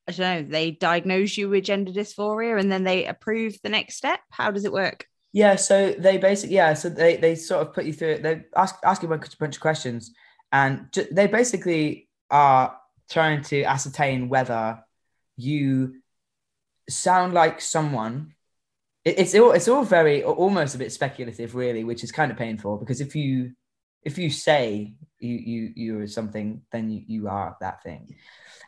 I 0.08 0.12
don't 0.12 0.20
know, 0.20 0.52
they 0.52 0.72
diagnose 0.72 1.38
you 1.38 1.48
with 1.48 1.64
gender 1.64 1.94
dysphoria 1.94 2.60
and 2.60 2.70
then 2.70 2.84
they 2.84 3.06
approve 3.06 3.58
the 3.64 3.70
next 3.70 3.96
step. 3.96 4.20
How 4.30 4.52
does 4.52 4.66
it 4.66 4.74
work? 4.74 5.06
Yeah, 5.36 5.58
so 5.58 5.92
they 5.92 6.18
basically 6.18 6.56
yeah, 6.56 6.76
so 6.76 6.88
they 6.88 7.18
they 7.18 7.36
sort 7.36 7.62
of 7.62 7.74
put 7.74 7.84
you 7.84 7.92
through 7.92 8.12
it. 8.12 8.24
They 8.24 8.46
ask 8.56 8.76
ask 8.86 9.04
you 9.04 9.12
a 9.12 9.18
bunch, 9.18 9.56
of 9.56 9.60
questions, 9.60 10.14
and 10.54 10.88
ju- 10.94 11.10
they 11.12 11.28
basically 11.28 12.08
are 12.32 12.74
trying 13.12 13.42
to 13.44 13.64
ascertain 13.64 14.30
whether 14.30 14.80
you 15.36 15.96
sound 16.90 17.34
like 17.34 17.60
someone. 17.60 18.34
It, 19.04 19.20
it's 19.20 19.36
all 19.36 19.52
it's 19.52 19.68
all 19.68 19.84
very 19.84 20.24
almost 20.24 20.74
a 20.74 20.78
bit 20.78 20.94
speculative, 20.94 21.54
really, 21.54 21.84
which 21.84 22.06
is 22.06 22.14
kind 22.14 22.32
of 22.32 22.38
painful 22.38 22.78
because 22.78 23.02
if 23.02 23.14
you 23.14 23.52
if 24.04 24.18
you 24.18 24.30
say 24.30 24.96
you 25.20 25.36
you 25.36 25.74
you 25.76 26.00
are 26.00 26.08
something, 26.08 26.62
then 26.72 26.90
you, 26.90 27.04
you 27.08 27.28
are 27.28 27.58
that 27.60 27.84
thing. 27.84 28.16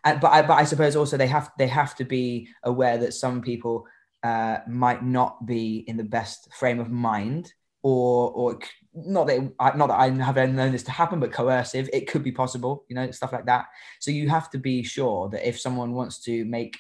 But 0.04 0.26
I 0.26 0.42
but 0.42 0.56
I 0.56 0.66
suppose 0.66 0.98
also 0.98 1.16
they 1.16 1.28
have 1.28 1.50
they 1.58 1.68
have 1.68 1.96
to 1.96 2.04
be 2.04 2.50
aware 2.62 2.98
that 2.98 3.14
some 3.14 3.42
people 3.42 3.88
uh, 4.28 4.60
might 4.68 5.04
not 5.04 5.46
be 5.46 5.86
in 5.88 5.96
the 5.96 6.04
best 6.18 6.54
frame 6.54 6.80
of 6.80 6.90
mind, 6.92 7.54
or 7.82 8.32
or 8.32 8.60
not 8.94 9.28
that 9.28 9.38
I- 9.66 9.78
not 9.78 9.88
that 9.88 10.00
I 10.06 10.10
have 10.10 10.36
known 10.60 10.72
this 10.74 10.84
to 10.90 10.92
happen, 11.02 11.20
but 11.22 11.32
coercive. 11.32 11.90
It 11.94 12.08
could 12.12 12.24
be 12.24 12.34
possible, 12.44 12.74
you 12.90 12.96
know, 12.96 13.10
stuff 13.12 13.32
like 13.32 13.46
that. 13.46 13.66
So 14.00 14.12
you 14.12 14.28
have 14.38 14.50
to 14.52 14.58
be 14.58 14.84
sure 14.84 15.30
that 15.30 15.48
if 15.48 15.60
someone 15.60 15.94
wants 15.94 16.20
to 16.28 16.34
make 16.46 16.74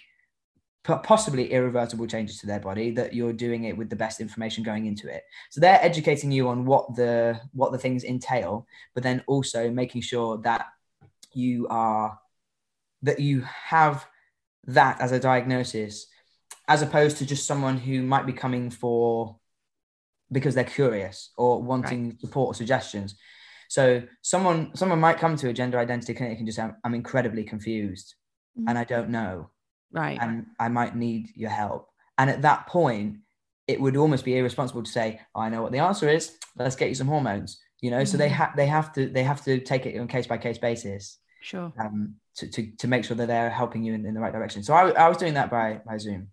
possibly 0.83 1.51
irreversible 1.51 2.07
changes 2.07 2.39
to 2.39 2.47
their 2.47 2.61
body, 2.61 2.91
that 2.91 3.13
you're 3.13 3.33
doing 3.33 3.65
it 3.65 3.77
with 3.77 3.89
the 3.89 3.95
best 4.03 4.21
information 4.21 4.63
going 4.63 4.85
into 4.85 5.07
it. 5.15 5.23
So 5.49 5.61
they're 5.61 5.83
educating 5.89 6.31
you 6.31 6.47
on 6.49 6.65
what 6.65 6.95
the 6.95 7.39
what 7.53 7.71
the 7.71 7.77
things 7.77 8.03
entail, 8.03 8.67
but 8.93 9.03
then 9.03 9.23
also 9.27 9.61
making 9.69 10.01
sure 10.01 10.37
that 10.39 10.65
you 11.33 11.67
are 11.69 12.19
that 13.03 13.19
you 13.19 13.41
have 13.75 14.05
that 14.65 14.99
as 14.99 15.11
a 15.13 15.19
diagnosis 15.19 16.07
as 16.67 16.81
opposed 16.81 17.17
to 17.17 17.25
just 17.25 17.45
someone 17.47 17.77
who 17.77 18.01
might 18.01 18.25
be 18.25 18.33
coming 18.33 18.69
for 18.69 19.37
because 20.31 20.55
they're 20.55 20.63
curious 20.63 21.31
or 21.37 21.61
wanting 21.61 22.17
support 22.19 22.47
or 22.49 22.53
suggestions. 22.53 23.15
So 23.69 24.03
someone 24.21 24.71
someone 24.75 24.99
might 24.99 25.17
come 25.19 25.35
to 25.37 25.49
a 25.49 25.53
gender 25.53 25.79
identity 25.79 26.13
clinic 26.13 26.37
and 26.37 26.47
just 26.47 26.57
say, 26.57 26.63
I'm, 26.63 26.75
I'm 26.83 26.93
incredibly 26.95 27.43
confused 27.43 28.15
and 28.67 28.77
I 28.77 28.83
don't 28.83 29.09
know 29.09 29.51
Right. 29.91 30.17
and 30.21 30.47
I 30.59 30.67
might 30.67 30.95
need 30.95 31.29
your 31.35 31.49
help. 31.51 31.89
And 32.17 32.29
at 32.29 32.41
that 32.41 32.67
point, 32.67 33.17
it 33.67 33.79
would 33.79 33.95
almost 33.95 34.25
be 34.25 34.37
irresponsible 34.37 34.83
to 34.83 34.91
say, 34.91 35.21
I 35.35 35.49
know 35.49 35.61
what 35.61 35.71
the 35.71 35.79
answer 35.79 36.09
is. 36.09 36.35
Let's 36.57 36.75
get 36.75 36.89
you 36.89 36.95
some 36.95 37.07
hormones. 37.07 37.59
You 37.81 37.91
know, 37.91 38.03
so 38.03 38.17
they 38.17 38.27
Mhm. 38.29 38.31
have 38.33 38.55
they 38.55 38.67
have 38.67 38.91
to 38.93 39.07
they 39.07 39.23
have 39.23 39.43
to 39.45 39.59
take 39.59 39.85
it 39.85 39.97
on 39.99 40.07
case 40.07 40.27
by 40.27 40.37
case 40.37 40.57
basis 40.57 41.19
Sure. 41.41 41.71
um, 41.79 42.15
to, 42.37 42.47
to 42.49 42.71
to 42.79 42.87
make 42.87 43.03
sure 43.05 43.15
that 43.17 43.27
they're 43.27 43.49
helping 43.51 43.83
you 43.83 43.93
in, 43.93 44.05
in 44.05 44.13
the 44.13 44.19
right 44.19 44.33
direction. 44.33 44.63
So 44.63 44.73
I, 44.73 44.89
I 44.91 45.07
was 45.07 45.17
doing 45.17 45.35
that 45.35 45.49
by 45.51 45.79
by 45.85 45.97
Zoom. 45.97 46.29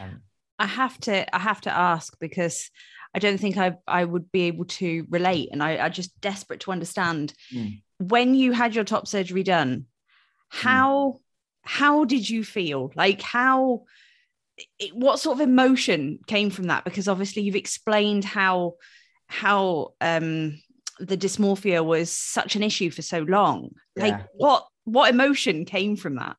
Um, 0.00 0.22
I 0.58 0.66
have 0.66 0.98
to 1.00 1.34
I 1.34 1.38
have 1.38 1.60
to 1.62 1.70
ask 1.76 2.16
because 2.20 2.70
I 3.14 3.18
don't 3.18 3.38
think 3.38 3.56
I 3.56 3.74
I 3.86 4.04
would 4.04 4.30
be 4.32 4.42
able 4.42 4.66
to 4.66 5.06
relate. 5.10 5.48
And 5.52 5.62
I, 5.62 5.84
I 5.84 5.88
just 5.88 6.20
desperate 6.20 6.60
to 6.60 6.72
understand. 6.72 7.34
Mm. 7.52 7.82
when 7.98 8.34
you 8.34 8.52
had 8.52 8.74
your 8.74 8.84
top 8.84 9.06
surgery 9.06 9.42
done 9.42 9.86
how 10.52 11.20
how 11.62 12.04
did 12.04 12.28
you 12.28 12.44
feel? 12.44 12.92
Like 12.94 13.22
how 13.22 13.84
it, 14.78 14.94
what 14.94 15.18
sort 15.18 15.38
of 15.38 15.40
emotion 15.40 16.18
came 16.26 16.50
from 16.50 16.66
that? 16.66 16.84
Because 16.84 17.08
obviously 17.08 17.42
you've 17.42 17.56
explained 17.56 18.24
how 18.24 18.74
how 19.28 19.94
um 20.02 20.60
the 21.00 21.16
dysmorphia 21.16 21.82
was 21.82 22.12
such 22.12 22.54
an 22.54 22.62
issue 22.62 22.90
for 22.90 23.00
so 23.00 23.20
long. 23.20 23.70
Like 23.96 24.20
what 24.34 24.66
what 24.84 25.08
emotion 25.08 25.64
came 25.64 25.96
from 25.96 26.16
that 26.16 26.36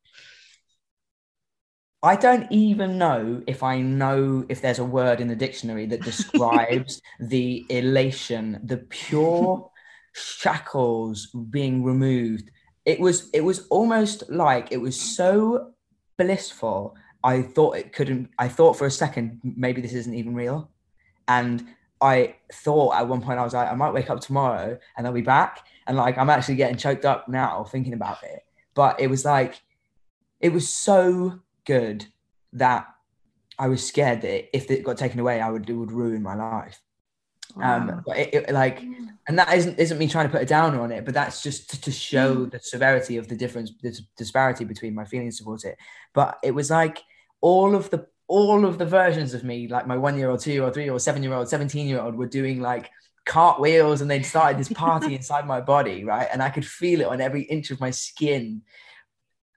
I 2.03 2.17
don't 2.17 2.51
even 2.51 2.97
know 2.97 3.41
if 3.47 3.63
I 3.63 3.79
know 3.79 4.45
if 4.49 4.61
there's 4.61 4.79
a 4.79 4.83
word 4.83 5.21
in 5.21 5.29
the 5.29 5.37
dictionary 5.37 5.85
that 5.85 6.01
describes 6.03 7.01
the 7.19 7.65
elation, 7.69 8.59
the 8.61 8.77
pure 8.77 9.71
shackles 10.11 11.27
being 11.49 11.81
removed. 11.83 12.51
It 12.85 12.99
was 12.99 13.29
it 13.33 13.41
was 13.41 13.67
almost 13.69 14.29
like 14.29 14.73
it 14.73 14.81
was 14.81 14.99
so 14.99 15.71
blissful. 16.17 16.97
I 17.23 17.41
thought 17.41 17.77
it 17.77 17.93
couldn't. 17.93 18.31
I 18.37 18.49
thought 18.49 18.73
for 18.73 18.85
a 18.85 18.91
second 18.91 19.39
maybe 19.43 19.79
this 19.79 19.93
isn't 19.93 20.13
even 20.13 20.35
real, 20.35 20.69
and 21.29 21.65
I 22.01 22.35
thought 22.51 22.95
at 22.95 23.07
one 23.07 23.21
point 23.21 23.39
I 23.39 23.45
was 23.45 23.53
like 23.53 23.71
I 23.71 23.75
might 23.75 23.93
wake 23.93 24.09
up 24.09 24.19
tomorrow 24.19 24.77
and 24.97 25.07
I'll 25.07 25.13
be 25.13 25.21
back, 25.21 25.65
and 25.87 25.95
like 25.95 26.17
I'm 26.17 26.29
actually 26.29 26.55
getting 26.55 26.75
choked 26.75 27.05
up 27.05 27.29
now 27.29 27.63
thinking 27.63 27.93
about 27.93 28.21
it. 28.23 28.41
But 28.73 28.99
it 28.99 29.07
was 29.07 29.23
like 29.23 29.61
it 30.41 30.49
was 30.49 30.67
so 30.67 31.42
good 31.65 32.05
that 32.53 32.87
I 33.57 33.67
was 33.67 33.85
scared 33.85 34.21
that 34.21 34.55
if 34.55 34.71
it 34.71 34.83
got 34.83 34.97
taken 34.97 35.19
away, 35.19 35.41
I 35.41 35.49
would 35.49 35.69
it 35.69 35.73
would 35.73 35.91
ruin 35.91 36.21
my 36.21 36.35
life. 36.35 36.79
Um, 37.61 38.01
but 38.05 38.17
it, 38.17 38.33
it, 38.33 38.51
like, 38.51 38.81
and 39.27 39.37
that 39.37 39.53
isn't 39.53 39.77
isn't 39.77 39.97
me 39.97 40.07
trying 40.07 40.25
to 40.25 40.31
put 40.31 40.41
a 40.41 40.45
downer 40.45 40.81
on 40.81 40.91
it, 40.91 41.05
but 41.05 41.13
that's 41.13 41.43
just 41.43 41.69
to, 41.71 41.81
to 41.81 41.91
show 41.91 42.45
the 42.45 42.59
severity 42.59 43.17
of 43.17 43.27
the 43.27 43.35
difference, 43.35 43.71
the 43.81 43.99
disparity 44.17 44.65
between 44.65 44.95
my 44.95 45.05
feelings 45.05 45.39
towards 45.39 45.63
it. 45.63 45.77
But 46.13 46.39
it 46.43 46.51
was 46.51 46.71
like 46.71 47.03
all 47.41 47.75
of 47.75 47.89
the 47.91 48.07
all 48.27 48.65
of 48.65 48.79
the 48.79 48.85
versions 48.85 49.33
of 49.33 49.43
me, 49.43 49.67
like 49.67 49.85
my 49.85 49.97
one 49.97 50.17
year 50.17 50.29
old, 50.29 50.39
two 50.39 50.51
year 50.51 50.63
old, 50.63 50.73
three 50.73 50.83
year 50.83 50.93
old, 50.93 51.01
seven 51.01 51.21
year 51.21 51.33
old, 51.33 51.47
seventeen 51.47 51.87
year 51.87 51.99
old, 51.99 52.15
were 52.15 52.25
doing 52.25 52.59
like 52.59 52.89
cartwheels, 53.25 54.01
and 54.01 54.09
they'd 54.09 54.25
started 54.25 54.57
this 54.57 54.69
party 54.73 55.13
inside 55.15 55.45
my 55.45 55.61
body, 55.61 56.03
right? 56.03 56.27
And 56.31 56.41
I 56.41 56.49
could 56.49 56.65
feel 56.65 57.01
it 57.01 57.07
on 57.07 57.21
every 57.21 57.43
inch 57.43 57.69
of 57.69 57.79
my 57.79 57.91
skin. 57.91 58.63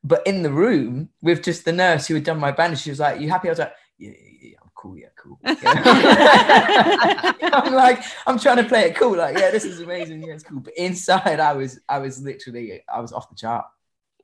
But 0.05 0.27
in 0.27 0.43
the 0.43 0.53
room 0.53 1.09
with 1.23 1.43
just 1.43 1.65
the 1.65 1.73
nurse 1.73 2.07
who 2.07 2.15
had 2.15 2.25
done 2.25 2.39
my 2.39 2.53
bandage, 2.53 2.81
she 2.83 2.91
was 2.91 3.01
like, 3.01 3.21
"You 3.21 3.29
happy?" 3.29 3.49
I 3.49 3.53
was 3.53 3.59
like, 3.59 3.73
"Yeah, 3.99 4.11
yeah, 4.11 4.49
yeah 4.51 4.57
I'm 4.63 4.71
cool. 4.75 4.97
Yeah, 4.97 5.09
cool." 5.17 5.39
Yeah. 5.45 7.33
I'm 7.53 7.73
like, 7.73 8.03
I'm 8.27 8.39
trying 8.39 8.59
to 8.59 8.65
play 8.65 8.83
it 8.89 8.97
cool. 8.97 9.17
Like, 9.17 9.37
yeah, 9.39 9.51
this 9.51 9.65
is 9.65 9.81
amazing. 9.81 10.23
Yeah, 10.23 10.35
it's 10.35 10.45
cool. 10.45 10.61
But 10.61 10.75
inside, 10.77 11.41
I 11.41 11.55
was, 11.55 11.81
I 11.89 11.99
was 11.99 12.21
literally, 12.23 12.83
I 12.93 13.01
was 13.01 13.13
off 13.13 13.29
the 13.29 13.35
chart. 13.37 13.65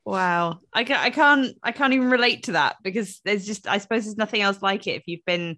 Wow. 0.05 0.59
I 0.73 0.83
can't 0.83 0.99
I 1.01 1.09
can't 1.11 1.57
I 1.63 1.71
can't 1.71 1.93
even 1.93 2.09
relate 2.09 2.43
to 2.43 2.51
that 2.53 2.75
because 2.83 3.21
there's 3.23 3.45
just 3.45 3.67
I 3.67 3.77
suppose 3.77 4.03
there's 4.03 4.17
nothing 4.17 4.41
else 4.41 4.61
like 4.61 4.85
it 4.85 4.97
if 4.97 5.03
you've 5.05 5.23
been 5.25 5.57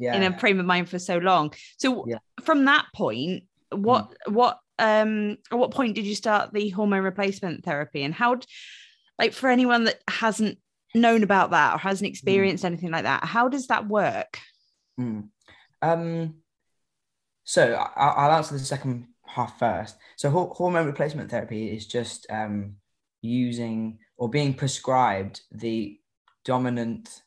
Yeah. 0.00 0.16
in 0.16 0.24
a 0.24 0.36
frame 0.36 0.58
of 0.58 0.66
mind 0.66 0.88
for 0.88 0.98
so 0.98 1.18
long. 1.18 1.52
So 1.78 2.04
Yeah. 2.08 2.18
from 2.42 2.64
that 2.64 2.86
point, 2.92 3.44
what 3.70 4.12
what 4.26 4.58
um 4.80 5.36
at 5.52 5.56
what 5.58 5.70
point 5.70 5.94
did 5.94 6.06
you 6.06 6.16
start 6.16 6.52
the 6.52 6.70
hormone 6.70 7.04
replacement 7.04 7.64
therapy 7.64 8.02
and 8.02 8.12
how 8.12 8.40
like 9.18 9.32
for 9.32 9.48
anyone 9.48 9.84
that 9.84 10.00
hasn't 10.08 10.58
known 10.94 11.22
about 11.22 11.50
that 11.50 11.74
or 11.74 11.78
hasn't 11.78 12.08
experienced 12.08 12.64
anything 12.64 12.90
like 12.90 13.04
that, 13.04 13.24
how 13.24 13.48
does 13.48 13.68
that 13.68 13.88
work? 13.88 14.38
Mm. 15.00 15.28
Um, 15.82 16.34
so 17.44 17.74
I, 17.74 18.06
I'll 18.06 18.36
answer 18.36 18.54
the 18.54 18.60
second 18.60 19.06
half 19.26 19.58
first. 19.58 19.96
So 20.16 20.30
hor- 20.30 20.54
hormone 20.54 20.86
replacement 20.86 21.30
therapy 21.30 21.74
is 21.74 21.86
just 21.86 22.26
um, 22.30 22.76
using 23.22 23.98
or 24.16 24.28
being 24.28 24.54
prescribed 24.54 25.40
the 25.50 25.98
dominant 26.44 27.22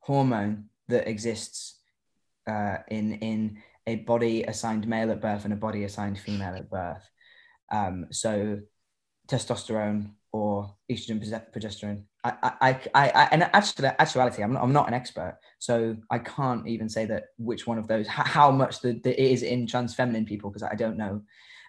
hormone 0.00 0.66
that 0.88 1.08
exists 1.08 1.80
uh, 2.46 2.78
in 2.88 3.14
in 3.14 3.58
a 3.86 3.96
body 3.96 4.42
assigned 4.42 4.86
male 4.86 5.10
at 5.10 5.20
birth 5.20 5.44
and 5.44 5.52
a 5.52 5.56
body 5.56 5.84
assigned 5.84 6.18
female 6.18 6.54
at 6.54 6.70
birth. 6.70 7.08
Um, 7.72 8.06
so 8.10 8.60
testosterone 9.28 10.12
or 10.32 10.74
estrogen 10.90 11.20
progesterone. 11.52 12.02
I, 12.24 12.32
I, 12.42 12.80
I, 12.94 13.08
I, 13.10 13.28
and 13.32 13.42
actually, 13.44 13.88
actuality, 13.98 14.42
I'm 14.42 14.52
not, 14.52 14.62
I'm 14.62 14.72
not 14.72 14.88
an 14.88 14.94
expert, 14.94 15.38
so 15.58 15.96
I 16.10 16.18
can't 16.18 16.66
even 16.66 16.88
say 16.88 17.06
that 17.06 17.26
which 17.38 17.66
one 17.66 17.78
of 17.78 17.88
those, 17.88 18.06
how 18.06 18.50
much 18.50 18.80
the, 18.80 19.00
the 19.02 19.10
it 19.10 19.32
is 19.32 19.42
in 19.42 19.66
trans 19.66 19.94
feminine 19.94 20.26
people 20.26 20.50
because 20.50 20.62
I 20.62 20.74
don't 20.74 20.98
know. 20.98 21.22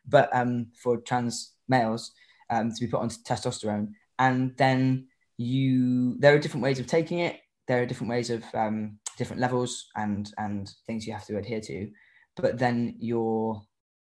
But 0.08 0.30
um, 0.36 0.68
for 0.82 0.98
trans 0.98 1.54
males, 1.68 2.12
um, 2.50 2.72
to 2.72 2.82
be 2.82 2.88
put 2.88 3.02
on 3.02 3.10
testosterone, 3.10 3.94
and 4.18 4.56
then 4.58 5.08
you, 5.38 6.18
there 6.20 6.36
are 6.36 6.40
different 6.40 6.64
ways 6.64 6.80
of 6.80 6.88
taking 6.88 7.20
it. 7.20 7.40
There 7.68 7.82
are 7.82 7.86
different 7.86 8.10
ways 8.10 8.30
of 8.30 8.44
um, 8.56 8.98
different 9.18 9.42
levels 9.42 9.88
and 9.96 10.32
and 10.38 10.70
things 10.88 11.06
you 11.06 11.14
have 11.14 11.26
to 11.28 11.38
adhere 11.38 11.62
to. 11.62 11.92
But 12.36 12.58
then 12.58 12.96
you're, 13.00 13.62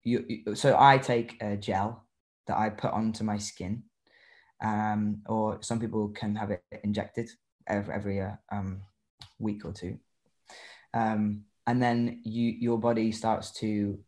you, 0.04 0.26
you 0.28 0.56
so 0.56 0.76
I 0.80 0.98
take 0.98 1.42
a 1.42 1.58
gel 1.58 2.06
that 2.48 2.58
I 2.58 2.70
put 2.70 2.92
onto 2.92 3.24
my 3.24 3.38
skin 3.38 3.84
um, 4.62 5.22
or 5.28 5.60
some 5.62 5.80
people 5.80 6.10
can 6.10 6.36
have 6.36 6.52
it 6.52 6.64
injected 6.84 7.30
every, 7.68 7.94
every 7.94 8.22
uh, 8.22 8.32
um, 8.52 8.82
week 9.40 9.66
or 9.66 9.72
two. 9.72 9.98
Um, 10.94 11.44
and 11.68 11.82
then 11.82 12.22
you, 12.24 12.52
your 12.52 12.80
body 12.80 13.12
starts 13.12 13.52
to 13.60 14.00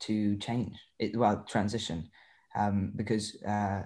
to 0.00 0.36
change 0.36 0.76
it, 0.98 1.16
well, 1.16 1.44
transition, 1.48 2.08
um, 2.56 2.92
because 2.94 3.42
uh, 3.42 3.82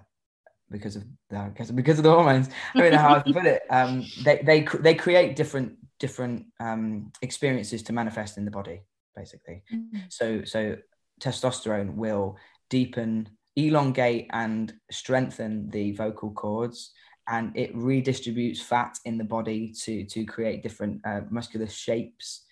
because 0.71 0.97
of 0.97 1.05
the 1.31 1.51
because, 1.53 1.71
because 1.71 1.99
of 1.99 2.05
the 2.05 2.11
hormones. 2.11 2.49
I 2.75 2.81
don't 2.81 2.93
know 2.93 2.99
how 2.99 3.19
to 3.21 3.33
put 3.33 3.47
it. 3.47 3.63
Um, 3.71 4.05
they 4.25 4.43
they 4.45 4.67
they 4.81 4.95
create 4.95 5.37
different 5.37 5.77
different 5.99 6.47
um, 6.61 7.13
experiences 7.23 7.83
to 7.85 7.93
manifest 7.93 8.39
in 8.39 8.45
the 8.45 8.51
body, 8.51 8.83
basically. 9.15 9.63
So 10.09 10.45
so 10.45 10.77
testosterone 11.21 11.95
will 11.95 12.37
deepen, 12.71 13.29
elongate, 13.57 14.29
and 14.33 14.73
strengthen 14.91 15.69
the 15.71 15.93
vocal 15.93 16.31
cords, 16.33 16.93
and 17.29 17.57
it 17.57 17.75
redistributes 17.75 18.61
fat 18.61 18.99
in 19.05 19.19
the 19.19 19.25
body 19.25 19.73
to 19.83 20.05
to 20.05 20.25
create 20.25 20.63
different 20.63 21.01
uh, 21.05 21.21
muscular 21.31 21.69
shapes. 21.69 22.45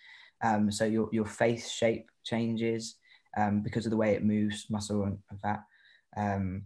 Um, 0.42 0.70
so 0.70 0.84
your 0.84 1.09
your 1.12 1.26
face 1.26 1.70
shape 1.70 2.11
changes 2.24 2.96
um, 3.36 3.62
because 3.62 3.86
of 3.86 3.90
the 3.90 3.96
way 3.96 4.14
it 4.14 4.24
moves 4.24 4.66
muscle 4.70 5.05
and, 5.05 5.18
and 5.30 5.40
fat. 5.40 5.62
Um, 6.16 6.64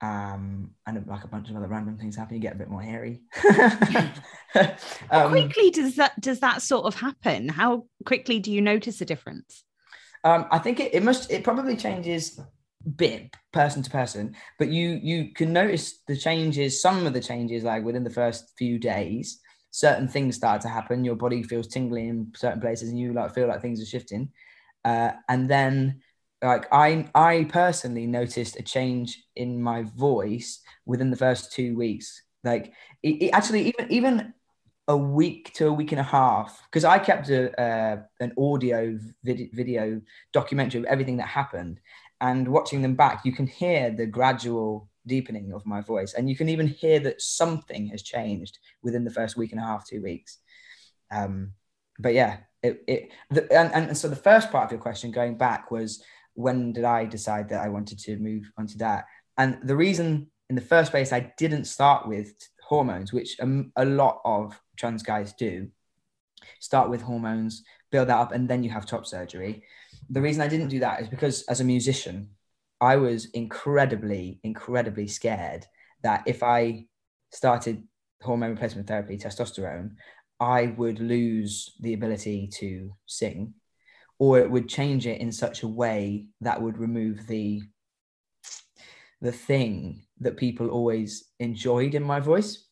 um, 0.00 0.70
and 0.86 1.04
like 1.08 1.24
a 1.24 1.28
bunch 1.28 1.50
of 1.50 1.56
other 1.56 1.66
random 1.66 1.98
things 1.98 2.16
happen. 2.16 2.36
You 2.36 2.40
get 2.40 2.54
a 2.54 2.58
bit 2.58 2.70
more 2.70 2.82
hairy. 2.82 3.22
How 3.32 4.16
um, 5.10 5.30
quickly 5.30 5.70
does 5.70 5.96
that 5.96 6.18
does 6.20 6.40
that 6.40 6.62
sort 6.62 6.86
of 6.86 6.94
happen? 6.94 7.48
How 7.48 7.86
quickly 8.04 8.38
do 8.38 8.52
you 8.52 8.60
notice 8.60 9.00
a 9.00 9.04
difference? 9.04 9.64
Um, 10.24 10.46
I 10.50 10.58
think 10.58 10.80
it, 10.80 10.94
it 10.94 11.02
must 11.02 11.30
it 11.30 11.44
probably 11.44 11.76
changes 11.76 12.40
bit 12.96 13.34
person 13.52 13.82
to 13.82 13.90
person, 13.90 14.34
but 14.58 14.68
you 14.68 15.00
you 15.02 15.32
can 15.32 15.52
notice 15.52 16.00
the 16.06 16.16
changes, 16.16 16.80
some 16.80 17.06
of 17.06 17.12
the 17.12 17.20
changes 17.20 17.64
like 17.64 17.84
within 17.84 18.04
the 18.04 18.10
first 18.10 18.52
few 18.56 18.78
days, 18.78 19.40
certain 19.70 20.08
things 20.08 20.36
start 20.36 20.60
to 20.62 20.68
happen. 20.68 21.04
Your 21.04 21.16
body 21.16 21.42
feels 21.42 21.68
tingly 21.68 22.08
in 22.08 22.32
certain 22.36 22.60
places 22.60 22.90
and 22.90 22.98
you 22.98 23.12
like 23.12 23.34
feel 23.34 23.48
like 23.48 23.60
things 23.60 23.82
are 23.82 23.86
shifting. 23.86 24.30
Uh, 24.84 25.12
and 25.28 25.50
then 25.50 26.00
like 26.42 26.66
I 26.72 27.08
I 27.14 27.46
personally 27.48 28.06
noticed 28.06 28.58
a 28.58 28.62
change 28.62 29.22
in 29.36 29.60
my 29.60 29.82
voice 29.96 30.60
within 30.86 31.10
the 31.10 31.16
first 31.16 31.52
two 31.52 31.76
weeks. 31.76 32.22
Like 32.44 32.72
it, 33.02 33.22
it 33.22 33.30
actually 33.30 33.68
even 33.68 33.92
even 33.92 34.34
a 34.86 34.96
week 34.96 35.52
to 35.52 35.66
a 35.66 35.72
week 35.72 35.92
and 35.92 36.00
a 36.00 36.04
half 36.04 36.62
because 36.64 36.84
I 36.84 36.98
kept 36.98 37.28
a, 37.28 37.60
uh, 37.60 37.96
an 38.20 38.32
audio 38.38 38.98
vid- 39.22 39.50
video 39.52 40.00
documentary 40.32 40.80
of 40.80 40.86
everything 40.86 41.18
that 41.18 41.28
happened 41.28 41.78
and 42.20 42.48
watching 42.48 42.82
them 42.82 42.94
back 42.94 43.24
you 43.24 43.32
can 43.32 43.46
hear 43.46 43.90
the 43.90 44.06
gradual 44.06 44.88
deepening 45.06 45.52
of 45.52 45.64
my 45.64 45.80
voice. 45.80 46.12
And 46.12 46.28
you 46.28 46.36
can 46.36 46.48
even 46.50 46.66
hear 46.66 47.00
that 47.00 47.22
something 47.22 47.86
has 47.88 48.02
changed 48.02 48.58
within 48.82 49.04
the 49.04 49.10
first 49.10 49.36
week 49.36 49.52
and 49.52 49.60
a 49.60 49.64
half 49.64 49.86
two 49.86 50.02
weeks. 50.02 50.38
Um, 51.10 51.52
but 51.98 52.14
yeah 52.14 52.38
it, 52.62 52.82
it 52.86 53.10
the, 53.30 53.50
and, 53.52 53.88
and 53.88 53.96
so 53.96 54.08
the 54.08 54.16
first 54.16 54.50
part 54.50 54.64
of 54.64 54.72
your 54.72 54.80
question 54.80 55.10
going 55.10 55.36
back 55.36 55.70
was 55.70 56.02
when 56.34 56.72
did 56.72 56.84
I 56.84 57.04
decide 57.04 57.48
that 57.48 57.64
I 57.64 57.68
wanted 57.68 57.98
to 58.00 58.16
move 58.18 58.50
onto 58.56 58.78
that? 58.78 59.06
And 59.36 59.58
the 59.62 59.76
reason 59.76 60.28
in 60.48 60.56
the 60.56 60.62
first 60.62 60.90
place 60.90 61.12
I 61.12 61.32
didn't 61.36 61.64
start 61.64 62.08
with 62.08 62.32
hormones 62.62 63.12
which 63.12 63.36
um, 63.40 63.72
a 63.76 63.84
lot 63.84 64.20
of 64.24 64.60
trans 64.76 65.02
guys 65.02 65.32
do 65.32 65.68
start 66.60 66.90
with 66.90 67.00
hormones 67.00 67.62
build 67.90 68.08
that 68.08 68.18
up 68.18 68.32
and 68.32 68.48
then 68.48 68.62
you 68.62 68.70
have 68.70 68.84
top 68.84 69.06
surgery 69.06 69.62
the 70.10 70.20
reason 70.20 70.42
i 70.42 70.48
didn't 70.48 70.68
do 70.68 70.80
that 70.80 71.00
is 71.00 71.08
because 71.08 71.42
as 71.42 71.60
a 71.60 71.64
musician 71.64 72.28
i 72.80 72.96
was 72.96 73.26
incredibly 73.30 74.40
incredibly 74.42 75.06
scared 75.06 75.66
that 76.02 76.22
if 76.26 76.42
i 76.42 76.84
started 77.32 77.82
hormone 78.22 78.50
replacement 78.50 78.86
therapy 78.86 79.16
testosterone 79.16 79.90
i 80.40 80.66
would 80.76 81.00
lose 81.00 81.74
the 81.80 81.94
ability 81.94 82.48
to 82.52 82.92
sing 83.06 83.54
or 84.18 84.38
it 84.38 84.50
would 84.50 84.68
change 84.68 85.06
it 85.06 85.20
in 85.20 85.30
such 85.30 85.62
a 85.62 85.68
way 85.68 86.26
that 86.40 86.60
would 86.60 86.78
remove 86.78 87.26
the 87.26 87.62
the 89.20 89.32
thing 89.32 90.02
that 90.20 90.36
people 90.36 90.68
always 90.68 91.24
enjoyed 91.40 91.94
in 91.94 92.02
my 92.02 92.20
voice. 92.20 92.66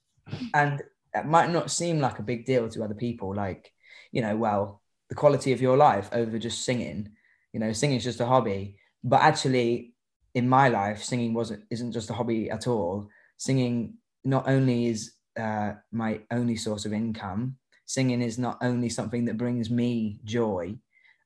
And 0.55 0.82
it 1.14 1.26
might 1.26 1.51
not 1.51 1.70
seem 1.70 2.01
like 2.01 2.18
a 2.18 2.24
big 2.24 2.45
deal 2.45 2.68
to 2.68 2.84
other 2.84 2.95
people 2.95 3.34
like 3.34 3.72
you 4.12 4.20
know 4.20 4.37
well 4.37 4.82
the 5.09 5.14
quality 5.14 5.53
of 5.53 5.62
your 5.62 5.76
life 5.76 6.09
over 6.12 6.39
just 6.39 6.64
singing 6.64 7.09
you 7.57 7.61
know 7.64 7.72
singing 7.72 7.96
is 7.96 8.04
just 8.04 8.20
a 8.20 8.26
hobby 8.26 8.76
but 9.02 9.22
actually 9.22 9.94
in 10.34 10.46
my 10.46 10.68
life 10.68 11.02
singing 11.02 11.32
wasn't 11.32 11.64
isn't 11.70 11.92
just 11.92 12.11
a 12.11 12.18
hobby 12.18 12.50
at 12.50 12.66
all 12.66 13.09
singing 13.38 13.94
not 14.26 14.48
only 14.48 14.86
is 14.86 15.16
uh, 15.36 15.74
my 15.92 16.20
only 16.30 16.57
source 16.57 16.84
of 16.84 16.92
income. 16.92 17.57
Singing 17.86 18.22
is 18.22 18.38
not 18.38 18.59
only 18.62 18.88
something 18.88 19.26
that 19.26 19.36
brings 19.36 19.70
me 19.70 20.18
joy, 20.24 20.76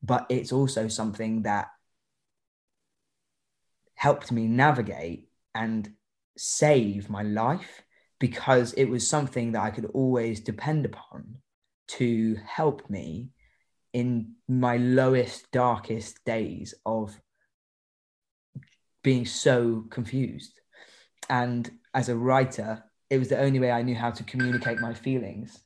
but 0.02 0.26
it's 0.28 0.52
also 0.52 0.88
something 0.88 1.42
that 1.42 1.68
helped 3.94 4.30
me 4.32 4.46
navigate 4.46 5.28
and 5.54 5.90
save 6.36 7.08
my 7.08 7.22
life 7.22 7.82
because 8.18 8.72
it 8.74 8.84
was 8.84 9.06
something 9.06 9.52
that 9.52 9.62
I 9.62 9.70
could 9.70 9.86
always 9.94 10.40
depend 10.40 10.84
upon 10.84 11.36
to 11.88 12.36
help 12.46 12.88
me 12.90 13.30
in 13.92 14.34
my 14.48 14.76
lowest, 14.76 15.50
darkest 15.50 16.24
days 16.24 16.74
of 16.86 17.18
being 19.02 19.26
so 19.26 19.84
confused. 19.90 20.60
And 21.28 21.70
as 21.94 22.08
a 22.08 22.16
writer, 22.16 22.84
it 23.08 23.18
was 23.18 23.28
the 23.28 23.40
only 23.40 23.58
way 23.58 23.70
I 23.70 23.82
knew 23.82 23.94
how 23.94 24.10
to 24.10 24.24
communicate 24.24 24.78
my 24.78 24.94
feelings 24.94 25.58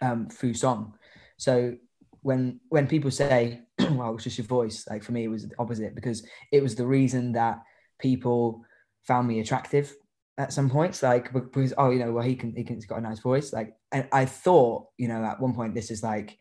um, 0.00 0.28
through 0.28 0.54
song. 0.54 0.94
So 1.36 1.76
when 2.20 2.60
when 2.68 2.86
people 2.86 3.10
say, 3.10 3.62
"Well, 3.78 4.14
it's 4.14 4.24
just 4.24 4.38
your 4.38 4.46
voice," 4.46 4.86
like 4.88 5.02
for 5.02 5.12
me, 5.12 5.24
it 5.24 5.28
was 5.28 5.48
the 5.48 5.54
opposite 5.58 5.94
because 5.94 6.24
it 6.52 6.62
was 6.62 6.74
the 6.74 6.86
reason 6.86 7.32
that 7.32 7.62
people 7.98 8.64
found 9.06 9.26
me 9.26 9.40
attractive 9.40 9.94
at 10.38 10.52
some 10.52 10.70
points. 10.70 11.02
Like 11.02 11.32
because 11.32 11.74
oh, 11.76 11.90
you 11.90 11.98
know, 11.98 12.12
well, 12.12 12.24
he 12.24 12.36
can 12.36 12.54
he 12.54 12.64
can 12.64 12.76
he's 12.76 12.86
got 12.86 12.98
a 12.98 13.02
nice 13.02 13.18
voice. 13.18 13.52
Like, 13.52 13.74
and 13.90 14.06
I 14.12 14.24
thought, 14.24 14.86
you 14.98 15.08
know, 15.08 15.24
at 15.24 15.40
one 15.40 15.54
point, 15.54 15.74
this 15.74 15.90
is 15.90 16.02
like 16.02 16.38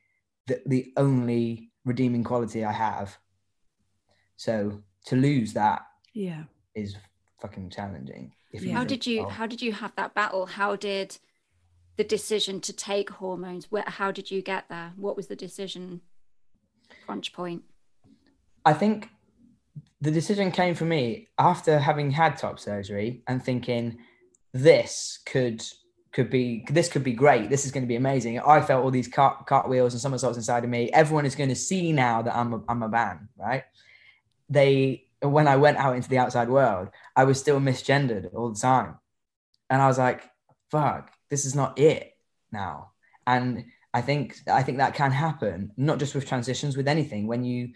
the 0.51 0.61
the 0.65 0.93
only 0.97 1.71
redeeming 1.85 2.23
quality 2.23 2.63
I 2.63 2.71
have. 2.71 3.17
So 4.37 4.81
to 5.05 5.15
lose 5.15 5.53
that, 5.53 5.81
yeah, 6.13 6.43
is 6.75 6.95
fucking 7.41 7.69
challenging. 7.69 8.33
how 8.71 8.83
did 8.83 9.05
you 9.05 9.27
how 9.27 9.47
did 9.47 9.61
you 9.61 9.73
have 9.73 9.95
that 9.95 10.13
battle? 10.13 10.45
How 10.45 10.75
did 10.75 11.17
the 11.97 12.03
decision 12.03 12.59
to 12.61 12.73
take 12.73 13.09
hormones? 13.09 13.71
Where 13.71 13.83
how 13.87 14.11
did 14.11 14.31
you 14.31 14.41
get 14.41 14.65
there? 14.69 14.93
What 14.95 15.15
was 15.15 15.27
the 15.27 15.35
decision 15.35 16.01
crunch 17.05 17.33
point? 17.33 17.63
I 18.65 18.73
think 18.73 19.09
the 20.01 20.11
decision 20.11 20.51
came 20.51 20.75
for 20.75 20.85
me 20.85 21.29
after 21.37 21.79
having 21.79 22.11
had 22.11 22.37
top 22.37 22.59
surgery 22.59 23.23
and 23.27 23.43
thinking 23.43 23.97
this 24.53 25.19
could 25.25 25.63
could 26.13 26.29
be 26.29 26.65
this 26.69 26.89
could 26.89 27.03
be 27.03 27.13
great. 27.13 27.49
This 27.49 27.65
is 27.65 27.71
going 27.71 27.83
to 27.83 27.87
be 27.87 27.95
amazing. 27.95 28.39
I 28.39 28.61
felt 28.61 28.83
all 28.83 28.91
these 28.91 29.07
cart, 29.07 29.45
cartwheels 29.47 29.93
and 29.93 30.01
somersaults 30.01 30.37
inside 30.37 30.63
of 30.63 30.69
me. 30.69 30.89
Everyone 30.91 31.25
is 31.25 31.35
going 31.35 31.49
to 31.49 31.55
see 31.55 31.93
now 31.93 32.21
that 32.21 32.35
I'm 32.35 32.53
a, 32.53 32.61
I'm 32.67 32.83
a 32.83 32.89
man, 32.89 33.29
right? 33.37 33.63
They 34.49 35.05
when 35.21 35.47
I 35.47 35.55
went 35.55 35.77
out 35.77 35.95
into 35.95 36.09
the 36.09 36.17
outside 36.17 36.49
world, 36.49 36.89
I 37.15 37.23
was 37.23 37.39
still 37.39 37.59
misgendered 37.59 38.33
all 38.33 38.49
the 38.49 38.59
time. 38.59 38.97
And 39.69 39.81
I 39.81 39.87
was 39.87 39.97
like, 39.97 40.23
fuck, 40.69 41.11
this 41.29 41.45
is 41.45 41.55
not 41.55 41.79
it 41.79 42.17
now. 42.51 42.91
And 43.25 43.65
I 43.93 44.01
think 44.01 44.37
I 44.51 44.63
think 44.63 44.79
that 44.79 44.95
can 44.95 45.11
happen, 45.11 45.71
not 45.77 45.99
just 45.99 46.15
with 46.15 46.27
transitions, 46.27 46.75
with 46.75 46.87
anything. 46.87 47.27
When 47.27 47.43
you 47.43 47.69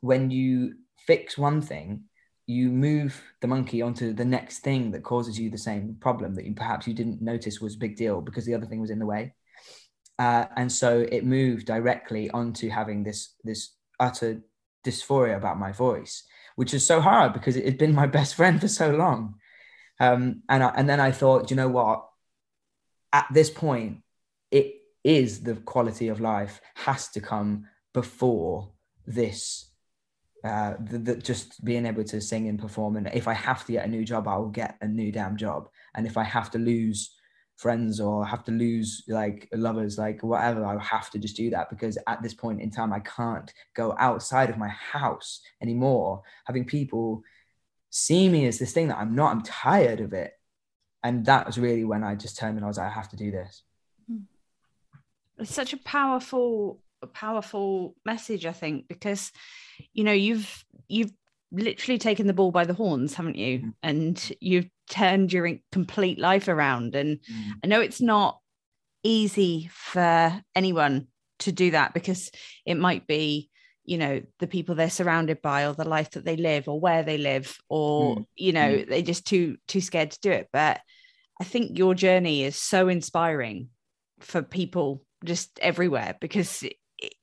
when 0.00 0.30
you 0.30 0.74
fix 1.06 1.36
one 1.36 1.60
thing, 1.60 2.04
you 2.52 2.70
move 2.70 3.20
the 3.40 3.48
monkey 3.48 3.82
onto 3.82 4.12
the 4.12 4.24
next 4.24 4.60
thing 4.60 4.90
that 4.92 5.02
causes 5.02 5.38
you 5.38 5.50
the 5.50 5.58
same 5.58 5.96
problem 6.00 6.34
that 6.34 6.44
you 6.44 6.54
perhaps 6.54 6.86
you 6.86 6.94
didn't 6.94 7.22
notice 7.22 7.60
was 7.60 7.74
a 7.74 7.78
big 7.78 7.96
deal 7.96 8.20
because 8.20 8.44
the 8.44 8.54
other 8.54 8.66
thing 8.66 8.80
was 8.80 8.90
in 8.90 8.98
the 8.98 9.06
way. 9.06 9.34
Uh, 10.18 10.44
and 10.56 10.70
so 10.70 11.06
it 11.10 11.24
moved 11.24 11.66
directly 11.66 12.30
onto 12.30 12.68
having 12.68 13.02
this 13.02 13.34
this 13.44 13.74
utter 13.98 14.42
dysphoria 14.84 15.36
about 15.36 15.58
my 15.58 15.72
voice 15.72 16.24
which 16.56 16.74
is 16.74 16.86
so 16.86 17.00
hard 17.00 17.32
because 17.32 17.56
it 17.56 17.64
had 17.64 17.78
been 17.78 17.94
my 17.94 18.06
best 18.18 18.34
friend 18.34 18.60
for 18.60 18.68
so 18.68 18.90
long. 18.90 19.34
Um, 20.00 20.42
and 20.48 20.62
I, 20.62 20.72
and 20.76 20.88
then 20.88 21.00
I 21.00 21.12
thought, 21.12 21.50
you 21.50 21.56
know 21.56 21.68
what? 21.68 22.08
At 23.12 23.26
this 23.32 23.50
point, 23.50 23.98
it 24.50 24.74
is 25.04 25.42
the 25.42 25.54
quality 25.54 26.08
of 26.08 26.20
life 26.20 26.60
has 26.74 27.08
to 27.10 27.20
come 27.20 27.66
before 27.92 28.72
this. 29.06 29.68
Uh, 30.44 30.74
just 31.22 31.64
being 31.64 31.86
able 31.86 32.02
to 32.02 32.20
sing 32.20 32.48
and 32.48 32.58
perform, 32.58 32.96
and 32.96 33.08
if 33.14 33.28
I 33.28 33.32
have 33.32 33.64
to 33.66 33.72
get 33.72 33.86
a 33.86 33.88
new 33.88 34.04
job, 34.04 34.26
I 34.26 34.36
will 34.36 34.48
get 34.48 34.76
a 34.80 34.88
new 34.88 35.12
damn 35.12 35.36
job. 35.36 35.68
And 35.94 36.06
if 36.06 36.16
I 36.16 36.24
have 36.24 36.50
to 36.52 36.58
lose 36.58 37.14
friends 37.56 38.00
or 38.00 38.26
have 38.26 38.42
to 38.44 38.50
lose 38.50 39.04
like 39.06 39.48
lovers, 39.52 39.98
like 39.98 40.22
whatever, 40.22 40.64
I 40.64 40.82
have 40.82 41.10
to 41.10 41.18
just 41.18 41.36
do 41.36 41.50
that 41.50 41.70
because 41.70 41.96
at 42.08 42.22
this 42.22 42.34
point 42.34 42.60
in 42.60 42.70
time, 42.70 42.92
I 42.92 43.00
can't 43.00 43.52
go 43.74 43.94
outside 43.98 44.50
of 44.50 44.58
my 44.58 44.68
house 44.68 45.40
anymore. 45.62 46.22
Having 46.46 46.64
people 46.64 47.22
see 47.90 48.28
me 48.28 48.46
as 48.46 48.58
this 48.58 48.72
thing 48.72 48.88
that 48.88 48.98
I'm 48.98 49.14
not, 49.14 49.30
I'm 49.30 49.42
tired 49.42 50.00
of 50.00 50.12
it. 50.12 50.32
And 51.04 51.24
that 51.26 51.46
was 51.46 51.58
really 51.58 51.84
when 51.84 52.02
I 52.02 52.14
just 52.14 52.36
turned 52.36 52.56
and 52.56 52.64
I 52.64 52.68
was 52.68 52.78
like, 52.78 52.90
I 52.90 52.94
have 52.94 53.10
to 53.10 53.16
do 53.16 53.30
this. 53.30 53.62
It's 55.38 55.54
such 55.54 55.72
a 55.72 55.78
powerful, 55.78 56.80
powerful 57.06 57.94
message, 58.04 58.46
I 58.46 58.52
think, 58.52 58.88
because 58.88 59.32
you 59.92 60.04
know, 60.04 60.12
you've 60.12 60.64
you've 60.88 61.12
literally 61.52 61.98
taken 61.98 62.26
the 62.26 62.32
ball 62.32 62.50
by 62.50 62.64
the 62.64 62.74
horns, 62.74 63.14
haven't 63.14 63.36
you? 63.36 63.58
Mm. 63.58 63.74
And 63.82 64.32
you've 64.40 64.68
turned 64.90 65.32
your 65.32 65.50
complete 65.70 66.18
life 66.18 66.48
around. 66.48 66.94
And 66.94 67.18
mm. 67.18 67.50
I 67.62 67.66
know 67.66 67.80
it's 67.80 68.00
not 68.00 68.38
easy 69.02 69.70
for 69.72 70.40
anyone 70.54 71.08
to 71.40 71.52
do 71.52 71.72
that 71.72 71.92
because 71.92 72.30
it 72.64 72.76
might 72.76 73.06
be, 73.06 73.50
you 73.84 73.98
know, 73.98 74.22
the 74.38 74.46
people 74.46 74.74
they're 74.74 74.90
surrounded 74.90 75.42
by 75.42 75.66
or 75.66 75.74
the 75.74 75.88
life 75.88 76.12
that 76.12 76.24
they 76.24 76.36
live 76.36 76.68
or 76.68 76.80
where 76.80 77.02
they 77.02 77.18
live, 77.18 77.56
or, 77.68 78.16
mm. 78.16 78.26
you 78.36 78.52
know, 78.52 78.74
mm. 78.74 78.88
they're 78.88 79.02
just 79.02 79.26
too 79.26 79.56
too 79.68 79.80
scared 79.80 80.12
to 80.12 80.20
do 80.20 80.30
it. 80.30 80.48
But 80.52 80.80
I 81.40 81.44
think 81.44 81.78
your 81.78 81.94
journey 81.94 82.44
is 82.44 82.56
so 82.56 82.88
inspiring 82.88 83.68
for 84.20 84.42
people 84.42 85.02
just 85.24 85.58
everywhere 85.60 86.16
because 86.20 86.64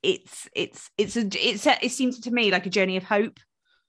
it's 0.03 0.49
it's 0.55 0.89
it's 0.97 1.15
a, 1.17 1.27
it's 1.33 1.65
a, 1.67 1.85
it 1.85 1.91
seems 1.91 2.19
to 2.21 2.31
me 2.31 2.51
like 2.51 2.65
a 2.65 2.69
journey 2.69 2.97
of 2.97 3.03
hope 3.03 3.39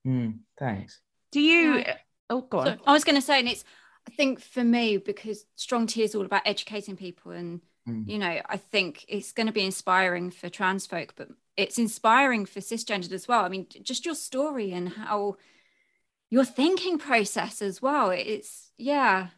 Mm, 0.07 0.41
thanks. 0.59 1.01
Do 1.33 1.41
you? 1.41 1.79
Yeah. 1.79 1.97
Oh, 2.29 2.43
go 2.43 2.61
on. 2.61 2.67
So, 2.67 2.77
I 2.87 2.93
was 2.93 3.05
going 3.05 3.17
to 3.17 3.23
say, 3.23 3.39
and 3.39 3.49
it's 3.49 3.65
I 4.09 4.11
think 4.13 4.41
for 4.41 4.65
me 4.65 4.97
because 4.97 5.45
Strong 5.57 5.89
Tea 5.89 6.05
is 6.05 6.15
all 6.15 6.25
about 6.25 6.43
educating 6.47 6.97
people, 6.97 7.33
and 7.33 7.61
mm. 7.89 8.09
you 8.09 8.19
know, 8.19 8.41
I 8.47 8.57
think 8.57 9.05
it's 9.09 9.33
going 9.33 9.47
to 9.47 9.53
be 9.53 9.65
inspiring 9.65 10.31
for 10.31 10.49
trans 10.49 10.87
folk, 10.87 11.15
but 11.17 11.29
it's 11.57 11.79
inspiring 11.79 12.47
for 12.47 12.61
cisgendered 12.61 13.13
as 13.13 13.29
well. 13.29 13.45
I 13.45 13.49
mean, 13.49 13.67
just 13.83 14.07
your 14.07 14.15
story 14.15 14.73
and 14.73 14.89
how 14.91 15.37
your 16.31 16.45
thinking 16.45 16.99
process 16.99 17.61
as 17.61 17.83
well. 17.83 18.11
It's 18.11 18.71
yeah. 18.79 19.29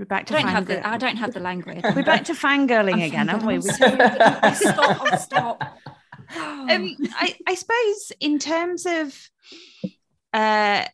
We're 0.00 0.06
back 0.06 0.24
to 0.28 0.34
I 0.34 0.40
don't 0.40 0.48
have 0.48 0.66
the 0.66 0.88
I 0.88 0.96
don't 0.96 1.16
have 1.18 1.34
the 1.34 1.40
language. 1.40 1.84
We're 1.94 2.02
back 2.02 2.24
to 2.24 2.32
fangirling 2.32 3.06
again, 3.06 3.28
aren't 3.28 3.44
we? 3.44 3.60
stop, 4.54 5.18
stop. 5.18 5.62
Um, 6.32 6.96
I, 7.16 7.36
I 7.44 7.54
suppose 7.56 8.12
in 8.20 8.38
terms 8.38 8.86
of 8.86 9.12
uh, 10.32 10.84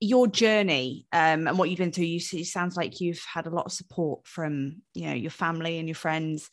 your 0.00 0.26
journey 0.26 1.06
um, 1.12 1.46
and 1.46 1.58
what 1.58 1.68
you've 1.68 1.78
been 1.78 1.92
through, 1.92 2.06
you 2.06 2.20
see, 2.20 2.42
sounds 2.42 2.74
like 2.74 2.98
you've 2.98 3.22
had 3.30 3.46
a 3.46 3.50
lot 3.50 3.66
of 3.66 3.72
support 3.72 4.26
from 4.26 4.80
you 4.94 5.08
know 5.08 5.12
your 5.12 5.30
family 5.30 5.78
and 5.78 5.86
your 5.86 5.94
friends. 5.94 6.48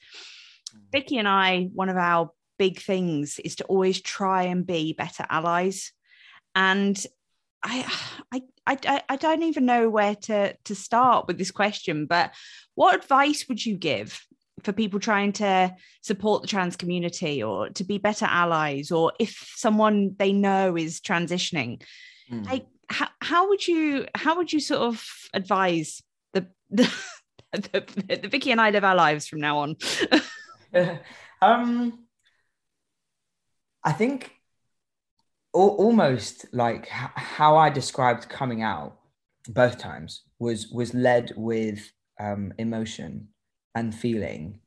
Mm. 0.76 0.80
Vicky 0.92 1.18
and 1.18 1.30
I, 1.30 1.70
one 1.74 1.88
of 1.88 1.96
our 1.96 2.30
big 2.60 2.82
things 2.82 3.40
is 3.40 3.56
to 3.56 3.64
always 3.64 4.02
try 4.02 4.44
and 4.44 4.68
be 4.68 4.92
better 4.92 5.26
allies, 5.30 5.94
and 6.54 7.02
I, 7.66 7.92
I, 8.32 8.42
I, 8.68 9.02
I 9.10 9.16
don't 9.16 9.44
even 9.44 9.66
know 9.66 9.90
where 9.90 10.16
to 10.16 10.56
to 10.66 10.76
start 10.76 11.28
with 11.28 11.38
this 11.38 11.52
question. 11.52 12.06
But 12.06 12.34
what 12.76 12.96
advice 12.96 13.46
would 13.50 13.66
you 13.66 13.76
give 13.76 14.24
for 14.64 14.72
people 14.72 15.00
trying 15.00 15.32
to 15.34 15.76
support 16.02 16.42
the 16.42 16.48
trans 16.48 16.76
community 16.76 17.44
or 17.44 17.70
to 17.70 17.84
be 17.84 17.98
better 17.98 18.26
allies 18.26 18.92
or 18.92 19.12
if 19.20 19.52
someone 19.56 20.16
they 20.18 20.32
know 20.32 20.78
is 20.78 21.02
transitioning 21.02 21.82
mm. 22.32 22.46
like 22.46 22.66
how, 22.90 23.08
how 23.22 23.50
would 23.50 23.68
you 23.68 24.06
how 24.16 24.38
would 24.38 24.52
you 24.54 24.60
sort 24.60 24.82
of 24.82 25.06
advise 25.34 26.02
the 26.34 26.48
the, 26.72 26.90
the, 27.52 28.20
the 28.22 28.28
vicky 28.30 28.52
and 28.52 28.62
i 28.62 28.70
live 28.70 28.84
our 28.84 28.96
lives 28.96 29.28
from 29.28 29.40
now 29.40 29.58
on 29.60 29.76
um 31.42 32.06
i 33.84 33.92
think 33.92 34.35
almost 35.56 36.46
like 36.54 36.88
how 36.88 37.56
i 37.56 37.70
described 37.70 38.28
coming 38.30 38.62
out 38.62 38.98
both 39.48 39.78
times 39.78 40.24
was 40.40 40.70
was 40.70 40.94
led 40.94 41.32
with 41.36 41.92
um, 42.20 42.54
emotion 42.58 43.30
and 43.74 43.94
feeling, 43.94 44.60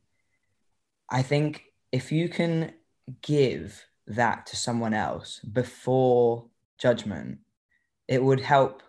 I 1.09 1.21
think 1.21 1.63
if 1.91 2.11
you 2.11 2.29
can 2.29 2.73
give 3.21 3.85
that 4.07 4.45
to 4.47 4.55
someone 4.55 4.93
else 4.93 5.39
before 5.39 6.45
judgment, 6.77 7.39
it 8.07 8.23
would 8.23 8.39
help 8.39 8.83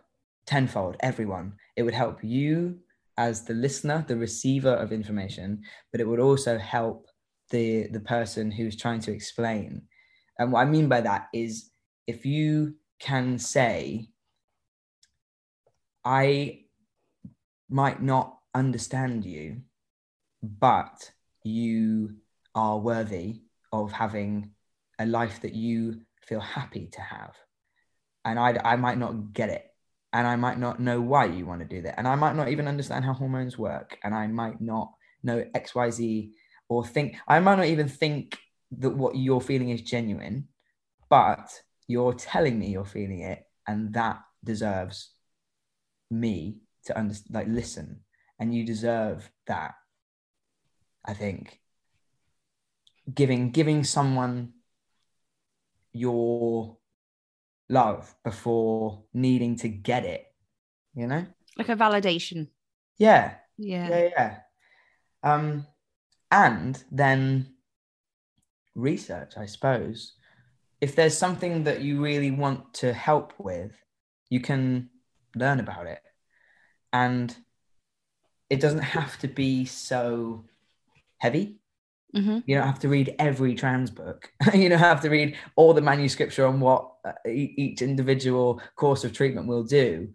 tenfold 0.47 0.97
everyone. 1.01 1.55
It 1.77 1.83
would 1.83 1.95
help 1.95 2.23
you 2.23 2.79
as 3.17 3.45
the 3.45 3.55
listener, 3.55 4.05
the 4.07 4.17
receiver 4.17 4.75
of 4.75 4.93
information, 4.93 5.63
but 5.93 6.01
it 6.01 6.09
would 6.09 6.21
also 6.21 6.59
help 6.59 7.07
the 7.51 7.89
the 7.89 8.01
person 8.01 8.51
who's 8.51 8.77
trying 8.77 9.01
to 9.01 9.13
explain. 9.13 9.83
And 10.39 10.53
what 10.53 10.61
I 10.61 10.65
mean 10.65 10.89
by 10.89 11.01
that 11.03 11.29
is 11.35 11.70
if 12.07 12.27
you 12.27 12.75
can 12.99 13.39
say, 13.39 14.09
I 16.05 16.61
might 17.69 18.03
not 18.03 18.39
understand 18.55 19.25
you, 19.25 19.63
but 20.43 21.11
you 21.43 22.17
are 22.55 22.79
worthy 22.79 23.43
of 23.73 23.93
having 23.93 24.51
a 24.99 25.07
life 25.07 25.41
that 25.43 25.55
you 25.55 26.01
feel 26.27 26.41
happy 26.41 26.87
to 26.93 27.01
have. 27.01 27.35
And 28.25 28.39
I, 28.39 28.59
I 28.65 28.77
might 28.77 28.99
not 28.99 29.33
get 29.33 29.49
it. 29.49 29.67
And 30.13 30.27
I 30.27 30.37
might 30.37 30.59
not 30.59 30.81
know 30.81 31.01
why 31.01 31.27
you 31.27 31.47
want 31.47 31.61
to 31.61 31.67
do 31.67 31.83
that. 31.83 31.97
And 31.97 32.09
I 32.09 32.17
might 32.17 32.35
not 32.35 32.49
even 32.49 32.67
understand 32.67 33.05
how 33.05 33.13
hormones 33.13 33.57
work. 33.57 33.97
And 34.03 34.13
I 34.15 34.27
might 34.27 34.61
not 34.61 34.93
know 35.23 35.45
XYZ 35.55 36.33
or 36.69 36.85
think, 36.85 37.17
I 37.29 37.39
might 37.41 37.57
not 37.57 37.67
even 37.67 37.89
think 37.89 38.37
that 38.79 38.91
what 38.91 39.17
you're 39.17 39.41
feeling 39.41 39.71
is 39.71 39.83
genuine, 39.83 40.49
but 41.09 41.49
you're 41.91 42.15
telling 42.15 42.59
me 42.59 42.69
you're 42.69 42.85
feeling 42.85 43.21
it. 43.21 43.45
And 43.67 43.93
that 43.95 44.21
deserves 44.43 45.11
me 46.11 46.59
to 46.85 46.97
understand, 46.97 47.35
like, 47.35 47.49
listen. 47.49 48.01
And 48.39 48.55
you 48.55 48.65
deserve 48.65 49.31
that. 49.47 49.75
I 51.05 51.15
think 51.15 51.61
giving 53.13 53.51
giving 53.51 53.83
someone 53.85 54.53
your 55.93 56.77
love 57.69 58.15
before 58.25 59.03
needing 59.13 59.57
to 59.57 59.69
get 59.69 60.05
it 60.05 60.27
you 60.95 61.07
know 61.07 61.25
like 61.57 61.69
a 61.69 61.75
validation 61.75 62.49
yeah 62.99 63.35
yeah 63.59 63.89
yeah 63.89 64.09
yeah 64.17 64.37
um 65.23 65.67
and 66.31 66.85
then 66.93 67.55
research 68.75 69.33
i 69.37 69.47
suppose 69.47 70.15
if 70.81 70.97
there's 70.97 71.17
something 71.17 71.65
that 71.65 71.83
you 71.83 72.01
really 72.01 72.31
want 72.31 72.75
to 72.75 72.93
help 72.93 73.35
with 73.39 73.73
you 74.31 74.41
can 74.41 74.89
learn 75.35 75.61
about 75.61 75.87
it. 75.87 76.01
And 76.93 77.37
it 78.49 78.61
doesn't 78.61 78.81
have 78.81 79.19
to 79.19 79.29
be 79.29 79.67
so 79.67 80.45
heavy. 81.19 81.57
Mm-hmm. 82.17 82.39
you 82.45 82.57
don't 82.57 82.67
have 82.67 82.81
to 82.81 82.89
read 82.89 83.15
every 83.21 83.55
trans 83.55 83.89
book. 83.89 84.33
You 84.53 84.69
don't 84.69 84.81
have 84.81 85.03
to 85.03 85.11
read 85.11 85.37
all 85.55 85.75
the 85.75 85.81
manuscripts 85.81 86.41
on 86.41 86.59
what 86.59 86.95
uh, 87.05 87.13
each 87.25 87.83
individual 87.83 88.61
course 88.75 89.05
of 89.05 89.13
treatment 89.13 89.47
will 89.47 89.63
do. 89.63 90.09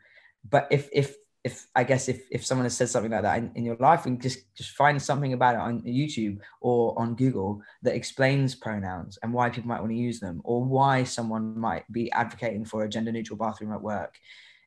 But 0.49 0.67
if 0.71 0.89
if 0.91 1.15
if 1.45 1.67
i 1.75 1.83
guess 1.83 2.09
if 2.09 2.25
if 2.31 2.45
someone 2.45 2.65
has 2.65 2.75
said 2.75 2.89
something 2.89 3.11
like 3.11 3.21
that 3.21 3.37
in, 3.37 3.51
in 3.55 3.63
your 3.63 3.77
life 3.77 4.05
and 4.05 4.21
just 4.21 4.39
just 4.55 4.71
find 4.71 5.01
something 5.01 5.33
about 5.33 5.55
it 5.55 5.61
on 5.61 5.81
youtube 5.83 6.39
or 6.59 6.97
on 6.99 7.15
google 7.15 7.61
that 7.83 7.95
explains 7.95 8.55
pronouns 8.55 9.17
and 9.21 9.31
why 9.31 9.49
people 9.49 9.69
might 9.69 9.79
want 9.79 9.91
to 9.91 9.97
use 9.97 10.19
them 10.19 10.41
or 10.43 10.63
why 10.63 11.03
someone 11.03 11.57
might 11.57 11.89
be 11.91 12.11
advocating 12.11 12.65
for 12.65 12.83
a 12.83 12.89
gender 12.89 13.11
neutral 13.11 13.37
bathroom 13.37 13.71
at 13.71 13.81
work 13.81 14.17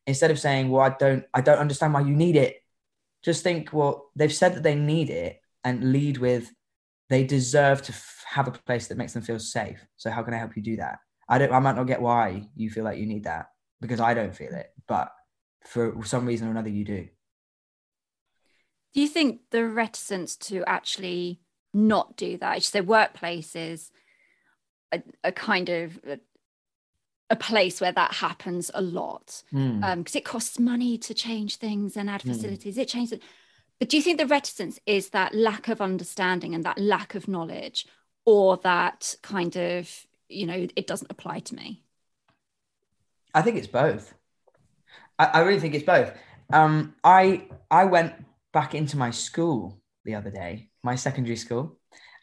instead 0.06 0.30
of 0.30 0.38
saying 0.38 0.70
well 0.70 0.82
i 0.82 0.94
don't 0.98 1.24
i 1.34 1.40
don't 1.40 1.58
understand 1.58 1.92
why 1.92 2.00
you 2.00 2.14
need 2.14 2.36
it 2.36 2.62
just 3.22 3.42
think 3.42 3.72
well 3.72 4.10
they've 4.16 4.32
said 4.32 4.54
that 4.54 4.62
they 4.62 4.76
need 4.76 5.10
it 5.10 5.40
and 5.64 5.92
lead 5.92 6.16
with 6.16 6.50
they 7.08 7.24
deserve 7.24 7.82
to 7.82 7.92
f- 7.92 8.24
have 8.28 8.48
a 8.48 8.52
place 8.52 8.88
that 8.88 8.98
makes 8.98 9.12
them 9.12 9.22
feel 9.22 9.38
safe. 9.38 9.84
So 9.96 10.10
how 10.10 10.22
can 10.22 10.34
I 10.34 10.38
help 10.38 10.56
you 10.56 10.62
do 10.62 10.76
that? 10.76 10.98
I 11.28 11.38
don't. 11.38 11.52
I 11.52 11.58
might 11.58 11.76
not 11.76 11.86
get 11.86 12.00
why 12.00 12.48
you 12.54 12.70
feel 12.70 12.84
like 12.84 12.98
you 12.98 13.06
need 13.06 13.24
that 13.24 13.46
because 13.80 14.00
I 14.00 14.14
don't 14.14 14.34
feel 14.34 14.52
it, 14.52 14.70
but 14.86 15.10
for 15.68 16.02
some 16.04 16.24
reason 16.26 16.48
or 16.48 16.50
another, 16.50 16.70
you 16.70 16.84
do. 16.84 17.08
Do 18.94 19.02
you 19.02 19.08
think 19.08 19.40
the 19.50 19.66
reticence 19.66 20.34
to 20.36 20.64
actually 20.66 21.40
not 21.74 22.16
do 22.16 22.38
that, 22.38 22.62
say 22.62 22.80
workplaces, 22.80 23.90
a, 24.90 25.02
a 25.22 25.30
kind 25.30 25.68
of 25.68 26.00
a, 26.06 26.18
a, 27.28 27.36
place 27.36 27.80
where 27.80 27.92
that 27.92 28.14
happens 28.14 28.70
a 28.72 28.80
lot, 28.80 29.42
because 29.52 29.82
Mm. 29.82 29.92
um, 29.92 30.04
it 30.14 30.24
costs 30.24 30.58
money 30.58 30.96
to 30.96 31.12
change 31.12 31.56
things 31.56 31.96
and 31.96 32.08
add 32.08 32.22
Mm. 32.22 32.34
facilities. 32.34 32.78
It 32.78 32.88
changes. 32.88 33.20
But 33.78 33.90
do 33.90 33.98
you 33.98 34.02
think 34.02 34.18
the 34.18 34.26
reticence 34.26 34.80
is 34.86 35.10
that 35.10 35.34
lack 35.34 35.68
of 35.68 35.82
understanding 35.82 36.54
and 36.54 36.64
that 36.64 36.78
lack 36.78 37.14
of 37.14 37.28
knowledge, 37.28 37.86
or 38.24 38.56
that 38.58 39.14
kind 39.22 39.54
of, 39.56 40.06
you 40.28 40.46
know, 40.46 40.66
it 40.74 40.86
doesn't 40.86 41.10
apply 41.10 41.40
to 41.40 41.54
me? 41.54 41.84
I 43.34 43.42
think 43.42 43.58
it's 43.58 43.66
both. 43.66 44.14
I, 45.18 45.26
I 45.26 45.40
really 45.40 45.60
think 45.60 45.74
it's 45.74 45.84
both. 45.84 46.12
Um, 46.52 46.94
I 47.04 47.48
I 47.70 47.84
went 47.84 48.14
back 48.52 48.74
into 48.74 48.96
my 48.96 49.10
school 49.10 49.80
the 50.04 50.14
other 50.14 50.30
day, 50.30 50.70
my 50.82 50.94
secondary 50.94 51.36
school, 51.36 51.78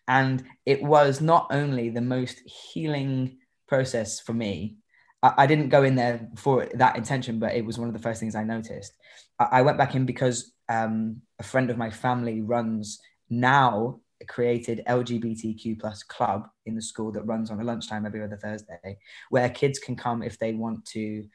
and 0.07 0.43
it 0.65 0.81
was 0.81 1.21
not 1.21 1.47
only 1.51 1.89
the 1.89 2.01
most 2.01 2.39
healing 2.39 3.37
process 3.67 4.19
for 4.19 4.33
me. 4.33 4.77
I, 5.21 5.33
I 5.39 5.47
didn't 5.47 5.69
go 5.69 5.83
in 5.83 5.95
there 5.95 6.27
for 6.35 6.67
that 6.73 6.97
intention, 6.97 7.39
but 7.39 7.53
it 7.55 7.65
was 7.65 7.77
one 7.77 7.87
of 7.87 7.93
the 7.93 8.01
first 8.01 8.19
things 8.19 8.35
I 8.35 8.43
noticed. 8.43 8.93
I, 9.39 9.47
I 9.51 9.61
went 9.61 9.77
back 9.77 9.95
in 9.95 10.05
because 10.05 10.51
um, 10.69 11.21
a 11.39 11.43
friend 11.43 11.69
of 11.69 11.77
my 11.77 11.89
family 11.89 12.41
runs 12.41 12.99
now 13.29 13.99
created 14.27 14.81
LGBTQ 14.87 15.79
plus 15.79 16.01
club 16.03 16.47
in 16.65 16.75
the 16.75 16.81
school 16.81 17.11
that 17.11 17.23
runs 17.23 17.51
on 17.51 17.59
a 17.59 17.63
lunchtime 17.63 18.05
every 18.05 18.23
other 18.23 18.37
Thursday, 18.37 18.97
where 19.29 19.49
kids 19.49 19.77
can 19.77 19.95
come 19.95 20.23
if 20.23 20.39
they 20.39 20.53
want 20.53 20.85
to 20.85 21.25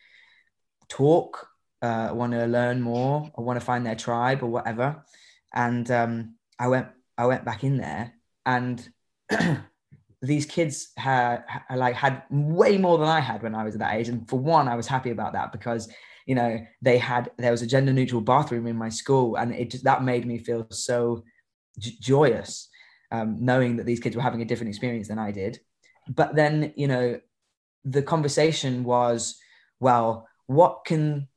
talk, 0.88 1.49
uh, 1.82 2.10
want 2.12 2.32
to 2.32 2.46
learn 2.46 2.80
more, 2.80 3.30
or 3.34 3.44
want 3.44 3.58
to 3.58 3.64
find 3.64 3.84
their 3.84 3.94
tribe 3.94 4.42
or 4.42 4.46
whatever. 4.46 5.04
And 5.54 5.90
um, 5.90 6.34
I 6.58 6.68
went, 6.68 6.88
I 7.16 7.26
went 7.26 7.44
back 7.44 7.64
in 7.64 7.78
there, 7.78 8.14
and 8.46 8.86
these 10.22 10.46
kids 10.46 10.92
had, 10.96 11.44
like 11.74 11.94
had 11.94 12.22
way 12.30 12.78
more 12.78 12.98
than 12.98 13.08
I 13.08 13.20
had 13.20 13.42
when 13.42 13.54
I 13.54 13.64
was 13.64 13.74
at 13.74 13.80
that 13.80 13.94
age. 13.94 14.08
And 14.08 14.28
for 14.28 14.38
one, 14.38 14.68
I 14.68 14.76
was 14.76 14.86
happy 14.86 15.10
about 15.10 15.32
that 15.32 15.52
because 15.52 15.88
you 16.26 16.34
know 16.34 16.58
they 16.82 16.98
had 16.98 17.30
there 17.38 17.50
was 17.50 17.62
a 17.62 17.66
gender 17.66 17.92
neutral 17.92 18.20
bathroom 18.20 18.66
in 18.66 18.76
my 18.76 18.88
school, 18.88 19.36
and 19.36 19.54
it 19.54 19.70
just 19.70 19.84
that 19.84 20.04
made 20.04 20.26
me 20.26 20.38
feel 20.38 20.66
so 20.70 21.24
j- 21.78 21.96
joyous 22.00 22.68
um, 23.12 23.36
knowing 23.40 23.76
that 23.76 23.86
these 23.86 24.00
kids 24.00 24.16
were 24.16 24.22
having 24.22 24.42
a 24.42 24.44
different 24.44 24.68
experience 24.68 25.08
than 25.08 25.18
I 25.18 25.30
did. 25.32 25.60
But 26.08 26.34
then, 26.34 26.72
you 26.76 26.88
know, 26.88 27.20
the 27.84 28.02
conversation 28.02 28.84
was, 28.84 29.38
well, 29.78 30.28
what 30.46 30.84
can 30.84 31.28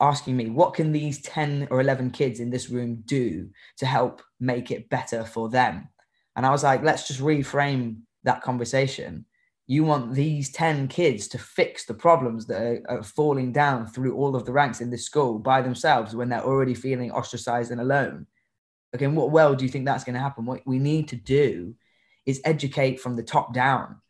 asking 0.00 0.36
me 0.36 0.50
what 0.50 0.74
can 0.74 0.92
these 0.92 1.20
10 1.22 1.68
or 1.70 1.80
11 1.80 2.10
kids 2.10 2.40
in 2.40 2.50
this 2.50 2.70
room 2.70 3.02
do 3.04 3.50
to 3.78 3.86
help 3.86 4.22
make 4.40 4.70
it 4.70 4.88
better 4.88 5.24
for 5.24 5.48
them? 5.48 5.88
And 6.34 6.46
i 6.46 6.50
was 6.50 6.64
like 6.64 6.82
let's 6.82 7.06
just 7.06 7.20
reframe 7.20 7.98
that 8.24 8.42
conversation. 8.42 9.26
You 9.66 9.84
want 9.84 10.14
these 10.14 10.50
10 10.50 10.88
kids 10.88 11.28
to 11.28 11.38
fix 11.38 11.86
the 11.86 11.94
problems 11.94 12.46
that 12.46 12.60
are, 12.60 12.82
are 12.88 13.02
falling 13.02 13.52
down 13.52 13.86
through 13.86 14.16
all 14.16 14.36
of 14.36 14.44
the 14.44 14.52
ranks 14.52 14.80
in 14.80 14.90
this 14.90 15.06
school 15.06 15.38
by 15.38 15.62
themselves 15.62 16.14
when 16.14 16.28
they're 16.28 16.44
already 16.44 16.74
feeling 16.74 17.10
ostracized 17.10 17.70
and 17.70 17.80
alone. 17.80 18.26
Okay 18.94 19.06
what 19.06 19.30
world 19.30 19.58
do 19.58 19.64
you 19.64 19.70
think 19.70 19.86
that's 19.86 20.04
going 20.04 20.14
to 20.14 20.20
happen? 20.20 20.44
What 20.44 20.66
we 20.66 20.78
need 20.78 21.08
to 21.08 21.16
do 21.16 21.74
is 22.26 22.40
educate 22.44 23.00
from 23.00 23.16
the 23.16 23.22
top 23.22 23.54
down. 23.54 24.00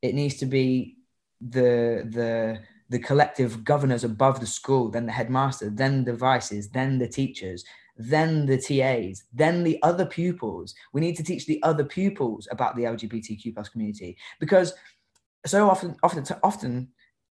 It 0.00 0.14
needs 0.14 0.36
to 0.36 0.46
be 0.46 0.96
the 1.40 2.06
the 2.08 2.60
the 2.92 2.98
collective 2.98 3.64
governors 3.64 4.04
above 4.04 4.38
the 4.38 4.46
school 4.46 4.90
then 4.90 5.06
the 5.06 5.12
headmaster 5.12 5.70
then 5.70 6.04
the 6.04 6.14
vices 6.14 6.68
then 6.68 6.98
the 6.98 7.08
teachers 7.08 7.64
then 7.96 8.46
the 8.46 8.58
tas 8.58 9.24
then 9.32 9.64
the 9.64 9.78
other 9.82 10.06
pupils. 10.06 10.74
We 10.92 11.00
need 11.00 11.16
to 11.16 11.24
teach 11.24 11.46
the 11.46 11.62
other 11.62 11.84
pupils 11.84 12.48
about 12.50 12.76
the 12.76 12.84
lgbtq 12.84 13.54
plus 13.54 13.68
community 13.68 14.16
because 14.40 14.74
so 15.46 15.68
often 15.68 15.96
often 16.02 16.24
often 16.42 16.88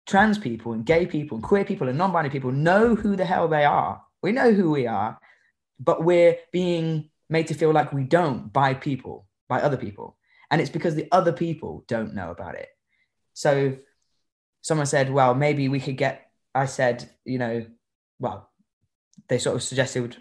trans 0.05 0.37
people 0.37 0.73
and 0.73 0.85
gay 0.85 1.05
people 1.05 1.37
and 1.37 1.43
queer 1.43 1.65
people 1.65 1.89
and 1.89 1.97
non-binary 1.97 2.29
people 2.31 2.51
know 2.51 2.93
who 2.93 3.15
the 3.15 3.25
hell 3.25 3.47
they 3.47 3.65
are. 3.65 4.01
We 4.21 4.31
know 4.31 4.51
who 4.51 4.69
we 4.71 4.87
are 4.87 5.19
but 5.79 6.03
we're 6.03 6.37
being 6.51 7.09
made 7.29 7.47
to 7.47 7.53
feel 7.53 7.71
like 7.71 7.91
we 7.91 8.03
don't 8.03 8.51
by 8.53 8.73
people 8.73 9.27
by 9.47 9.61
other 9.61 9.77
people. 9.77 10.17
And 10.51 10.61
it's 10.61 10.69
because 10.69 10.95
the 10.95 11.07
other 11.11 11.33
people 11.33 11.83
don't 11.87 12.13
know 12.13 12.31
about 12.31 12.55
it. 12.55 12.69
So 13.33 13.77
someone 14.65 14.87
said 14.87 15.11
well 15.11 15.35
maybe 15.35 15.69
we 15.69 15.79
could 15.79 15.95
get 15.95 16.31
i 16.55 16.65
said 16.65 17.07
you 17.23 17.37
know 17.37 17.63
well 18.17 18.49
they 19.27 19.37
sort 19.37 19.55
of 19.55 19.61
suggested 19.61 20.17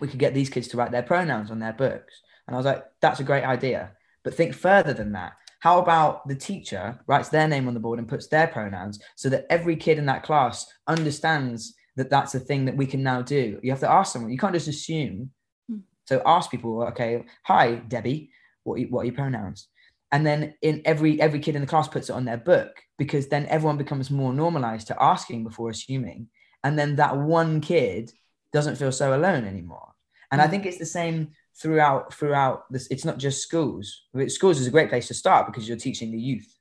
we 0.00 0.08
could 0.08 0.18
get 0.18 0.34
these 0.34 0.50
kids 0.50 0.68
to 0.68 0.76
write 0.76 0.90
their 0.90 1.02
pronouns 1.02 1.50
on 1.50 1.58
their 1.58 1.72
books. 1.72 2.20
And 2.46 2.54
i 2.54 2.58
was 2.58 2.66
like 2.66 2.84
that's 3.00 3.20
a 3.20 3.24
great 3.24 3.44
idea. 3.44 3.92
But 4.22 4.34
think 4.34 4.54
further 4.54 4.92
than 4.92 5.12
that. 5.12 5.32
How 5.60 5.78
about 5.78 6.28
the 6.28 6.34
teacher 6.34 7.00
writes 7.06 7.30
their 7.30 7.48
name 7.48 7.68
on 7.68 7.74
the 7.74 7.80
board 7.80 7.98
and 7.98 8.08
puts 8.08 8.26
their 8.28 8.46
pronouns 8.46 8.98
so 9.16 9.30
that 9.30 9.46
every 9.48 9.76
kid 9.76 9.98
in 9.98 10.06
that 10.06 10.24
class 10.24 10.66
understands 10.86 11.74
that 11.96 12.10
that's 12.10 12.34
a 12.34 12.40
thing 12.40 12.66
that 12.66 12.76
we 12.76 12.84
can 12.86 13.02
now 13.02 13.22
do? 13.22 13.58
You 13.62 13.70
have 13.70 13.80
to 13.80 13.90
ask 13.90 14.12
someone. 14.12 14.30
You 14.30 14.38
can't 14.38 14.54
just 14.54 14.68
assume. 14.68 15.30
Mm. 15.70 15.82
so 16.04 16.22
ask 16.26 16.50
people 16.50 16.82
okay 16.82 17.24
hi 17.44 17.76
debbie 17.76 18.30
what 18.64 18.78
are, 18.78 18.84
what 18.84 19.00
are 19.02 19.06
your 19.06 19.14
pronouns 19.14 19.68
and 20.12 20.26
then 20.26 20.54
in 20.62 20.82
every 20.84 21.20
every 21.20 21.38
kid 21.40 21.54
in 21.54 21.60
the 21.60 21.66
class 21.66 21.88
puts 21.88 22.08
it 22.08 22.14
on 22.14 22.24
their 22.24 22.36
book 22.36 22.82
because 22.98 23.28
then 23.28 23.46
everyone 23.46 23.76
becomes 23.76 24.10
more 24.10 24.32
normalized 24.32 24.86
to 24.88 25.02
asking 25.02 25.44
before 25.44 25.70
assuming 25.70 26.28
and 26.64 26.78
then 26.78 26.96
that 26.96 27.16
one 27.16 27.60
kid 27.60 28.12
doesn't 28.52 28.76
feel 28.76 28.92
so 28.92 29.14
alone 29.14 29.44
anymore 29.44 29.92
and 30.32 30.40
i 30.40 30.46
think 30.46 30.66
it's 30.66 30.78
the 30.78 30.86
same 30.86 31.30
throughout 31.60 32.12
throughout 32.12 32.64
this 32.72 32.86
it's 32.90 33.04
not 33.04 33.18
just 33.18 33.42
schools 33.42 34.02
schools 34.28 34.60
is 34.60 34.66
a 34.66 34.70
great 34.70 34.88
place 34.88 35.08
to 35.08 35.14
start 35.14 35.46
because 35.46 35.68
you're 35.68 35.76
teaching 35.76 36.10
the 36.10 36.18
youth 36.18 36.56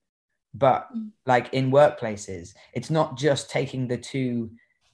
but 0.53 0.87
Mm. 0.95 1.11
like 1.25 1.53
in 1.53 1.71
workplaces 1.71 2.53
it's 2.73 2.89
not 2.89 3.17
just 3.17 3.49
taking 3.49 3.87
the 3.87 3.97
two 3.97 4.51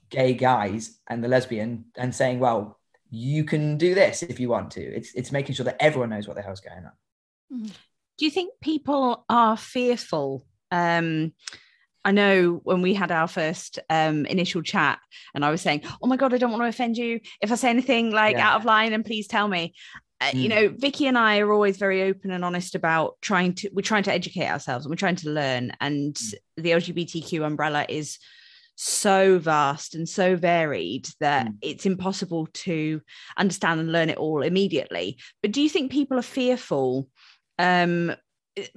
gay 0.09 0.33
guys 0.33 0.99
and 1.07 1.23
the 1.23 1.27
lesbian 1.27 1.85
and 1.95 2.13
saying 2.13 2.39
well 2.39 2.77
you 3.11 3.43
can 3.45 3.77
do 3.77 3.95
this 3.95 4.23
if 4.23 4.39
you 4.39 4.49
want 4.49 4.71
to. 4.71 4.81
It's 4.81 5.13
it's 5.13 5.31
making 5.31 5.55
sure 5.55 5.63
that 5.65 5.77
everyone 5.79 6.09
knows 6.09 6.27
what 6.27 6.35
the 6.35 6.41
hell's 6.41 6.59
going 6.59 6.85
on. 6.85 7.71
Do 8.17 8.25
you 8.25 8.31
think 8.31 8.53
people 8.61 9.25
are 9.29 9.57
fearful? 9.57 10.45
Um, 10.71 11.33
I 12.03 12.11
know 12.11 12.61
when 12.63 12.83
we 12.83 12.93
had 12.93 13.11
our 13.11 13.27
first 13.27 13.79
um, 13.89 14.25
initial 14.27 14.61
chat, 14.61 14.99
and 15.33 15.43
I 15.43 15.49
was 15.49 15.61
saying, 15.61 15.81
"Oh 16.01 16.07
my 16.07 16.17
god, 16.17 16.33
I 16.33 16.37
don't 16.37 16.51
want 16.51 16.63
to 16.63 16.69
offend 16.69 16.97
you. 16.97 17.19
If 17.41 17.51
I 17.51 17.55
say 17.55 17.69
anything 17.69 18.11
like 18.11 18.37
yeah. 18.37 18.49
out 18.49 18.59
of 18.59 18.65
line, 18.65 18.93
and 18.93 19.03
please 19.03 19.27
tell 19.27 19.47
me." 19.47 19.73
Uh, 20.21 20.25
mm. 20.25 20.43
You 20.43 20.49
know, 20.49 20.67
Vicky 20.69 21.07
and 21.07 21.17
I 21.17 21.39
are 21.39 21.51
always 21.51 21.77
very 21.77 22.03
open 22.03 22.31
and 22.31 22.45
honest 22.45 22.75
about 22.75 23.17
trying 23.21 23.53
to. 23.55 23.69
We're 23.73 23.81
trying 23.81 24.03
to 24.03 24.13
educate 24.13 24.47
ourselves, 24.47 24.85
and 24.85 24.91
we're 24.91 24.97
trying 24.97 25.17
to 25.17 25.29
learn. 25.29 25.73
And 25.81 26.13
mm. 26.13 26.33
the 26.57 26.71
LGBTQ 26.71 27.43
umbrella 27.43 27.85
is 27.89 28.19
so 28.75 29.39
vast 29.39 29.95
and 29.95 30.07
so 30.07 30.35
varied 30.35 31.07
that 31.19 31.47
mm. 31.47 31.53
it's 31.61 31.85
impossible 31.85 32.47
to 32.53 33.01
understand 33.37 33.79
and 33.79 33.91
learn 33.91 34.09
it 34.09 34.17
all 34.17 34.43
immediately. 34.43 35.17
But 35.41 35.51
do 35.51 35.61
you 35.61 35.69
think 35.69 35.91
people 35.91 36.19
are 36.19 36.23
fearful 36.23 37.09
um, 37.59 38.15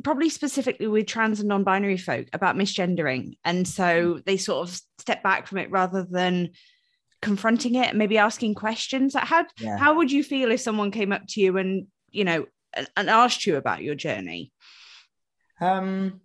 probably 0.02 0.28
specifically 0.28 0.86
with 0.86 1.06
trans 1.06 1.40
and 1.40 1.48
non-binary 1.48 1.96
folk 1.96 2.26
about 2.32 2.56
misgendering 2.56 3.36
and 3.44 3.66
so 3.66 4.14
mm. 4.14 4.24
they 4.24 4.36
sort 4.36 4.68
of 4.68 4.80
step 4.98 5.22
back 5.22 5.46
from 5.46 5.58
it 5.58 5.70
rather 5.70 6.02
than 6.04 6.50
confronting 7.22 7.76
it 7.76 7.94
maybe 7.94 8.18
asking 8.18 8.54
questions 8.54 9.14
like 9.14 9.24
how 9.24 9.44
yeah. 9.60 9.76
how 9.76 9.96
would 9.96 10.10
you 10.10 10.22
feel 10.22 10.50
if 10.50 10.60
someone 10.60 10.90
came 10.90 11.12
up 11.12 11.22
to 11.28 11.40
you 11.40 11.56
and 11.56 11.86
you 12.10 12.24
know 12.24 12.46
and, 12.74 12.88
and 12.96 13.10
asked 13.10 13.46
you 13.46 13.56
about 13.56 13.82
your 13.82 13.94
journey 13.94 14.52
um 15.60 16.20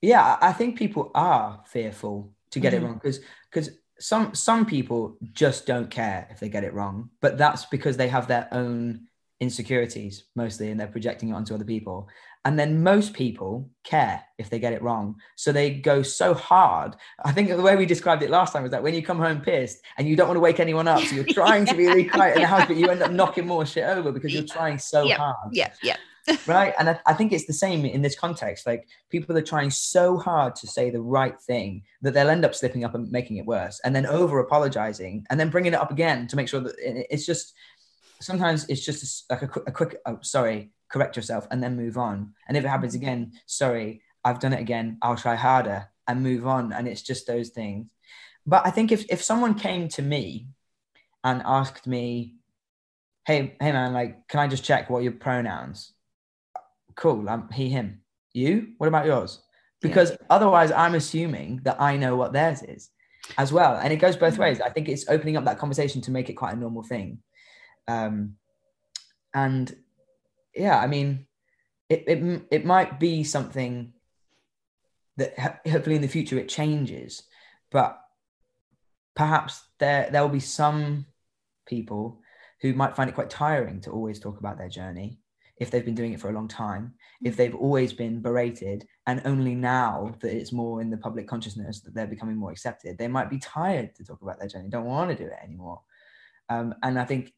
yeah 0.00 0.36
i 0.40 0.52
think 0.52 0.78
people 0.78 1.10
are 1.14 1.62
fearful 1.66 2.32
to 2.50 2.60
get 2.60 2.72
mm-hmm. 2.72 2.84
it 2.84 2.86
wrong 2.86 2.94
because 2.94 3.20
because 3.50 3.70
some 3.98 4.34
some 4.34 4.66
people 4.66 5.16
just 5.32 5.66
don't 5.66 5.90
care 5.90 6.26
if 6.30 6.40
they 6.40 6.48
get 6.48 6.64
it 6.64 6.74
wrong 6.74 7.10
but 7.20 7.38
that's 7.38 7.64
because 7.66 7.96
they 7.96 8.08
have 8.08 8.26
their 8.26 8.48
own 8.52 9.06
insecurities 9.44 10.24
mostly 10.34 10.70
and 10.70 10.80
they're 10.80 10.88
projecting 10.88 11.28
it 11.28 11.34
onto 11.34 11.54
other 11.54 11.64
people. 11.64 12.08
And 12.46 12.58
then 12.58 12.82
most 12.82 13.14
people 13.14 13.70
care 13.84 14.22
if 14.38 14.50
they 14.50 14.58
get 14.58 14.72
it 14.72 14.82
wrong. 14.82 15.16
So 15.36 15.50
they 15.50 15.70
go 15.70 16.02
so 16.02 16.34
hard. 16.34 16.96
I 17.24 17.32
think 17.32 17.48
the 17.48 17.62
way 17.62 17.76
we 17.76 17.86
described 17.86 18.22
it 18.22 18.30
last 18.30 18.52
time 18.52 18.62
was 18.62 18.72
that 18.72 18.82
when 18.82 18.94
you 18.94 19.02
come 19.02 19.18
home 19.18 19.40
pissed 19.40 19.78
and 19.96 20.08
you 20.08 20.16
don't 20.16 20.28
want 20.28 20.36
to 20.36 20.40
wake 20.40 20.60
anyone 20.60 20.88
up 20.88 21.00
so 21.02 21.14
you're 21.14 21.24
trying 21.30 21.64
to 21.66 21.74
be 21.74 21.86
really 21.86 22.04
quiet 22.04 22.36
in 22.36 22.42
the 22.42 22.48
house 22.48 22.66
but 22.66 22.76
you 22.76 22.88
end 22.88 23.02
up 23.02 23.12
knocking 23.20 23.46
more 23.46 23.64
shit 23.64 23.84
over 23.84 24.12
because 24.12 24.34
you're 24.34 24.42
trying 24.42 24.78
so 24.78 25.08
hard. 25.08 25.36
Yeah. 25.52 25.72
Yeah. 25.82 25.96
Right? 26.46 26.72
And 26.78 26.88
I, 26.88 26.98
I, 27.04 27.12
think 27.12 27.32
it's 27.32 27.46
the 27.46 27.52
same 27.52 27.84
in 27.84 28.00
this 28.00 28.18
context. 28.18 28.66
Like 28.66 28.88
people 29.10 29.36
are 29.36 29.42
trying 29.42 29.70
so 29.70 30.16
hard 30.16 30.56
to 30.56 30.66
say 30.66 30.88
the 30.88 31.02
right 31.02 31.38
thing 31.42 31.82
that 32.00 32.14
they'll 32.14 32.30
end 32.30 32.46
up 32.46 32.54
slipping 32.54 32.82
up 32.82 32.94
and 32.94 33.10
making 33.10 33.36
it 33.36 33.44
worse 33.44 33.78
and 33.84 33.94
then 33.94 34.06
over 34.06 34.38
apologizing 34.38 35.26
and 35.28 35.38
then 35.38 35.50
bringing 35.50 35.74
it 35.74 35.80
up 35.80 35.90
again 35.90 36.26
to 36.28 36.36
make 36.36 36.48
sure 36.48 36.60
that 36.60 36.74
it's 36.78 37.26
just 37.26 37.54
sometimes 38.24 38.66
it's 38.68 38.84
just 38.84 39.30
like 39.30 39.42
a, 39.42 39.50
a 39.66 39.72
quick 39.72 39.96
oh, 40.06 40.18
sorry 40.22 40.72
correct 40.90 41.16
yourself 41.16 41.46
and 41.50 41.62
then 41.62 41.76
move 41.76 41.98
on. 41.98 42.32
And 42.48 42.56
if 42.56 42.64
it 42.64 42.68
happens 42.68 42.94
again 42.94 43.32
sorry 43.46 44.02
i've 44.24 44.40
done 44.40 44.52
it 44.52 44.60
again 44.60 44.98
i'll 45.02 45.16
try 45.16 45.34
harder 45.34 45.88
and 46.06 46.22
move 46.22 46.46
on. 46.46 46.72
And 46.72 46.88
it's 46.88 47.02
just 47.02 47.26
those 47.26 47.50
things. 47.50 47.86
But 48.46 48.66
i 48.66 48.70
think 48.70 48.92
if, 48.92 49.04
if 49.10 49.22
someone 49.22 49.54
came 49.54 49.88
to 49.88 50.02
me 50.02 50.48
and 51.22 51.42
asked 51.44 51.86
me 51.86 52.36
hey 53.26 53.56
hey 53.60 53.72
man 53.72 53.92
like 53.92 54.28
can 54.28 54.40
i 54.40 54.48
just 54.48 54.64
check 54.64 54.90
what 54.90 55.02
your 55.02 55.12
pronouns? 55.12 55.92
Cool 56.96 57.28
i'm 57.28 57.50
he 57.50 57.68
him. 57.68 58.00
You? 58.32 58.72
What 58.78 58.88
about 58.88 59.06
yours? 59.06 59.42
Because 59.82 60.10
yeah. 60.10 60.16
otherwise 60.30 60.70
i'm 60.72 60.94
assuming 60.94 61.60
that 61.64 61.80
i 61.80 61.96
know 61.96 62.16
what 62.16 62.32
theirs 62.32 62.62
is 62.62 62.90
as 63.38 63.52
well. 63.52 63.76
And 63.76 63.92
it 63.92 63.96
goes 63.96 64.16
both 64.16 64.34
mm. 64.36 64.40
ways. 64.40 64.60
I 64.60 64.68
think 64.68 64.88
it's 64.88 65.08
opening 65.08 65.36
up 65.36 65.44
that 65.44 65.58
conversation 65.58 66.00
to 66.02 66.10
make 66.10 66.28
it 66.28 66.34
quite 66.34 66.54
a 66.54 66.58
normal 66.58 66.82
thing 66.82 67.18
um, 67.88 68.36
and 69.34 69.74
yeah, 70.54 70.78
I 70.78 70.86
mean, 70.86 71.26
it, 71.88 72.04
it, 72.06 72.42
it 72.50 72.64
might 72.64 72.98
be 73.00 73.24
something 73.24 73.92
that 75.16 75.38
hopefully 75.66 75.96
in 75.96 76.02
the 76.02 76.08
future 76.08 76.38
it 76.38 76.48
changes, 76.48 77.22
but 77.70 78.00
perhaps 79.14 79.62
there 79.78 80.08
there 80.10 80.22
will 80.22 80.28
be 80.28 80.40
some 80.40 81.06
people 81.66 82.20
who 82.60 82.72
might 82.72 82.96
find 82.96 83.08
it 83.08 83.14
quite 83.14 83.30
tiring 83.30 83.80
to 83.82 83.90
always 83.90 84.18
talk 84.18 84.38
about 84.38 84.58
their 84.58 84.68
journey 84.68 85.18
if 85.58 85.70
they've 85.70 85.84
been 85.84 85.94
doing 85.94 86.12
it 86.12 86.20
for 86.20 86.30
a 86.30 86.32
long 86.32 86.48
time, 86.48 86.94
if 87.22 87.36
they've 87.36 87.54
always 87.54 87.92
been 87.92 88.20
berated, 88.20 88.86
and 89.06 89.22
only 89.24 89.54
now 89.54 90.14
that 90.20 90.36
it's 90.36 90.52
more 90.52 90.80
in 90.80 90.90
the 90.90 90.96
public 90.96 91.28
consciousness 91.28 91.80
that 91.80 91.94
they're 91.94 92.06
becoming 92.06 92.36
more 92.36 92.50
accepted, 92.50 92.98
they 92.98 93.06
might 93.06 93.30
be 93.30 93.38
tired 93.38 93.94
to 93.94 94.04
talk 94.04 94.20
about 94.22 94.38
their 94.38 94.48
journey, 94.48 94.68
don't 94.68 94.84
want 94.84 95.10
to 95.10 95.16
do 95.16 95.30
it 95.30 95.38
anymore. 95.42 95.80
Um, 96.48 96.74
and 96.82 96.98
I 96.98 97.04
think 97.04 97.32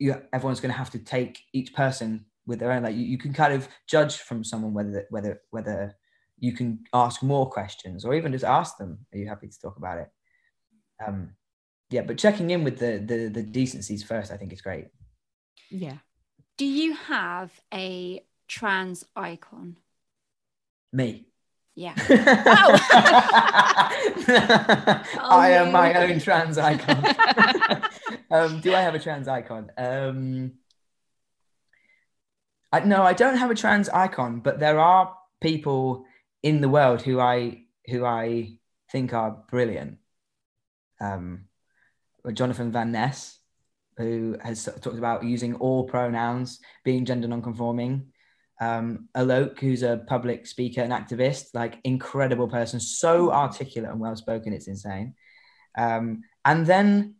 you 0.00 0.20
everyone's 0.32 0.60
going 0.60 0.72
to 0.72 0.78
have 0.78 0.90
to 0.90 0.98
take 0.98 1.38
each 1.52 1.72
person 1.74 2.24
with 2.46 2.58
their 2.58 2.72
own 2.72 2.82
like 2.82 2.96
you, 2.96 3.04
you 3.04 3.18
can 3.18 3.32
kind 3.32 3.52
of 3.52 3.68
judge 3.86 4.16
from 4.16 4.42
someone 4.42 4.74
whether 4.74 5.06
whether 5.10 5.40
whether 5.50 5.94
you 6.38 6.52
can 6.52 6.80
ask 6.94 7.22
more 7.22 7.48
questions 7.48 8.04
or 8.04 8.14
even 8.14 8.32
just 8.32 8.44
ask 8.44 8.78
them 8.78 8.98
are 9.12 9.18
you 9.18 9.28
happy 9.28 9.46
to 9.46 9.60
talk 9.60 9.76
about 9.76 9.98
it? 9.98 10.08
Um 11.06 11.30
yeah 11.90 12.02
but 12.02 12.18
checking 12.18 12.50
in 12.50 12.64
with 12.64 12.78
the 12.78 12.98
the, 13.04 13.28
the 13.28 13.42
decencies 13.42 14.02
first 14.02 14.32
i 14.32 14.36
think 14.36 14.52
is 14.52 14.62
great. 14.62 14.86
Yeah. 15.70 15.98
Do 16.56 16.66
you 16.66 16.94
have 16.94 17.52
a 17.72 18.24
trans 18.48 19.04
icon? 19.14 19.76
Me 20.92 21.29
yeah. 21.80 21.94
I 25.18 25.52
am 25.52 25.72
my 25.72 25.94
own 25.94 26.20
trans 26.20 26.58
icon. 26.58 27.02
um, 28.30 28.60
do 28.60 28.74
I 28.74 28.82
have 28.82 28.94
a 28.94 28.98
trans 28.98 29.26
icon? 29.26 29.70
Um, 29.78 30.52
I, 32.70 32.80
no, 32.80 33.02
I 33.02 33.14
don't 33.14 33.38
have 33.38 33.50
a 33.50 33.54
trans 33.54 33.88
icon, 33.88 34.40
but 34.40 34.60
there 34.60 34.78
are 34.78 35.16
people 35.40 36.04
in 36.42 36.60
the 36.60 36.68
world 36.68 37.00
who 37.00 37.18
I 37.18 37.62
who 37.86 38.04
I 38.04 38.58
think 38.92 39.14
are 39.14 39.42
brilliant. 39.50 39.96
Um, 41.00 41.46
Jonathan 42.34 42.72
Van 42.72 42.92
Ness, 42.92 43.38
who 43.96 44.36
has 44.42 44.64
talked 44.64 44.98
about 44.98 45.24
using 45.24 45.54
all 45.54 45.84
pronouns, 45.84 46.60
being 46.84 47.06
gender 47.06 47.26
non-conforming 47.26 48.12
um, 48.60 49.08
Alok, 49.16 49.58
who's 49.58 49.82
a 49.82 50.04
public 50.06 50.46
speaker 50.46 50.82
and 50.82 50.92
activist, 50.92 51.54
like 51.54 51.78
incredible 51.84 52.48
person, 52.48 52.78
so 52.78 53.32
articulate 53.32 53.90
and 53.90 54.00
well 54.00 54.16
spoken, 54.16 54.52
it's 54.52 54.68
insane. 54.68 55.14
Um, 55.76 56.22
and 56.44 56.66
then 56.66 57.14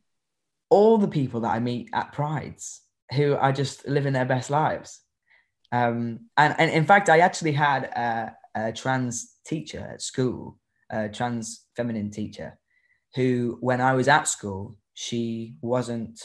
all 0.68 0.99
the 0.99 1.09
people 1.09 1.41
that 1.41 1.55
I 1.55 1.59
meet 1.59 1.88
at 1.93 2.12
Prides 2.12 2.82
who 3.14 3.34
are 3.34 3.53
just 3.53 3.88
living 3.88 4.12
their 4.12 4.24
best 4.26 4.51
lives. 4.51 5.01
Um, 5.72 6.28
and, 6.36 6.55
and 6.59 6.70
in 6.70 6.84
fact, 6.84 7.09
I 7.09 7.20
actually 7.20 7.53
had 7.53 7.84
a, 7.84 8.36
a 8.55 8.72
trans 8.72 9.36
teacher 9.47 9.80
at 9.80 10.03
school, 10.03 10.59
a 10.91 11.09
trans 11.09 11.64
feminine 11.74 12.11
teacher, 12.11 12.59
who, 13.14 13.57
when 13.61 13.80
I 13.80 13.95
was 13.95 14.09
at 14.09 14.28
school, 14.28 14.76
she 14.95 15.55
wasn't 15.62 16.20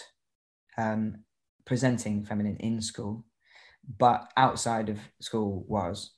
um, 0.77 1.23
presenting 1.65 2.25
feminine 2.25 2.57
in 2.57 2.81
school 2.81 3.25
but 3.97 4.31
outside 4.37 4.89
of 4.89 4.99
school 5.21 5.65
was. 5.67 6.11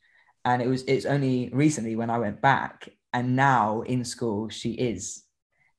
And 0.46 0.62
it 0.62 0.68
was 0.68 0.84
it's 0.84 1.06
only 1.06 1.50
recently 1.54 1.96
when 1.96 2.10
I 2.10 2.20
went 2.20 2.42
back 2.42 2.90
and 3.14 3.36
now 3.36 3.82
in 3.82 4.06
school 4.06 4.50
she 4.50 4.72
is. 4.72 5.24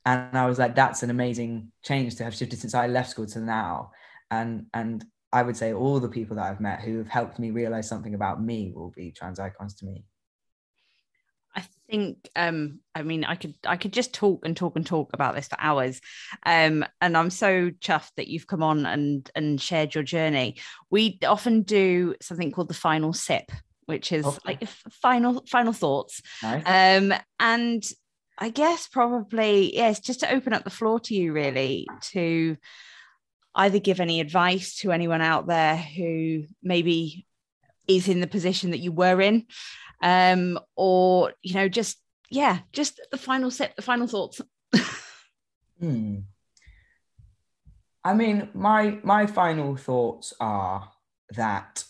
And 0.04 0.36
I 0.36 0.46
was 0.46 0.58
like, 0.58 0.74
that's 0.74 1.02
an 1.02 1.10
amazing 1.10 1.72
change 1.84 2.16
to 2.16 2.24
have 2.24 2.34
shifted 2.34 2.58
since 2.58 2.74
I 2.74 2.86
left 2.86 3.10
school 3.10 3.26
to 3.26 3.40
now. 3.40 3.92
And 4.30 4.66
and 4.74 5.04
I 5.32 5.42
would 5.42 5.56
say 5.56 5.72
all 5.72 6.00
the 6.00 6.08
people 6.08 6.36
that 6.36 6.46
I've 6.46 6.60
met 6.60 6.80
who 6.80 6.98
have 6.98 7.08
helped 7.08 7.38
me 7.38 7.50
realize 7.50 7.88
something 7.88 8.14
about 8.14 8.42
me 8.42 8.72
will 8.74 8.90
be 8.90 9.12
trans 9.12 9.38
icons 9.38 9.74
to 9.76 9.84
me. 9.84 10.04
I 11.88 11.92
think 11.92 12.28
um 12.36 12.80
I 12.94 13.02
mean 13.02 13.24
I 13.24 13.34
could 13.34 13.54
I 13.64 13.76
could 13.76 13.92
just 13.92 14.12
talk 14.12 14.44
and 14.44 14.56
talk 14.56 14.76
and 14.76 14.86
talk 14.86 15.10
about 15.14 15.34
this 15.34 15.48
for 15.48 15.56
hours. 15.58 16.00
Um 16.44 16.84
and 17.00 17.16
I'm 17.16 17.30
so 17.30 17.70
chuffed 17.70 18.12
that 18.16 18.28
you've 18.28 18.46
come 18.46 18.62
on 18.62 18.84
and 18.84 19.30
and 19.34 19.60
shared 19.60 19.94
your 19.94 20.04
journey. 20.04 20.56
We 20.90 21.18
often 21.26 21.62
do 21.62 22.14
something 22.20 22.52
called 22.52 22.68
the 22.68 22.74
final 22.74 23.12
sip, 23.12 23.50
which 23.86 24.12
is 24.12 24.26
okay. 24.26 24.38
like 24.44 24.68
final 24.68 25.42
final 25.48 25.72
thoughts. 25.72 26.20
Nice. 26.42 26.62
Um 26.66 27.14
and 27.40 27.84
I 28.38 28.50
guess 28.50 28.86
probably 28.86 29.74
yes 29.74 30.00
just 30.00 30.20
to 30.20 30.32
open 30.32 30.52
up 30.52 30.64
the 30.64 30.70
floor 30.70 31.00
to 31.00 31.14
you 31.14 31.32
really 31.32 31.86
to 32.10 32.56
either 33.54 33.78
give 33.78 33.98
any 33.98 34.20
advice 34.20 34.76
to 34.80 34.92
anyone 34.92 35.22
out 35.22 35.46
there 35.46 35.76
who 35.76 36.44
maybe 36.62 37.26
is 37.88 38.06
in 38.06 38.20
the 38.20 38.26
position 38.26 38.70
that 38.70 38.78
you 38.78 38.92
were 38.92 39.20
in 39.20 39.46
um, 40.02 40.58
or 40.76 41.32
you 41.42 41.54
know, 41.54 41.68
just 41.68 41.98
yeah, 42.30 42.60
just 42.72 43.00
the 43.10 43.18
final 43.18 43.50
set, 43.50 43.76
the 43.76 43.82
final 43.82 44.06
thoughts. 44.06 44.40
hmm. 45.80 46.18
I 48.04 48.14
mean, 48.14 48.48
my 48.54 48.98
my 49.02 49.26
final 49.26 49.76
thoughts 49.76 50.32
are 50.40 50.90
that 51.30 51.84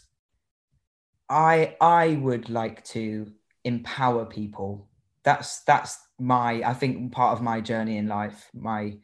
I 1.28 1.76
I 1.80 2.18
would 2.20 2.48
like 2.50 2.84
to 2.86 3.32
empower 3.64 4.24
people. 4.24 4.88
That's 5.24 5.60
that's 5.60 5.98
my 6.18 6.62
I 6.64 6.74
think 6.74 7.12
part 7.12 7.36
of 7.36 7.42
my 7.42 7.60
journey 7.60 7.98
in 7.98 8.08
life, 8.08 8.48
my 8.54 8.98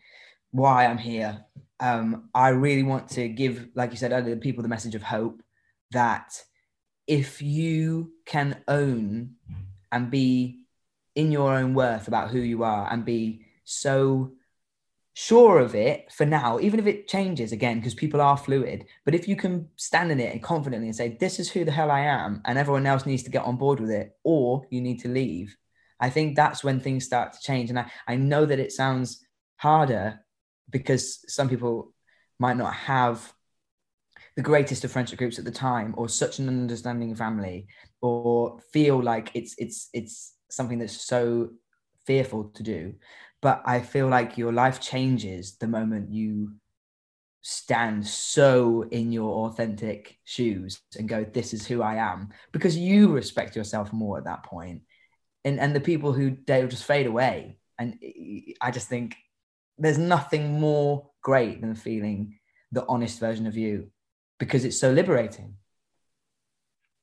why 0.51 0.87
I'm 0.87 0.99
here 0.99 1.45
um, 1.85 2.31
I 2.35 2.49
really 2.49 2.83
want 2.83 3.09
to 3.11 3.29
give, 3.29 3.69
like 3.75 3.91
you 3.91 3.99
said 3.99 4.13
earlier, 4.13 4.37
people 4.37 4.63
the 4.63 4.69
message 4.69 4.95
of 4.95 5.03
hope 5.03 5.43
that 5.91 6.43
if 7.07 7.43
you 7.43 8.13
can 8.27 8.62
own 8.68 9.35
and 9.93 10.11
be 10.11 10.61
in 11.14 11.31
your 11.31 11.55
own 11.55 11.75
worth 11.75 12.09
about 12.09 12.31
who 12.31 12.41
you 12.41 12.64
are 12.64 12.91
and 12.91 13.05
be 13.05 13.45
so 13.64 14.33
sure 15.14 15.61
of 15.61 15.75
it 15.75 16.12
for 16.12 16.27
now, 16.27 16.59
even 16.59 16.81
if 16.81 16.87
it 16.87 17.07
changes 17.07 17.53
again, 17.53 17.79
because 17.79 17.95
people 17.95 18.20
are 18.20 18.37
fluid. 18.37 18.85
But 19.05 19.14
if 19.14 19.29
you 19.29 19.37
can 19.37 19.68
stand 19.77 20.11
in 20.11 20.20
it 20.20 20.33
and 20.33 20.43
confidently 20.43 20.89
and 20.89 20.97
say, 20.97 21.16
This 21.18 21.39
is 21.39 21.51
who 21.51 21.64
the 21.64 21.72
hell 21.72 21.91
I 21.91 22.01
am, 22.01 22.43
and 22.45 22.59
everyone 22.59 22.87
else 22.87 23.07
needs 23.07 23.22
to 23.25 23.31
get 23.31 23.45
on 23.45 23.57
board 23.57 23.81
with 23.81 23.91
it, 23.91 24.16
or 24.25 24.66
you 24.70 24.81
need 24.81 25.01
to 25.01 25.09
leave, 25.09 25.57
I 26.01 26.11
think 26.11 26.35
that's 26.35 26.64
when 26.64 26.81
things 26.81 27.05
start 27.05 27.33
to 27.33 27.41
change. 27.41 27.70
And 27.70 27.79
I, 27.79 27.91
I 28.07 28.16
know 28.16 28.45
that 28.45 28.59
it 28.59 28.72
sounds 28.72 29.25
harder 29.57 30.20
because 30.70 31.25
some 31.33 31.49
people 31.49 31.93
might 32.39 32.57
not 32.57 32.75
have 32.75 33.33
the 34.37 34.43
greatest 34.43 34.85
of 34.85 34.91
friendship 34.91 35.18
groups 35.18 35.39
at 35.39 35.45
the 35.45 35.51
time 35.51 35.95
or 35.97 36.09
such 36.09 36.39
an 36.39 36.49
understanding 36.49 37.14
family 37.14 37.66
or 38.01 38.59
feel 38.72 39.03
like 39.03 39.30
it's 39.35 39.55
it's 39.59 39.89
it's 39.93 40.35
something 40.51 40.78
that's 40.78 41.07
so 41.07 41.51
fearful 42.07 42.45
to 42.55 42.62
do. 42.62 42.95
But 43.41 43.62
i 43.66 43.80
feel 43.80 44.09
like 44.09 44.39
your 44.39 44.53
life 44.53 44.80
changes 44.80 45.57
the 45.57 45.66
moment 45.66 46.11
you 46.11 46.55
stand 47.43 48.07
so 48.07 48.87
in 48.91 49.12
your 49.12 49.47
authentic 49.47 50.16
shoes 50.24 50.80
and 50.99 51.07
go 51.07 51.24
this 51.24 51.53
is 51.53 51.66
who 51.66 51.82
i 51.82 51.97
am 51.97 52.30
because 52.53 52.74
you 52.74 53.12
respect 53.12 53.55
yourself 53.55 53.93
more 53.93 54.16
at 54.16 54.24
that 54.24 54.45
point. 54.45 54.82
And 55.45 55.61
and 55.61 55.76
the 55.76 55.80
people 55.80 56.12
who 56.12 56.39
they'll 56.47 56.68
just 56.68 56.85
fade 56.85 57.07
away. 57.07 57.59
And 57.78 57.99
i 58.61 58.70
just 58.70 58.89
think 58.89 59.16
there's 59.78 59.99
nothing 59.99 60.59
more 60.61 61.11
great 61.22 61.61
than 61.61 61.74
feeling 61.74 62.39
the 62.72 62.87
honest 62.87 63.20
version 63.20 63.47
of 63.47 63.57
you 63.57 63.91
because 64.45 64.64
it's 64.64 64.78
so 64.78 64.90
liberating 64.92 65.57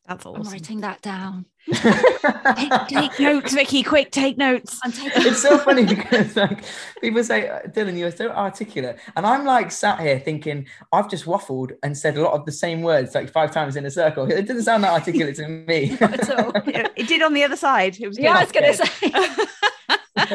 That's 0.08 0.26
awesome. 0.26 0.42
I'm 0.48 0.52
writing 0.52 0.82
that 0.82 1.02
down. 1.02 1.46
take, 1.74 2.88
take 2.88 3.20
notes, 3.20 3.54
Vicky. 3.54 3.84
Quick, 3.84 4.10
take 4.12 4.36
notes. 4.38 4.80
I'm 4.84 4.92
taking. 5.00 5.28
it's 5.28 5.42
so 5.42 5.58
funny 5.60 5.86
because 5.86 6.36
like 6.36 6.64
people 7.02 7.24
say 7.24 7.50
uh, 7.50 7.60
dylan 7.76 7.98
you're 7.98 8.12
so 8.12 8.30
articulate 8.32 8.98
and 9.16 9.26
i'm 9.28 9.46
like 9.46 9.72
sat 9.72 10.00
here 10.00 10.20
thinking 10.20 10.66
i've 10.92 11.10
just 11.10 11.26
waffled 11.26 11.72
and 11.84 11.96
said 11.96 12.18
a 12.18 12.22
lot 12.22 12.34
of 12.34 12.46
the 12.46 12.52
same 12.52 12.82
words 12.82 13.14
like 13.14 13.30
five 13.32 13.52
times 13.52 13.76
in 13.76 13.86
a 13.86 13.92
circle 13.92 14.24
it 14.30 14.48
didn't 14.48 14.64
sound 14.64 14.84
that 14.84 14.92
articulate 14.92 15.36
to 15.36 15.48
me 15.48 15.96
Not 16.02 16.14
at 16.14 16.30
all. 16.40 16.52
it, 16.66 16.92
it 16.96 17.08
did 17.08 17.22
on 17.22 17.34
the 17.34 17.44
other 17.44 17.56
side. 17.68 17.98
It 18.00 18.08
was 18.08 18.18
Yeah, 18.18 18.38
I 18.38 18.44
was 18.44 18.52
going 18.52 18.74
to 18.74 18.78
say. 18.86 19.12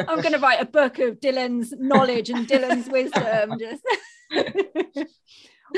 I'm 0.09 0.21
going 0.21 0.33
to 0.33 0.39
write 0.39 0.61
a 0.61 0.65
book 0.65 0.99
of 0.99 1.19
Dylan's 1.19 1.73
knowledge 1.77 2.29
and 2.29 2.47
Dylan's 2.47 2.87
wisdom. 2.89 3.57
Just 3.59 3.83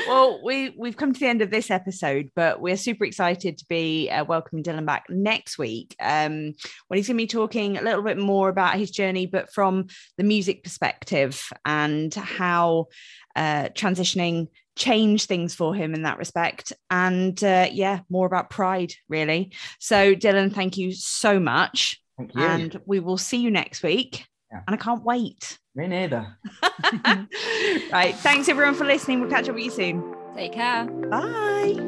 well, 0.08 0.42
we 0.44 0.74
we've 0.78 0.98
come 0.98 1.14
to 1.14 1.20
the 1.20 1.28
end 1.28 1.42
of 1.42 1.52
this 1.52 1.72
episode, 1.72 2.32
but 2.36 2.62
we're 2.62 2.78
super 2.78 3.06
excited 3.06 3.58
to 3.58 3.66
be 3.68 4.10
uh, 4.10 4.24
welcoming 4.24 4.64
Dylan 4.64 4.86
back 4.86 5.06
next 5.10 5.58
week. 5.58 5.96
Um, 6.00 6.54
when 6.88 6.98
he's 6.98 7.08
going 7.08 7.18
to 7.18 7.24
be 7.24 7.28
talking 7.28 7.78
a 7.78 7.82
little 7.82 8.04
bit 8.04 8.18
more 8.18 8.50
about 8.50 8.78
his 8.78 8.92
journey, 8.92 9.26
but 9.26 9.52
from 9.54 9.88
the 10.18 10.24
music 10.24 10.64
perspective 10.64 11.50
and 11.66 12.14
how 12.14 12.88
uh, 13.36 13.70
transitioning 13.70 14.48
changed 14.76 15.28
things 15.28 15.54
for 15.56 15.76
him 15.76 15.94
in 15.94 16.04
that 16.04 16.18
respect, 16.18 16.74
and 16.90 17.44
uh, 17.44 17.68
yeah, 17.72 18.02
more 18.10 18.26
about 18.26 18.50
pride, 18.50 18.94
really. 19.08 19.52
So, 19.80 20.16
Dylan, 20.16 20.54
thank 20.54 20.78
you 20.78 20.92
so 20.94 21.40
much, 21.40 22.02
thank 22.18 22.34
you 22.36 22.42
and 22.42 22.80
we 22.86 23.00
will 23.00 23.18
see 23.18 23.38
you 23.38 23.52
next 23.52 23.84
week. 23.84 24.26
Yeah. 24.52 24.62
And 24.68 24.74
I 24.74 24.78
can't 24.78 25.04
wait. 25.04 25.60
Me 25.80 25.88
neither 25.88 26.38
right. 27.92 28.16
Thanks 28.18 28.50
everyone 28.50 28.76
for 28.76 28.86
listening. 28.86 29.22
We'll 29.22 29.30
catch 29.30 29.48
up 29.50 29.56
with 29.56 29.64
you 29.66 29.72
soon. 29.72 30.16
take 30.36 30.54
care. 30.54 30.86
Bye. 30.86 31.86